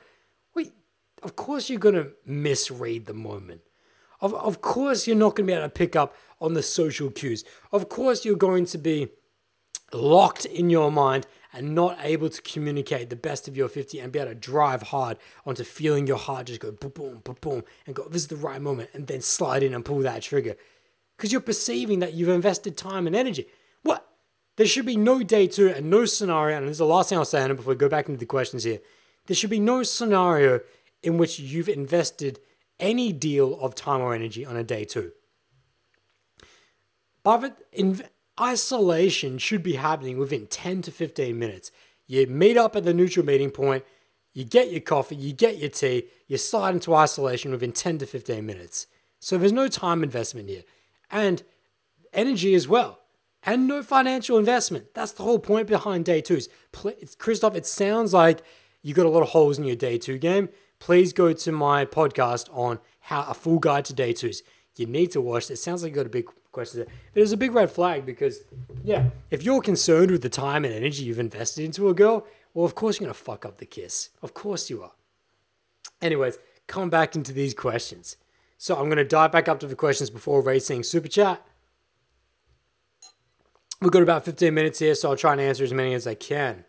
[0.56, 0.74] wait,
[1.22, 3.62] of course you're going to misread the moment.
[4.22, 7.10] Of, of course you're not going to be able to pick up on the social
[7.10, 7.44] cues.
[7.72, 9.10] Of course you're going to be
[9.94, 14.12] locked in your mind and not able to communicate the best of your 50 and
[14.12, 17.64] be able to drive hard onto feeling your heart just go boom, boom, boom, boom,
[17.88, 20.56] and go, this is the right moment, and then slide in and pull that trigger.
[21.20, 23.46] Because you're perceiving that you've invested time and energy.
[23.84, 24.08] What?
[24.56, 27.18] There should be no day two and no scenario, and this is the last thing
[27.18, 28.80] I'll say, and before we go back into the questions here.
[29.26, 30.62] There should be no scenario
[31.04, 32.40] in which you've invested
[32.80, 35.12] any deal of time or energy on a day two.
[37.22, 38.02] But in,
[38.40, 41.70] isolation should be happening within 10 to 15 minutes.
[42.08, 43.84] You meet up at the neutral meeting point,
[44.34, 48.06] you get your coffee, you get your tea, you slide into isolation within 10 to
[48.06, 48.88] 15 minutes.
[49.20, 50.64] So there's no time investment here.
[51.12, 51.44] And
[52.14, 53.00] energy as well.
[53.44, 54.94] And no financial investment.
[54.94, 56.50] That's the whole point behind day twos.
[57.18, 58.42] Christoph, it sounds like
[58.82, 60.50] you got a lot of holes in your day two game.
[60.80, 64.44] Please go to my podcast on how a full guide to day twos.
[64.78, 65.50] You need to watch.
[65.52, 66.88] It sounds like you got a big question there.
[67.14, 68.40] There's a big red flag because,
[68.84, 72.66] yeah, if you're concerned with the time and energy you've invested into a girl, well,
[72.66, 74.10] of course you're to fuck up the kiss.
[74.22, 74.94] Of course you are.
[76.02, 78.16] Anyways, come back into these questions.
[78.62, 81.42] So I'm going to dive back up to the questions before racing super chat.
[83.82, 86.14] We've got about 15 minutes here, so I'll try and answer as many as I
[86.14, 86.66] can.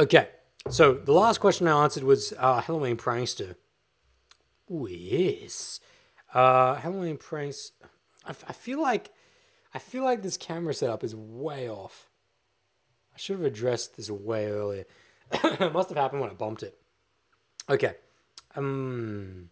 [0.00, 0.28] Okay,
[0.68, 3.54] so the last question I answered was uh, Halloween Prankster.
[4.68, 5.78] Oh, yes.
[6.34, 7.70] Uh, Halloween pranks.
[8.26, 9.12] I, feel like
[9.72, 12.10] I feel like this camera setup is way off.
[13.14, 14.84] I should have addressed this way earlier.
[15.32, 16.79] it must have happened when I bumped it.
[17.68, 17.94] Okay.
[18.56, 19.50] Um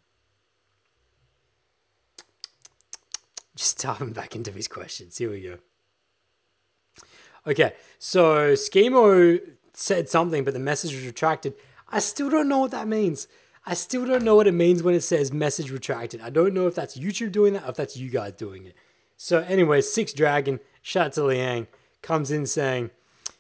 [3.57, 5.19] just diving back into these questions.
[5.19, 5.59] Here we go.
[7.47, 9.41] Okay, so Schemo
[9.73, 11.55] said something, but the message was retracted.
[11.89, 13.27] I still don't know what that means.
[13.65, 16.21] I still don't know what it means when it says message retracted.
[16.21, 18.75] I don't know if that's YouTube doing that or if that's you guys doing it.
[19.17, 21.67] So, anyway, Six Dragon, shout out to Liang,
[22.03, 22.91] comes in saying,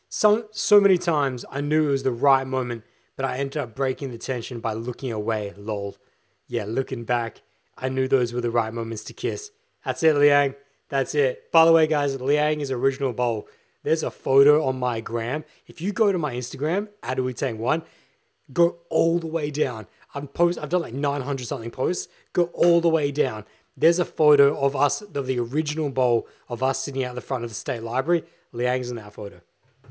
[0.09, 2.85] so, so many times I knew it was the right moment,
[3.19, 5.97] but I ended up breaking the tension by looking away, lol.
[6.47, 7.43] Yeah, looking back,
[7.77, 9.51] I knew those were the right moments to kiss.
[9.85, 10.55] That's it, Liang.
[10.89, 11.51] That's it.
[11.51, 13.49] By the way, guys, Liang is original bowl.
[13.83, 15.45] There's a photo on my gram.
[15.67, 17.83] If you go to my Instagram, Adawitang1,
[18.53, 19.89] go all the way down.
[20.15, 20.57] I'm post.
[20.57, 22.07] I've done like 900 something posts.
[22.33, 23.45] Go all the way down.
[23.77, 27.43] There's a photo of us, of the original bowl of us sitting out the front
[27.43, 28.23] of the state library.
[28.53, 29.41] Liang's in that photo.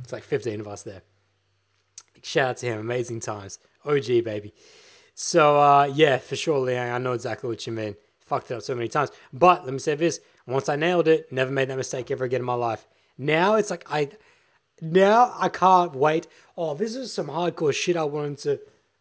[0.02, 1.02] It's like 15 of us there.
[2.28, 2.80] Shout out to him.
[2.80, 3.58] Amazing times.
[3.86, 4.54] OG, baby.
[5.16, 6.92] So, uh, yeah, for sure, Liang.
[6.92, 7.96] I know exactly what you mean.
[8.20, 9.12] Fucked it up so many times.
[9.32, 12.42] But let me say this once I nailed it, never made that mistake ever again
[12.42, 12.86] in my life.
[13.18, 14.10] Now it's like I
[14.82, 16.28] now I can't wait.
[16.58, 18.38] Oh, this is some hardcore shit I wanted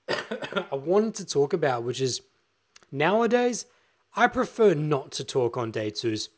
[0.09, 2.23] to I wanted to talk about, which is
[2.93, 3.67] nowadays
[4.15, 6.29] I prefer not to talk on day twos.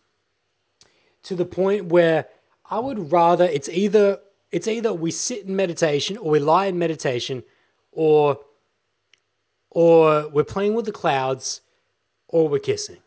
[1.25, 2.29] To the point where
[2.71, 4.21] I would rather it's either
[4.51, 7.43] it's either we sit in meditation or we lie in meditation
[7.93, 8.39] or
[9.71, 11.61] or we're playing with the clouds
[12.27, 12.99] or we're kissing.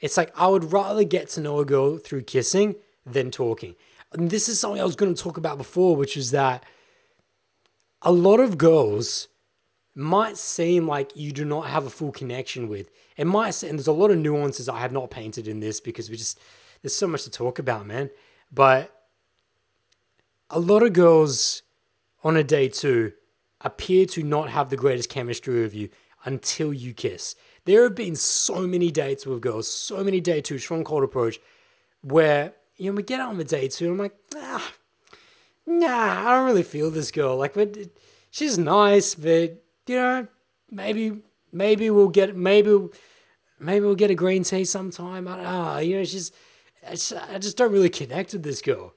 [0.00, 3.74] It's like I would rather get to know a girl through kissing than talking.
[4.12, 6.64] And this is something I was going to talk about before, which is that
[8.02, 9.28] a lot of girls
[9.94, 12.90] might seem like you do not have a full connection with.
[13.16, 16.10] It might, and there's a lot of nuances I have not painted in this because
[16.10, 16.38] we just
[16.82, 18.10] there's so much to talk about, man.
[18.52, 19.03] But
[20.50, 21.62] a lot of girls
[22.22, 23.12] on a day two
[23.60, 25.88] appear to not have the greatest chemistry with you
[26.24, 27.34] until you kiss.
[27.64, 31.40] There have been so many dates with girls, so many day two, strong cold approach,
[32.02, 34.72] where you know we get out on the day two, and I'm like, ah,
[35.66, 37.36] nah, I don't really feel this girl.
[37.36, 37.76] Like, but
[38.30, 40.26] she's nice, but you know,
[40.70, 41.22] maybe
[41.52, 42.88] maybe we'll get maybe
[43.58, 45.26] maybe we'll get a green tea sometime.
[45.26, 45.78] I don't know.
[45.78, 46.32] You know, she's
[46.86, 48.93] I just don't really connect with this girl.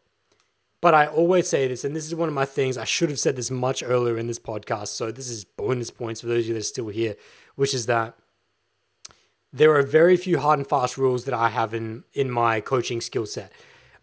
[0.80, 2.78] But I always say this, and this is one of my things.
[2.78, 4.90] I should have said this much earlier in this podcast.
[4.90, 7.16] So this is bonus points for those of you that are still here,
[7.56, 8.16] which is that
[9.52, 13.02] there are very few hard and fast rules that I have in in my coaching
[13.02, 13.52] skill set.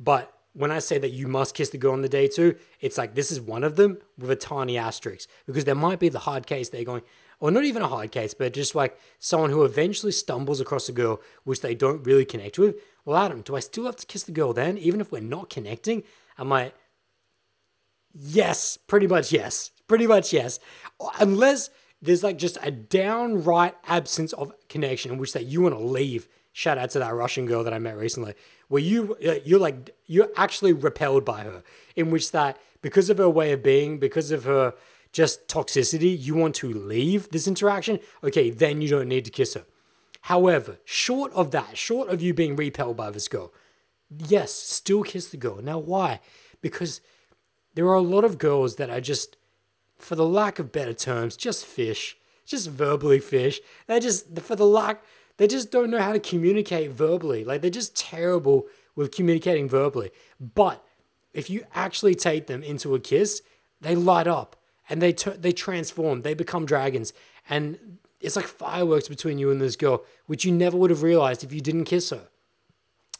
[0.01, 2.98] But when I say that you must kiss the girl on the day two, it's
[2.98, 6.20] like this is one of them with a tiny asterisk because there might be the
[6.20, 7.02] hard case they're going,
[7.40, 10.92] or not even a hard case, but just like someone who eventually stumbles across a
[10.92, 12.76] girl which they don't really connect with.
[13.05, 15.51] Well, Adam, do I still have to kiss the girl then, even if we're not
[15.51, 16.05] connecting?
[16.39, 16.74] I'm like,
[18.12, 20.61] yes, pretty much yes, pretty much yes,
[21.20, 21.70] unless
[22.02, 26.28] there's like just a downright absence of connection in which that you want to leave.
[26.52, 28.35] Shout out to that Russian girl that I met recently,
[28.69, 31.62] where you uh, you're like you're actually repelled by her,
[31.97, 34.74] in which that because of her way of being, because of her
[35.11, 37.98] just toxicity, you want to leave this interaction.
[38.23, 39.65] Okay, then you don't need to kiss her.
[40.23, 43.52] However, short of that, short of you being repelled by this girl,
[44.19, 45.61] yes, still kiss the girl.
[45.62, 46.20] Now, why?
[46.61, 47.01] Because
[47.74, 49.36] there are a lot of girls that are just
[49.99, 53.61] for the lack of better terms, just fish, just verbally fish.
[53.86, 55.03] They just, for the lack,
[55.36, 57.45] they just don't know how to communicate verbally.
[57.45, 60.11] Like they're just terrible with communicating verbally.
[60.41, 60.85] But
[61.32, 63.43] if you actually take them into a kiss,
[63.81, 64.57] they light up
[64.89, 66.23] and they t- they transform.
[66.23, 67.12] They become dragons,
[67.49, 71.43] and it's like fireworks between you and this girl, which you never would have realized
[71.43, 72.28] if you didn't kiss her.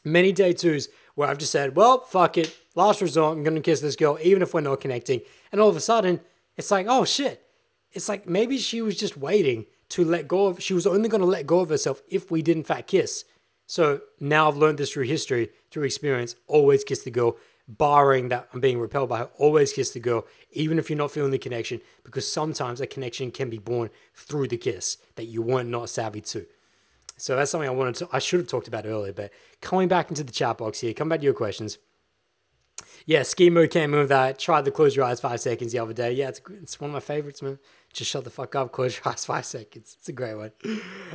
[0.05, 3.81] Many day twos where I've just said, "Well, fuck it, last resort, I'm gonna kiss
[3.81, 6.21] this girl, even if we're not connecting," and all of a sudden
[6.57, 7.43] it's like, oh shit.
[7.93, 11.21] It's like maybe she was just waiting to let go of, she was only going
[11.21, 13.25] to let go of herself if we did in fact kiss.
[13.67, 16.35] So now I've learned this through history, through experience.
[16.47, 17.37] Always kiss the girl,
[17.69, 19.31] barring that I'm being repelled by her.
[19.39, 23.31] Always kiss the girl, even if you're not feeling the connection, because sometimes a connection
[23.31, 26.47] can be born through the kiss that you weren't not savvy to.
[27.25, 29.31] So that's something I wanted to, I should have talked about earlier, but
[29.61, 31.79] coming back into the chat box here, come back to your questions
[33.07, 34.39] yeah, Schemo came in with that.
[34.39, 36.13] Tried the close your eyes five seconds the other day.
[36.13, 37.59] Yeah, it's it's one of my favorites, man.
[37.93, 39.97] Just shut the fuck up, close your eyes five seconds.
[39.99, 40.53] It's a great one.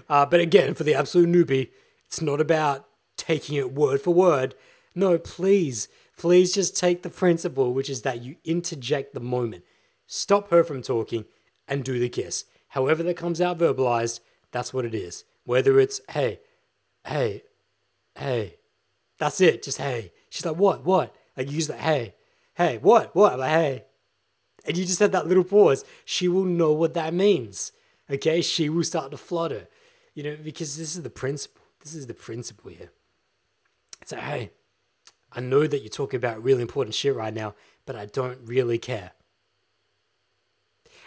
[0.07, 1.69] Uh, but again, for the absolute newbie,
[2.07, 2.85] it's not about
[3.17, 4.55] taking it word for word.
[4.95, 5.87] No, please,
[6.17, 9.63] please just take the principle, which is that you interject the moment.
[10.05, 11.25] Stop her from talking
[11.67, 12.45] and do the kiss.
[12.69, 14.19] However that comes out verbalized,
[14.51, 15.23] that's what it is.
[15.49, 16.41] Whether it's, hey,
[17.07, 17.41] hey,
[18.15, 18.57] hey,
[19.17, 19.63] That's it.
[19.63, 20.13] Just hey.
[20.29, 20.85] She's like, what?
[20.85, 21.15] What?
[21.35, 22.13] Like you use that hey.
[22.53, 23.15] Hey, what?
[23.15, 23.33] What?
[23.33, 23.83] I'm like, hey.
[24.67, 25.83] And you just have that little pause.
[26.05, 27.71] She will know what that means.
[28.11, 28.43] Okay?
[28.43, 29.67] She will start to flutter.
[30.13, 31.63] You know, because this is the principle.
[31.81, 32.91] This is the principle here.
[34.03, 34.51] It's like, hey,
[35.33, 37.55] I know that you're talking about really important shit right now,
[37.87, 39.13] but I don't really care.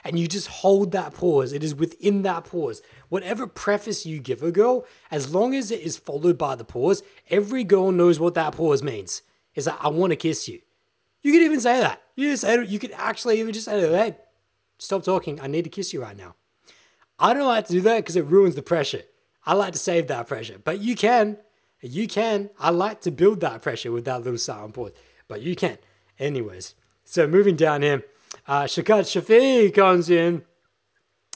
[0.04, 1.52] And you just hold that pause.
[1.52, 2.82] It is within that pause.
[3.08, 7.02] Whatever preface you give a girl, as long as it is followed by the pause,
[7.30, 9.22] every girl knows what that pause means.
[9.54, 10.60] It's like, I want to kiss you.
[11.22, 12.02] You could even say that.
[12.16, 14.16] You just say you could actually even just say, hey,
[14.78, 15.40] stop talking.
[15.40, 16.34] I need to kiss you right now.
[17.18, 19.02] I don't like to do that because it ruins the pressure.
[19.46, 21.38] I like to save that pressure, but you can.
[21.80, 22.50] You can.
[22.58, 24.92] I like to build that pressure with that little silent pause,
[25.28, 25.78] but you can.
[26.18, 26.74] Anyways,
[27.04, 28.04] so moving down here,
[28.46, 30.42] uh, Shakat Shafi comes in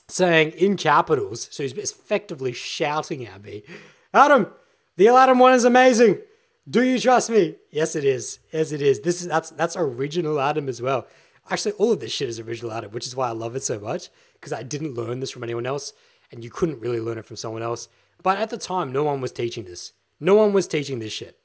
[0.09, 3.62] saying in capitals, so he's effectively shouting at me,
[4.15, 4.49] Adam,
[4.97, 6.19] the Aladdin one is amazing.
[6.69, 7.57] Do you trust me?
[7.70, 8.41] Yes, it is.
[8.53, 9.01] Yes, it is.
[9.01, 11.07] This is that's that's original Adam as well.
[11.49, 13.78] Actually, all of this shit is original Adam, which is why I love it so
[13.78, 15.93] much because I didn't learn this from anyone else,
[16.33, 17.89] and you couldn't really learn it from someone else.
[18.23, 19.93] But at the time, no one was teaching this.
[20.19, 21.39] No one was teaching this shit.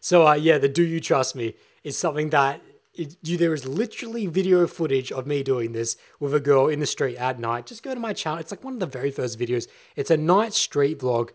[0.00, 2.60] So uh, yeah, the "Do you trust me?" is something that
[2.94, 6.80] it, you, there is literally video footage of me doing this with a girl in
[6.80, 7.66] the street at night.
[7.66, 8.40] Just go to my channel.
[8.40, 9.68] It's like one of the very first videos.
[9.96, 11.30] It's a night street vlog.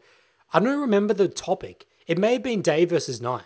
[0.53, 1.85] I don't remember the topic.
[2.07, 3.45] It may have been day versus night.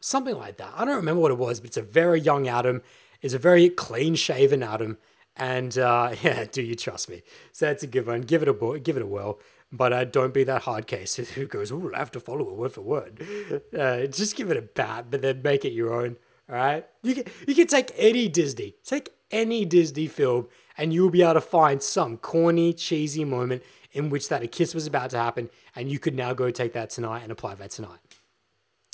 [0.00, 0.72] Something like that.
[0.76, 2.82] I don't remember what it was, but it's a very young Adam.
[3.22, 4.98] It's a very clean shaven Adam.
[5.36, 7.22] And uh, yeah, do you trust me?
[7.52, 8.22] So that's a good one.
[8.22, 9.38] Give it a boy, give it a whirl.
[9.72, 12.56] But uh, don't be that hard case who goes, oh, I have to follow it
[12.56, 13.26] word for word.
[13.76, 16.16] Uh, just give it a bat, but then make it your own.
[16.48, 20.46] All right, you can you can take any Disney, take any Disney film,
[20.78, 23.62] and you'll be able to find some corny, cheesy moment
[23.92, 26.72] in which that a kiss was about to happen, and you could now go take
[26.74, 27.98] that tonight and apply that tonight.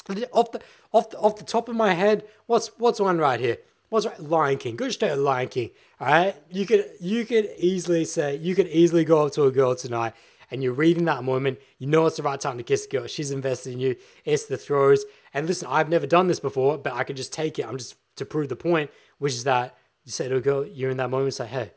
[0.08, 0.60] Off the
[0.92, 3.58] off the, off the top of my head, what's what's one right here?
[3.90, 4.18] What's right?
[4.18, 4.76] Lion King.
[4.76, 5.70] Go straight to Lion King.
[6.00, 9.52] All right, you could you could easily say you could easily go up to a
[9.52, 10.14] girl tonight
[10.52, 13.06] and you're reading that moment, you know it's the right time to kiss a girl.
[13.06, 13.96] She's invested in you.
[14.26, 15.06] It's the throws.
[15.34, 17.66] And listen, I've never done this before, but I could just take it.
[17.66, 20.90] I'm just to prove the point, which is that you say to a girl, you're
[20.90, 21.72] in that moment, say, hey,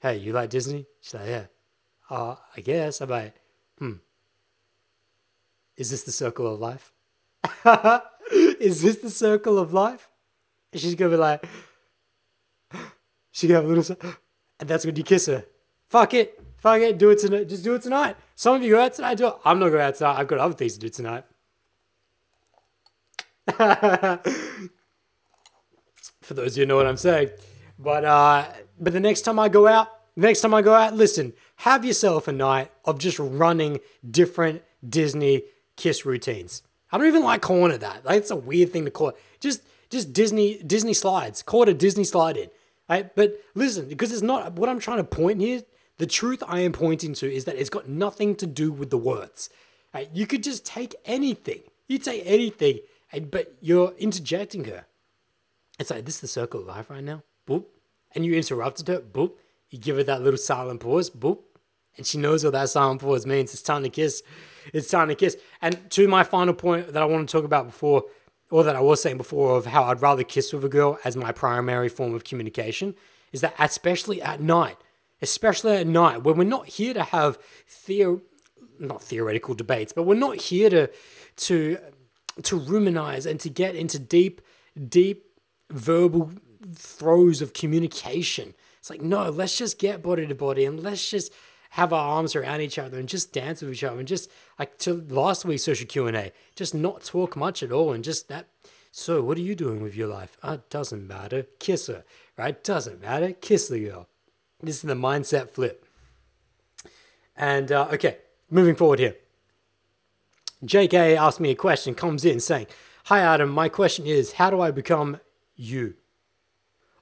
[0.00, 0.86] hey, you like Disney?
[1.00, 1.46] She's like, yeah.
[2.08, 3.00] Uh, I guess.
[3.00, 3.34] I'm like,
[3.78, 3.94] hmm.
[5.76, 6.92] Is this the circle of life?
[8.60, 10.10] is this the circle of life?
[10.72, 11.44] And she's gonna be like,
[13.32, 13.96] she gonna have a little,
[14.60, 15.44] and that's when you kiss her.
[15.88, 16.38] Fuck it.
[16.58, 17.48] Fuck it, do it tonight.
[17.48, 18.16] Just do it tonight.
[18.34, 19.34] Some of you go out tonight, do it.
[19.44, 20.18] I'm not going out tonight.
[20.18, 21.24] I've got other things to do tonight.
[26.22, 27.30] For those who know what I'm saying.
[27.78, 28.46] But uh,
[28.78, 32.28] but the next time I go out, next time I go out, listen, have yourself
[32.28, 35.44] a night of just running different Disney
[35.76, 36.62] kiss routines.
[36.92, 38.04] I don't even like calling it that.
[38.04, 39.16] Like, it's a weird thing to call it.
[39.40, 41.42] Just just Disney Disney slides.
[41.42, 42.50] Call it a Disney slide in.
[42.88, 43.14] Right?
[43.14, 45.62] But listen, because it's not what I'm trying to point here
[46.00, 48.96] the truth I am pointing to is that it's got nothing to do with the
[48.96, 49.50] words.
[49.92, 50.08] Right?
[50.14, 51.60] You could just take anything.
[51.88, 52.78] You take anything,
[53.30, 54.86] but you're interjecting her.
[55.78, 57.22] It's like, this is the circle of life right now.
[57.48, 57.64] Boop.
[58.14, 59.00] And you interrupted her.
[59.00, 59.32] Boop.
[59.70, 61.10] You give her that little silent pause.
[61.10, 61.38] Boop.
[61.96, 63.52] And she knows what that silent pause means.
[63.52, 64.22] It's time to kiss.
[64.72, 65.36] It's time to kiss.
[65.60, 68.04] And to my final point that I want to talk about before,
[68.50, 71.16] or that I was saying before, of how I'd rather kiss with a girl as
[71.16, 72.94] my primary form of communication,
[73.32, 74.76] is that especially at night,
[75.22, 78.22] especially at night when we're not here to have theo
[78.78, 80.90] not theoretical debates, but we're not here to
[81.36, 81.78] to
[82.44, 84.40] to ruminize and to get into deep,
[84.88, 85.26] deep
[85.70, 86.32] verbal
[86.74, 88.54] throes of communication.
[88.78, 91.32] It's like, no, let's just get body to body and let's just
[91.70, 94.76] have our arms around each other and just dance with each other and just like
[94.78, 98.46] to last week's social Q&A, just not talk much at all and just that
[98.92, 100.36] so what are you doing with your life?
[100.42, 101.46] Uh, doesn't matter.
[101.58, 102.04] Kiss her,
[102.36, 102.62] right?
[102.62, 103.32] Doesn't matter.
[103.32, 104.08] Kiss the girl.
[104.60, 105.86] This is the mindset flip.
[107.36, 108.18] And uh, okay,
[108.50, 109.16] moving forward here.
[110.64, 112.66] JK asked me a question, comes in saying,
[113.04, 115.20] Hi Adam, my question is, how do I become
[115.54, 115.94] you?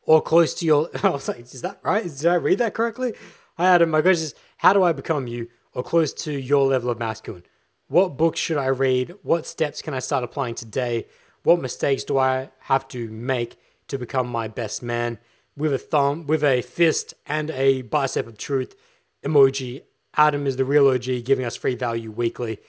[0.02, 0.90] Or close to your.
[1.02, 2.04] I was like, is that right?
[2.04, 3.14] Did I read that correctly?
[3.56, 6.90] Hi Adam, my question is, how do I become you or close to your level
[6.90, 7.44] of masculine?
[7.88, 9.14] What books should I read?
[9.22, 11.06] What steps can I start applying today?
[11.42, 13.58] What mistakes do I have to make
[13.88, 15.18] to become my best man?
[15.58, 18.76] with a thumb, with a fist, and a bicep of truth
[19.24, 19.82] emoji.
[20.16, 22.60] Adam is the real OG, giving us free value weekly.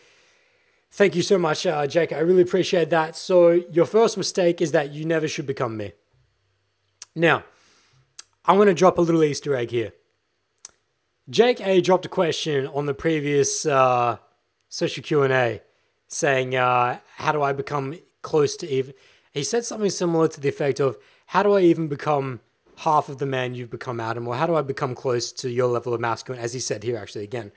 [0.92, 2.12] Thank you so much, uh, Jake.
[2.12, 3.16] I really appreciate that.
[3.16, 5.94] So, your first mistake is that you never should become me.
[7.16, 7.44] Now,
[8.46, 9.94] I'm going to drop a little Easter egg here.
[11.30, 14.18] Jake A dropped a question on the previous uh,
[14.68, 15.62] social Q&A
[16.08, 18.96] saying, uh, "How do I become close to even?"
[19.32, 20.98] He said something similar to the effect of,
[21.28, 22.40] "How do I even become
[22.78, 25.68] half of the man you've become, Adam?" Or how do I become close to your
[25.68, 26.42] level of masculine?
[26.42, 27.52] As he said here, actually, again.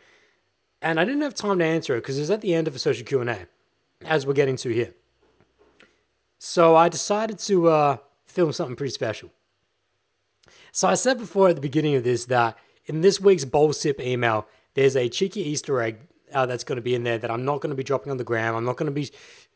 [0.83, 2.75] And I didn't have time to answer it because it was at the end of
[2.75, 3.47] a social Q and A,
[4.05, 4.95] as we're getting to here.
[6.39, 7.97] So I decided to uh,
[8.27, 9.31] film something pretty special.
[10.73, 14.01] So I said before at the beginning of this that in this week's bowl sip
[14.01, 15.99] email, there's a cheeky Easter egg
[16.33, 18.17] uh, that's going to be in there that I'm not going to be dropping on
[18.17, 18.57] the gram.
[18.57, 19.09] I'm not going to be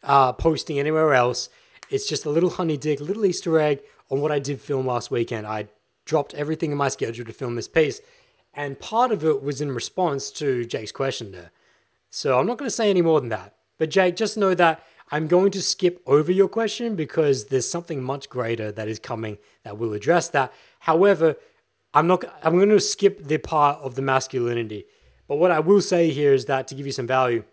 [0.05, 1.48] uh, posting anywhere else.
[1.90, 3.81] It's just a little honey dick, little Easter egg
[4.11, 5.47] on what I did film last weekend.
[5.47, 5.66] I
[6.05, 8.01] dropped everything in my schedule to film this piece,
[8.57, 11.51] and part of it was in response to Jake's question there.
[12.11, 13.55] So I'm not going to say any more than that.
[13.78, 18.03] But Jake, just know that I'm going to skip over your question because there's something
[18.03, 20.53] much greater that is coming that will address that.
[20.81, 21.37] However,
[21.93, 24.87] I'm not I'm going to skip the part of the masculinity.
[25.28, 27.45] But what I will say here is that to give you some value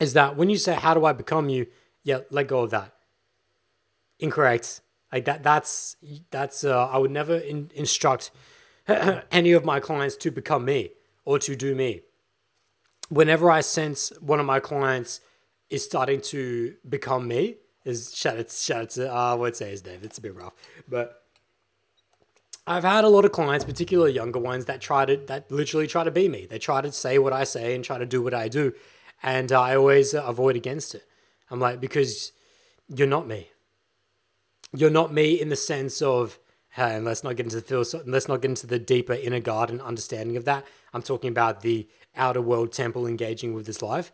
[0.00, 1.66] is that when you say how do I become you,
[2.02, 2.94] yeah, let go of that.
[4.18, 4.80] Incorrect.
[5.12, 5.96] Like that that's
[6.30, 8.30] that's uh, I would never in, instruct
[9.30, 10.90] any of my clients to become me
[11.24, 12.02] or to do me.
[13.08, 15.20] Whenever I sense one of my clients
[15.68, 17.56] is starting to become me.
[17.84, 20.00] Is shout out, shout out to uh, I won't say his name.
[20.02, 20.52] It's a bit rough,
[20.86, 21.22] but
[22.66, 26.04] I've had a lot of clients, particularly younger ones, that try to that literally try
[26.04, 26.46] to be me.
[26.46, 28.74] They try to say what I say and try to do what I do,
[29.22, 31.04] and I always avoid against it.
[31.50, 32.32] I'm like because
[32.88, 33.48] you're not me.
[34.74, 36.38] You're not me in the sense of
[36.80, 37.84] hey, and let's not get into the feel.
[38.06, 40.64] Let's not get into the deeper inner garden understanding of that.
[40.92, 44.10] I'm talking about the outer world temple engaging with this life,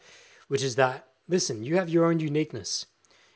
[0.48, 2.86] which is that Listen, you have your own uniqueness.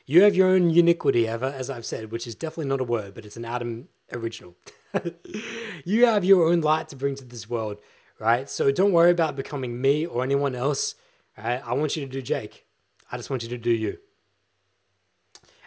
[0.05, 3.13] You have your own uniquity, ever, as I've said, which is definitely not a word,
[3.13, 4.55] but it's an Adam original.
[5.85, 7.77] you have your own light to bring to this world,
[8.17, 8.49] right?
[8.49, 10.95] So don't worry about becoming me or anyone else.
[11.37, 11.61] Right?
[11.65, 12.65] I want you to do Jake.
[13.11, 13.97] I just want you to do you.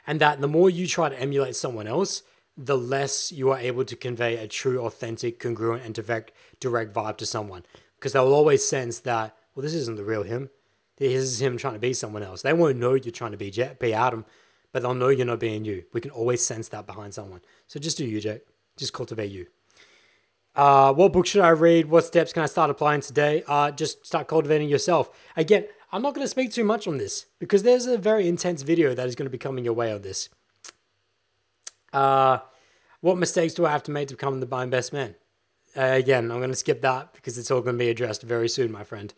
[0.06, 2.22] And that the more you try to emulate someone else,
[2.56, 7.16] the less you are able to convey a true, authentic, congruent, and direct direct vibe
[7.18, 7.64] to someone.
[7.96, 10.50] Because they'll always sense that, well, this isn't the real him.
[10.96, 12.42] This is him trying to be someone else.
[12.42, 14.24] They won't know you're trying to be Jet, be Adam,
[14.72, 15.84] but they'll know you're not being you.
[15.92, 17.40] We can always sense that behind someone.
[17.66, 18.44] So just do you, Jet.
[18.76, 19.46] Just cultivate you.
[20.54, 21.86] Uh, what book should I read?
[21.86, 23.42] What steps can I start applying today?
[23.48, 25.10] Uh, just start cultivating yourself.
[25.36, 28.62] Again, I'm not going to speak too much on this because there's a very intense
[28.62, 30.28] video that is going to be coming your way on this.
[31.94, 32.40] Uh,
[33.00, 35.14] what mistakes do I have to make to become the my best man?
[35.76, 38.48] Uh, again, I'm going to skip that because it's all going to be addressed very
[38.48, 39.12] soon, my friend.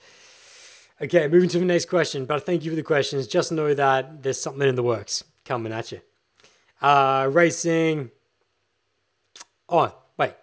[1.00, 3.26] Okay, moving to the next question, but thank you for the questions.
[3.26, 6.00] Just know that there's something in the works coming at you.
[6.80, 8.10] Uh, racing.
[9.68, 10.34] Oh, wait.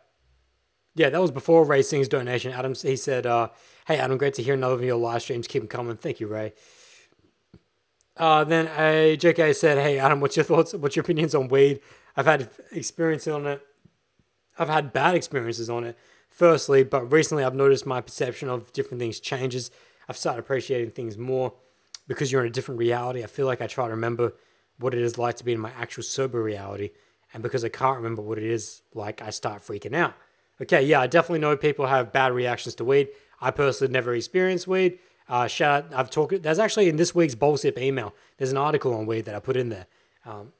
[0.95, 2.51] Yeah, that was before Racing's donation.
[2.51, 3.49] Adam, he said, uh,
[3.87, 5.47] Hey, Adam, great to hear another of your live streams.
[5.47, 5.97] Keep them coming.
[5.97, 6.53] Thank you, Ray.
[8.15, 10.73] Uh, then a JK said, Hey, Adam, what's your thoughts?
[10.73, 11.81] What's your opinions on weed?
[12.15, 13.61] I've had experience on it.
[14.57, 15.97] I've had bad experiences on it,
[16.29, 19.71] firstly, but recently I've noticed my perception of different things changes
[20.07, 21.53] I've started appreciating things more
[22.07, 23.23] because you're in a different reality.
[23.23, 24.33] I feel like I try to remember
[24.79, 26.91] what it is like to be in my actual sober reality.
[27.33, 30.13] And because I can't remember what it is like, I start freaking out.
[30.61, 33.09] Okay, yeah, I definitely know people have bad reactions to weed.
[33.41, 34.99] I personally never experienced weed.
[35.27, 38.57] Uh, shout out, I've talked, there's actually in this week's Bowl Sip email, there's an
[38.57, 39.87] article on weed that I put in there.
[40.25, 40.51] Um,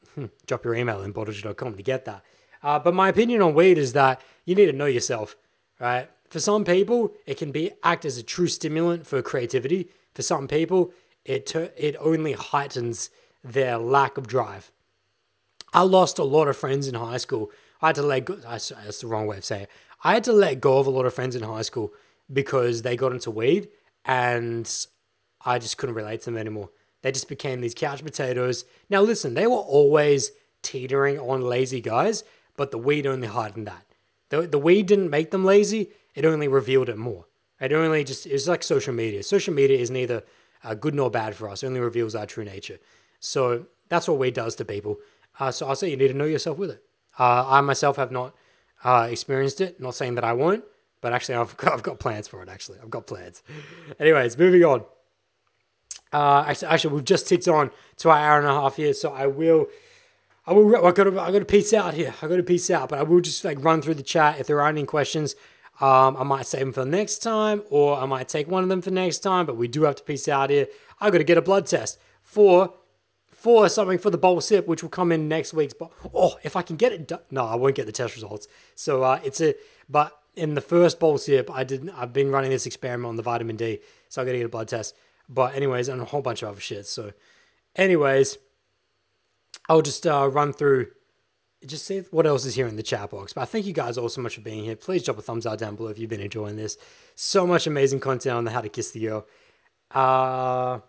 [0.46, 2.24] drop your email in bowldojo.com to get that.
[2.62, 5.36] Uh, but my opinion on weed is that you need to know yourself,
[5.80, 6.10] right?
[6.30, 9.90] For some people, it can be act as a true stimulant for creativity.
[10.14, 10.92] For some people,
[11.26, 13.10] it it only heightens
[13.44, 14.72] their lack of drive.
[15.74, 17.52] I lost a lot of friends in high school.
[17.82, 18.36] I had to let go.
[18.36, 19.70] That's the wrong way of saying it.
[20.04, 21.94] I had to let go of a lot of friends in high school
[22.32, 23.70] because they got into weed
[24.06, 24.70] and
[25.46, 26.70] I just couldn't relate to them anymore.
[27.04, 28.66] They just became these couch potatoes.
[28.90, 30.32] Now, listen, they were always
[30.64, 32.24] teetering on lazy guys,
[32.58, 33.86] but the weed only heightened that.
[34.30, 37.26] The, the weed didn't make them lazy, it only revealed it more.
[37.60, 39.22] It only just it's like social media.
[39.22, 40.24] Social media is neither
[40.64, 41.62] uh, good nor bad for us.
[41.62, 42.80] It only reveals our true nature.
[43.20, 44.98] So that's what weed does to people.
[45.40, 46.84] Uh, so I say you need to know yourself with it.
[47.20, 48.34] Uh, I myself have not
[48.84, 49.80] uh, experienced it.
[49.80, 50.64] Not saying that I won't,
[51.02, 52.50] but actually I've got, I've got plans for it.
[52.50, 53.44] Actually, I've got plans.
[54.00, 54.84] Anyways, moving on.
[56.14, 59.28] Uh, actually, we've just ticked on to our hour and a half here, so I
[59.28, 59.68] will.
[60.46, 60.86] I will.
[60.86, 61.20] I got to.
[61.20, 62.14] I got to piece out here.
[62.22, 64.40] I got to piece out, but I will just like run through the chat.
[64.40, 65.36] If there are any questions,
[65.82, 68.82] um, I might save them for next time, or I might take one of them
[68.82, 69.46] for next time.
[69.46, 70.68] But we do have to piece out here.
[71.02, 72.74] I got to get a blood test for
[73.32, 75.74] for something for the bowl sip, which will come in next week's.
[75.74, 78.48] But oh, if I can get it done, no, I won't get the test results.
[78.76, 79.56] So uh, it's a
[79.90, 81.90] but in the first bowl sip, I didn't.
[81.90, 83.80] I've been running this experiment on the vitamin D,
[84.10, 84.96] so I got to get a blood test.
[85.30, 86.86] But anyways, and a whole bunch of other shit.
[86.86, 87.14] So,
[87.76, 88.38] anyways,
[89.70, 90.88] I'll just uh, run through.
[91.66, 93.32] Just see what else is here in the chat box.
[93.32, 94.76] But I thank you guys all so much for being here.
[94.76, 96.78] Please drop a thumbs up down below if you've been enjoying this.
[97.16, 99.26] So much amazing content on the How to Kiss the Girl.
[99.92, 100.80] Uh,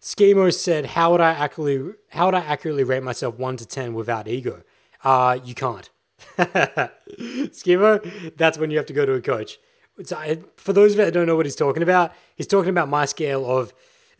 [0.00, 3.94] Schemo said, "How would I accurately how would I accurately rate myself one to ten
[3.94, 4.62] without ego?
[5.04, 5.88] Uh, you can't.
[6.38, 9.58] Schemo, that's when you have to go to a coach.
[10.56, 13.04] For those of you that don't know what he's talking about, he's talking about my
[13.04, 13.72] scale of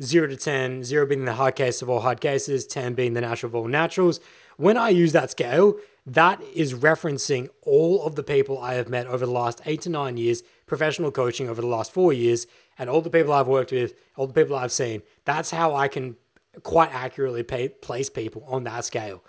[0.03, 3.21] zero to 10, zero being the hard case of all hard cases, 10 being the
[3.21, 4.21] natural of all naturals.
[4.57, 5.77] When I use that scale,
[6.07, 9.91] that is referencing all of the people I have met over the last eight to
[9.91, 12.47] nine years, professional coaching over the last four years,
[12.79, 15.03] and all the people I've worked with, all the people I've seen.
[15.25, 16.17] That's how I can
[16.63, 19.23] quite accurately pay, place people on that scale.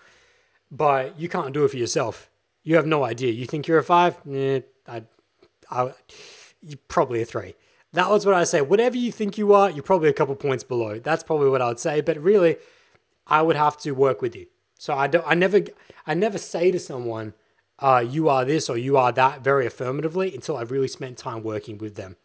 [0.71, 2.29] But you can't do it for yourself.
[2.63, 3.31] You have no idea.
[3.31, 4.17] You think you're a five?
[4.29, 5.03] Eh, I,
[5.69, 5.93] I,
[6.61, 7.55] you're probably a three.
[7.93, 8.61] That was what I say.
[8.61, 10.99] Whatever you think you are, you're probably a couple points below.
[10.99, 12.01] That's probably what I would say.
[12.01, 12.57] But really,
[13.27, 14.47] I would have to work with you.
[14.77, 15.25] So I don't.
[15.27, 15.61] I never.
[16.07, 17.33] I never say to someone,
[17.79, 21.43] uh, "You are this" or "You are that" very affirmatively until I've really spent time
[21.43, 22.15] working with them.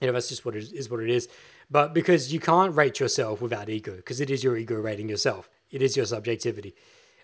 [0.00, 0.72] You know, that's just what it is.
[0.72, 1.28] is, What it is.
[1.70, 5.48] But because you can't rate yourself without ego, because it is your ego rating yourself.
[5.70, 6.74] It is your subjectivity.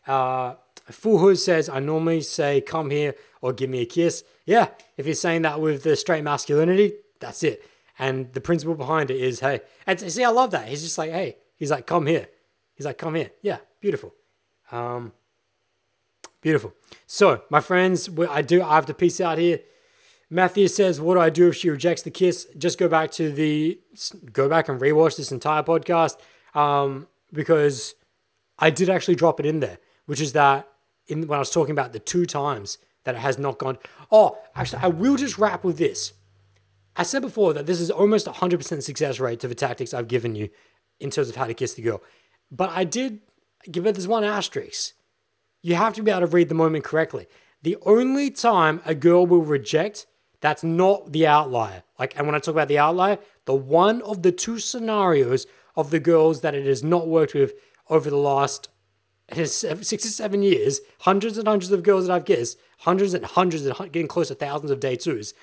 [0.07, 0.55] Uh,
[1.03, 4.25] Hood says, I normally say, come here or give me a kiss.
[4.51, 7.63] Yeah, if you're saying that with the straight masculinity, that's it.
[8.01, 10.67] And the principle behind it is, hey, and see, I love that.
[10.67, 12.27] He's just like, hey, he's like, come here.
[12.75, 13.31] He's like, come here.
[13.43, 14.13] Yeah, beautiful.
[14.73, 15.13] Um,
[16.41, 16.73] beautiful.
[17.07, 19.61] So, my friends, I do, I have to peace out here.
[20.29, 22.49] Matthew says, what do I do if she rejects the kiss?
[22.59, 23.79] Just go back to the,
[24.33, 26.17] go back and rewatch this entire podcast
[26.57, 27.95] um, because
[28.59, 30.67] I did actually drop it in there, which is that
[31.07, 33.79] in when I was talking about the two times that it has not gone.
[34.11, 36.13] Oh, actually, I will just wrap with this.
[36.97, 40.35] I said before that this is almost 100% success rate to the tactics I've given
[40.35, 40.51] you
[40.99, 42.03] in terms of how to kiss the girl.
[42.51, 43.21] But I did
[43.71, 44.95] give it this one asterisk.
[45.63, 47.27] You have to be able to read the moment correctly.
[47.63, 50.07] The only time a girl will reject,
[50.41, 51.83] that's not the outlier.
[51.99, 55.47] Like, and when I talk about the outlier, the one of the two scenarios
[55.77, 57.53] of the girls that it has not worked with
[57.89, 58.69] over the last
[59.33, 63.65] six to seven years, hundreds and hundreds of girls that I've kissed, hundreds and hundreds
[63.65, 65.35] and getting close to thousands of day twos,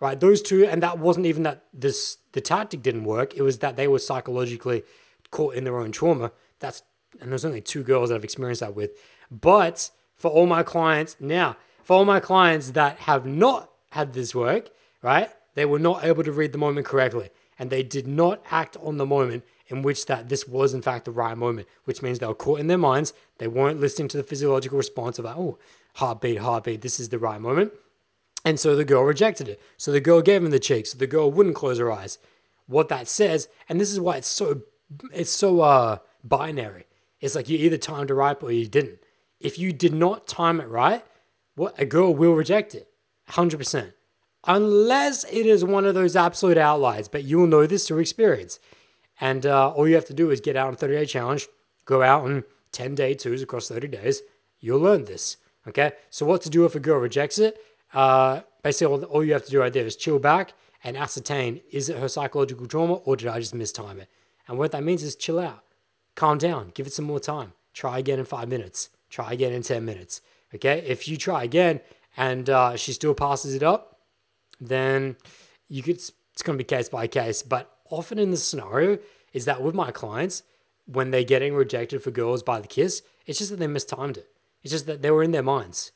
[0.00, 0.18] right?
[0.18, 3.34] Those two, and that wasn't even that this the tactic didn't work.
[3.36, 4.82] It was that they were psychologically
[5.30, 6.32] caught in their own trauma.
[6.60, 6.82] That's
[7.20, 8.90] and there's only two girls that I've experienced that with.
[9.30, 14.34] But for all my clients now, for all my clients that have not had this
[14.34, 14.70] work,
[15.02, 15.30] right?
[15.54, 18.96] They were not able to read the moment correctly, and they did not act on
[18.96, 22.26] the moment in which that this was in fact the right moment, which means they
[22.26, 23.12] were caught in their minds.
[23.38, 25.58] They weren't listening to the physiological response of like, oh,
[25.94, 27.72] heartbeat, heartbeat, this is the right moment.
[28.44, 29.60] And so the girl rejected it.
[29.76, 30.86] So the girl gave him the cheek.
[30.86, 32.18] So the girl wouldn't close her eyes.
[32.66, 34.62] What that says, and this is why it's so
[35.12, 36.86] it's so uh binary.
[37.20, 38.98] It's like you either timed it right or you didn't.
[39.40, 41.04] If you did not time it right,
[41.54, 42.88] what a girl will reject it.
[43.30, 43.92] 100%.
[44.46, 48.58] Unless it is one of those absolute outliers, but you'll know this through experience.
[49.20, 51.48] And uh, all you have to do is get out on 30 day challenge,
[51.84, 54.20] go out on 10 day twos across 30 days.
[54.60, 55.38] You'll learn this.
[55.68, 55.92] Okay.
[56.10, 57.58] So, what to do if a girl rejects it?
[57.92, 61.60] Uh, basically, all, all you have to do right there is chill back and ascertain
[61.72, 64.08] is it her psychological trauma or did I just mistime it?
[64.46, 65.64] And what that means is chill out,
[66.14, 67.52] calm down, give it some more time.
[67.72, 70.20] Try again in five minutes, try again in 10 minutes.
[70.54, 70.84] Okay.
[70.86, 71.80] If you try again
[72.16, 74.00] and uh, she still passes it up,
[74.60, 75.16] then
[75.68, 77.42] you could, it's going to be case by case.
[77.42, 78.98] But often in the scenario
[79.32, 80.42] is that with my clients,
[80.86, 84.28] when they're getting rejected for girls by the kiss, it's just that they mistimed it.
[84.64, 85.92] It's just that they were in their minds.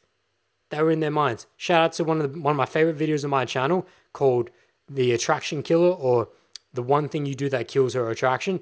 [0.70, 1.46] They were in their minds.
[1.56, 4.50] Shout out to one of the, one of my favorite videos on my channel called
[4.88, 6.28] "The Attraction Killer" or
[6.72, 8.60] "The One Thing You Do That Kills Her Attraction."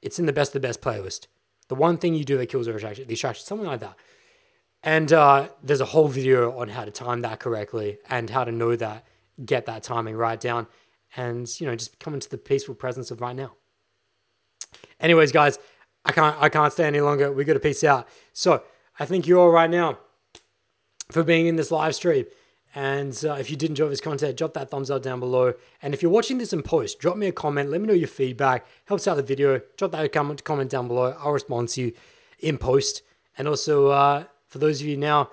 [0.00, 1.28] It's in the best of the best playlist.
[1.68, 3.94] The one thing you do that kills her attraction, the attraction, something like that.
[4.82, 8.50] And uh, there's a whole video on how to time that correctly and how to
[8.50, 9.06] know that,
[9.44, 10.66] get that timing right down
[11.16, 13.52] and you know just come into the peaceful presence of right now.
[15.00, 15.58] Anyways, guys,
[16.04, 17.32] I can't I can't stay any longer.
[17.32, 18.08] We got to peace out.
[18.32, 18.62] So
[18.98, 19.98] I thank you all right now
[21.10, 22.26] for being in this live stream.
[22.74, 25.52] And uh, if you did enjoy this content, drop that thumbs up down below.
[25.82, 27.70] And if you're watching this in post, drop me a comment.
[27.70, 28.66] Let me know your feedback.
[28.86, 29.60] Helps out the video.
[29.76, 31.14] Drop that comment, comment down below.
[31.18, 31.92] I'll respond to you
[32.38, 33.02] in post.
[33.36, 35.30] And also, uh, for those of you now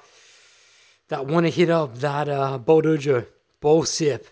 [1.07, 3.26] that want to hit up that uh, Bowl Dojo,
[3.61, 4.27] Bowl Sip,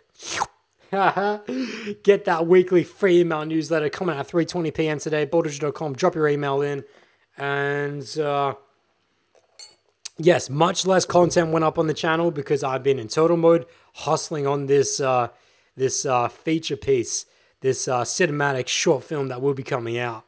[0.91, 4.99] Get that weekly free email newsletter coming at 3.20 p.m.
[4.99, 5.25] today.
[5.25, 5.93] Bowldojo.com.
[5.93, 6.85] Drop your email in.
[7.37, 8.53] And uh,
[10.18, 13.65] yes, much less content went up on the channel because I've been in total mode
[13.95, 15.30] hustling on this uh,
[15.76, 17.26] this uh, feature piece
[17.61, 20.26] this uh, cinematic short film that will be coming out,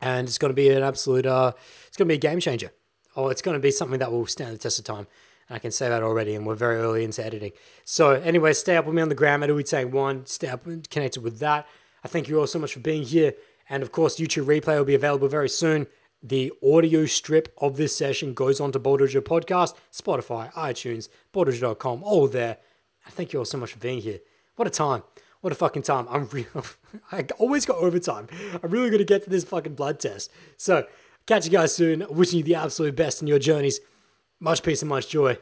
[0.00, 1.26] and it's going to be an absolute.
[1.26, 1.52] Uh,
[1.86, 2.72] it's going to be a game changer.
[3.16, 5.06] Oh, it's going to be something that will stand the test of time.
[5.52, 7.50] I can say that already, and we're very early into editing.
[7.84, 10.28] So, anyway, stay up with me on the gram at ooitang1.
[10.28, 11.66] Stay up connected with that.
[12.04, 13.34] I thank you all so much for being here.
[13.68, 15.88] And of course, YouTube replay will be available very soon.
[16.22, 22.28] The audio strip of this session goes on to Bowl Podcast, Spotify, iTunes, bowldojo.com, all
[22.28, 22.58] there.
[23.08, 24.20] Thank you all so much for being here.
[24.56, 25.02] What a time.
[25.40, 26.06] What a fucking time.
[26.10, 26.64] I'm real.
[27.12, 28.28] I always got overtime.
[28.62, 30.30] I'm really going to get to this fucking blood test.
[30.58, 30.86] So,
[31.26, 32.04] catch you guys soon.
[32.10, 33.80] Wishing you the absolute best in your journeys.
[34.38, 35.38] Much peace and much joy.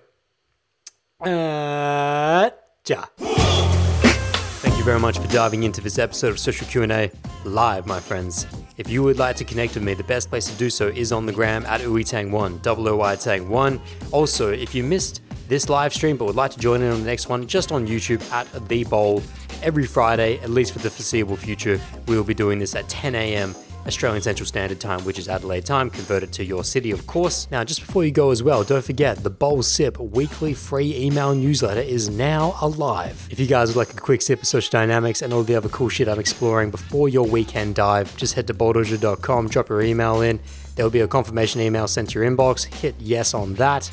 [1.20, 2.50] Uh.
[2.84, 7.10] Thank you very much for diving into this episode of Social Q&A
[7.44, 8.46] live, my friends.
[8.78, 11.10] If you would like to connect with me, the best place to do so is
[11.10, 13.80] on the gram at uitang1, OOITang1.
[14.12, 17.06] Also, if you missed this live stream but would like to join in on the
[17.06, 19.20] next one, just on YouTube at The Bowl
[19.64, 21.80] every Friday, at least for the foreseeable future.
[22.06, 23.52] We will be doing this at 10 a.m.
[23.88, 27.50] Australian Central Standard Time, which is Adelaide time, converted to your city, of course.
[27.50, 31.34] Now, just before you go as well, don't forget the Bowl Sip weekly free email
[31.34, 33.26] newsletter is now alive.
[33.30, 35.70] If you guys would like a quick sip of social dynamics and all the other
[35.70, 40.20] cool shit I'm exploring before your weekend dive, just head to bowldojo.com, drop your email
[40.20, 40.38] in.
[40.76, 42.64] There will be a confirmation email sent to your inbox.
[42.64, 43.90] Hit yes on that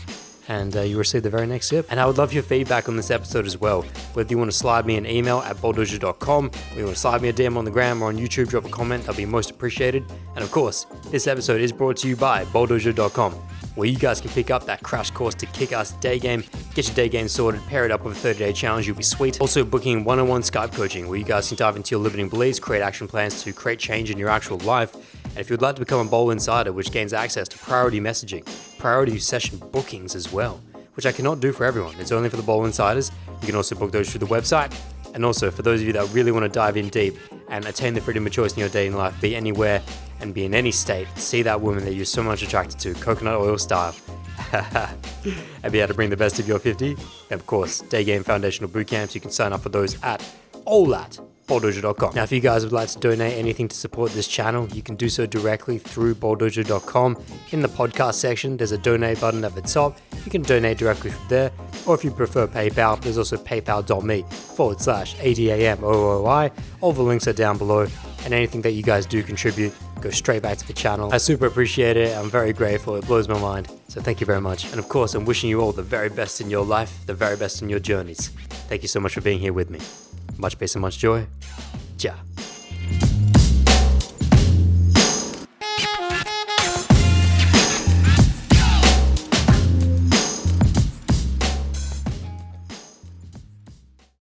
[0.47, 1.87] and uh, you receive the very next sip.
[1.89, 3.83] And I would love your feedback on this episode as well.
[4.13, 7.21] Whether you want to slide me an email at bowldojo.com, or you want to slide
[7.21, 9.51] me a DM on the gram or on YouTube, drop a comment, that'll be most
[9.51, 10.03] appreciated.
[10.35, 13.33] And of course, this episode is brought to you by bowldojo.com,
[13.75, 16.43] where you guys can pick up that crash course to kick ass day game,
[16.73, 19.03] get your day game sorted, pair it up with a 30 day challenge, you'll be
[19.03, 19.41] sweet.
[19.41, 22.29] Also, booking one on one Skype coaching, where you guys can dive into your limiting
[22.29, 24.95] beliefs, create action plans to create change in your actual life.
[25.35, 28.47] And if you'd like to become a Bowl Insider, which gains access to priority messaging,
[28.79, 30.61] priority session bookings as well,
[30.93, 31.93] which I cannot do for everyone.
[31.99, 33.11] It's only for the Bowl Insiders.
[33.41, 34.73] You can also book those through the website.
[35.13, 37.17] And also, for those of you that really want to dive in deep
[37.49, 39.81] and attain the freedom of choice in your dating life, be anywhere
[40.21, 43.35] and be in any state, see that woman that you're so much attracted to, coconut
[43.35, 43.93] oil style,
[44.53, 46.91] and be able to bring the best of your 50.
[46.91, 46.97] And
[47.31, 50.25] of course, Day Game Foundational Boot Camps, you can sign up for those at
[50.65, 52.15] that bowldojo.com.
[52.15, 54.95] Now, if you guys would like to donate anything to support this channel, you can
[54.95, 57.17] do so directly through bowldojo.com.
[57.51, 59.97] In the podcast section, there's a donate button at the top.
[60.23, 61.51] You can donate directly from there,
[61.85, 64.23] or if you prefer PayPal, there's also paypal.me
[64.55, 66.51] forward slash ADAMOOI.
[66.81, 67.87] All the links are down below,
[68.23, 71.13] and anything that you guys do contribute goes straight back to the channel.
[71.13, 72.15] I super appreciate it.
[72.17, 72.95] I'm very grateful.
[72.95, 73.71] It blows my mind.
[73.87, 74.65] So thank you very much.
[74.71, 77.37] And of course, I'm wishing you all the very best in your life, the very
[77.37, 78.29] best in your journeys.
[78.67, 79.79] Thank you so much for being here with me.
[80.37, 81.27] Much peace and much joy.
[81.97, 82.34] Ja.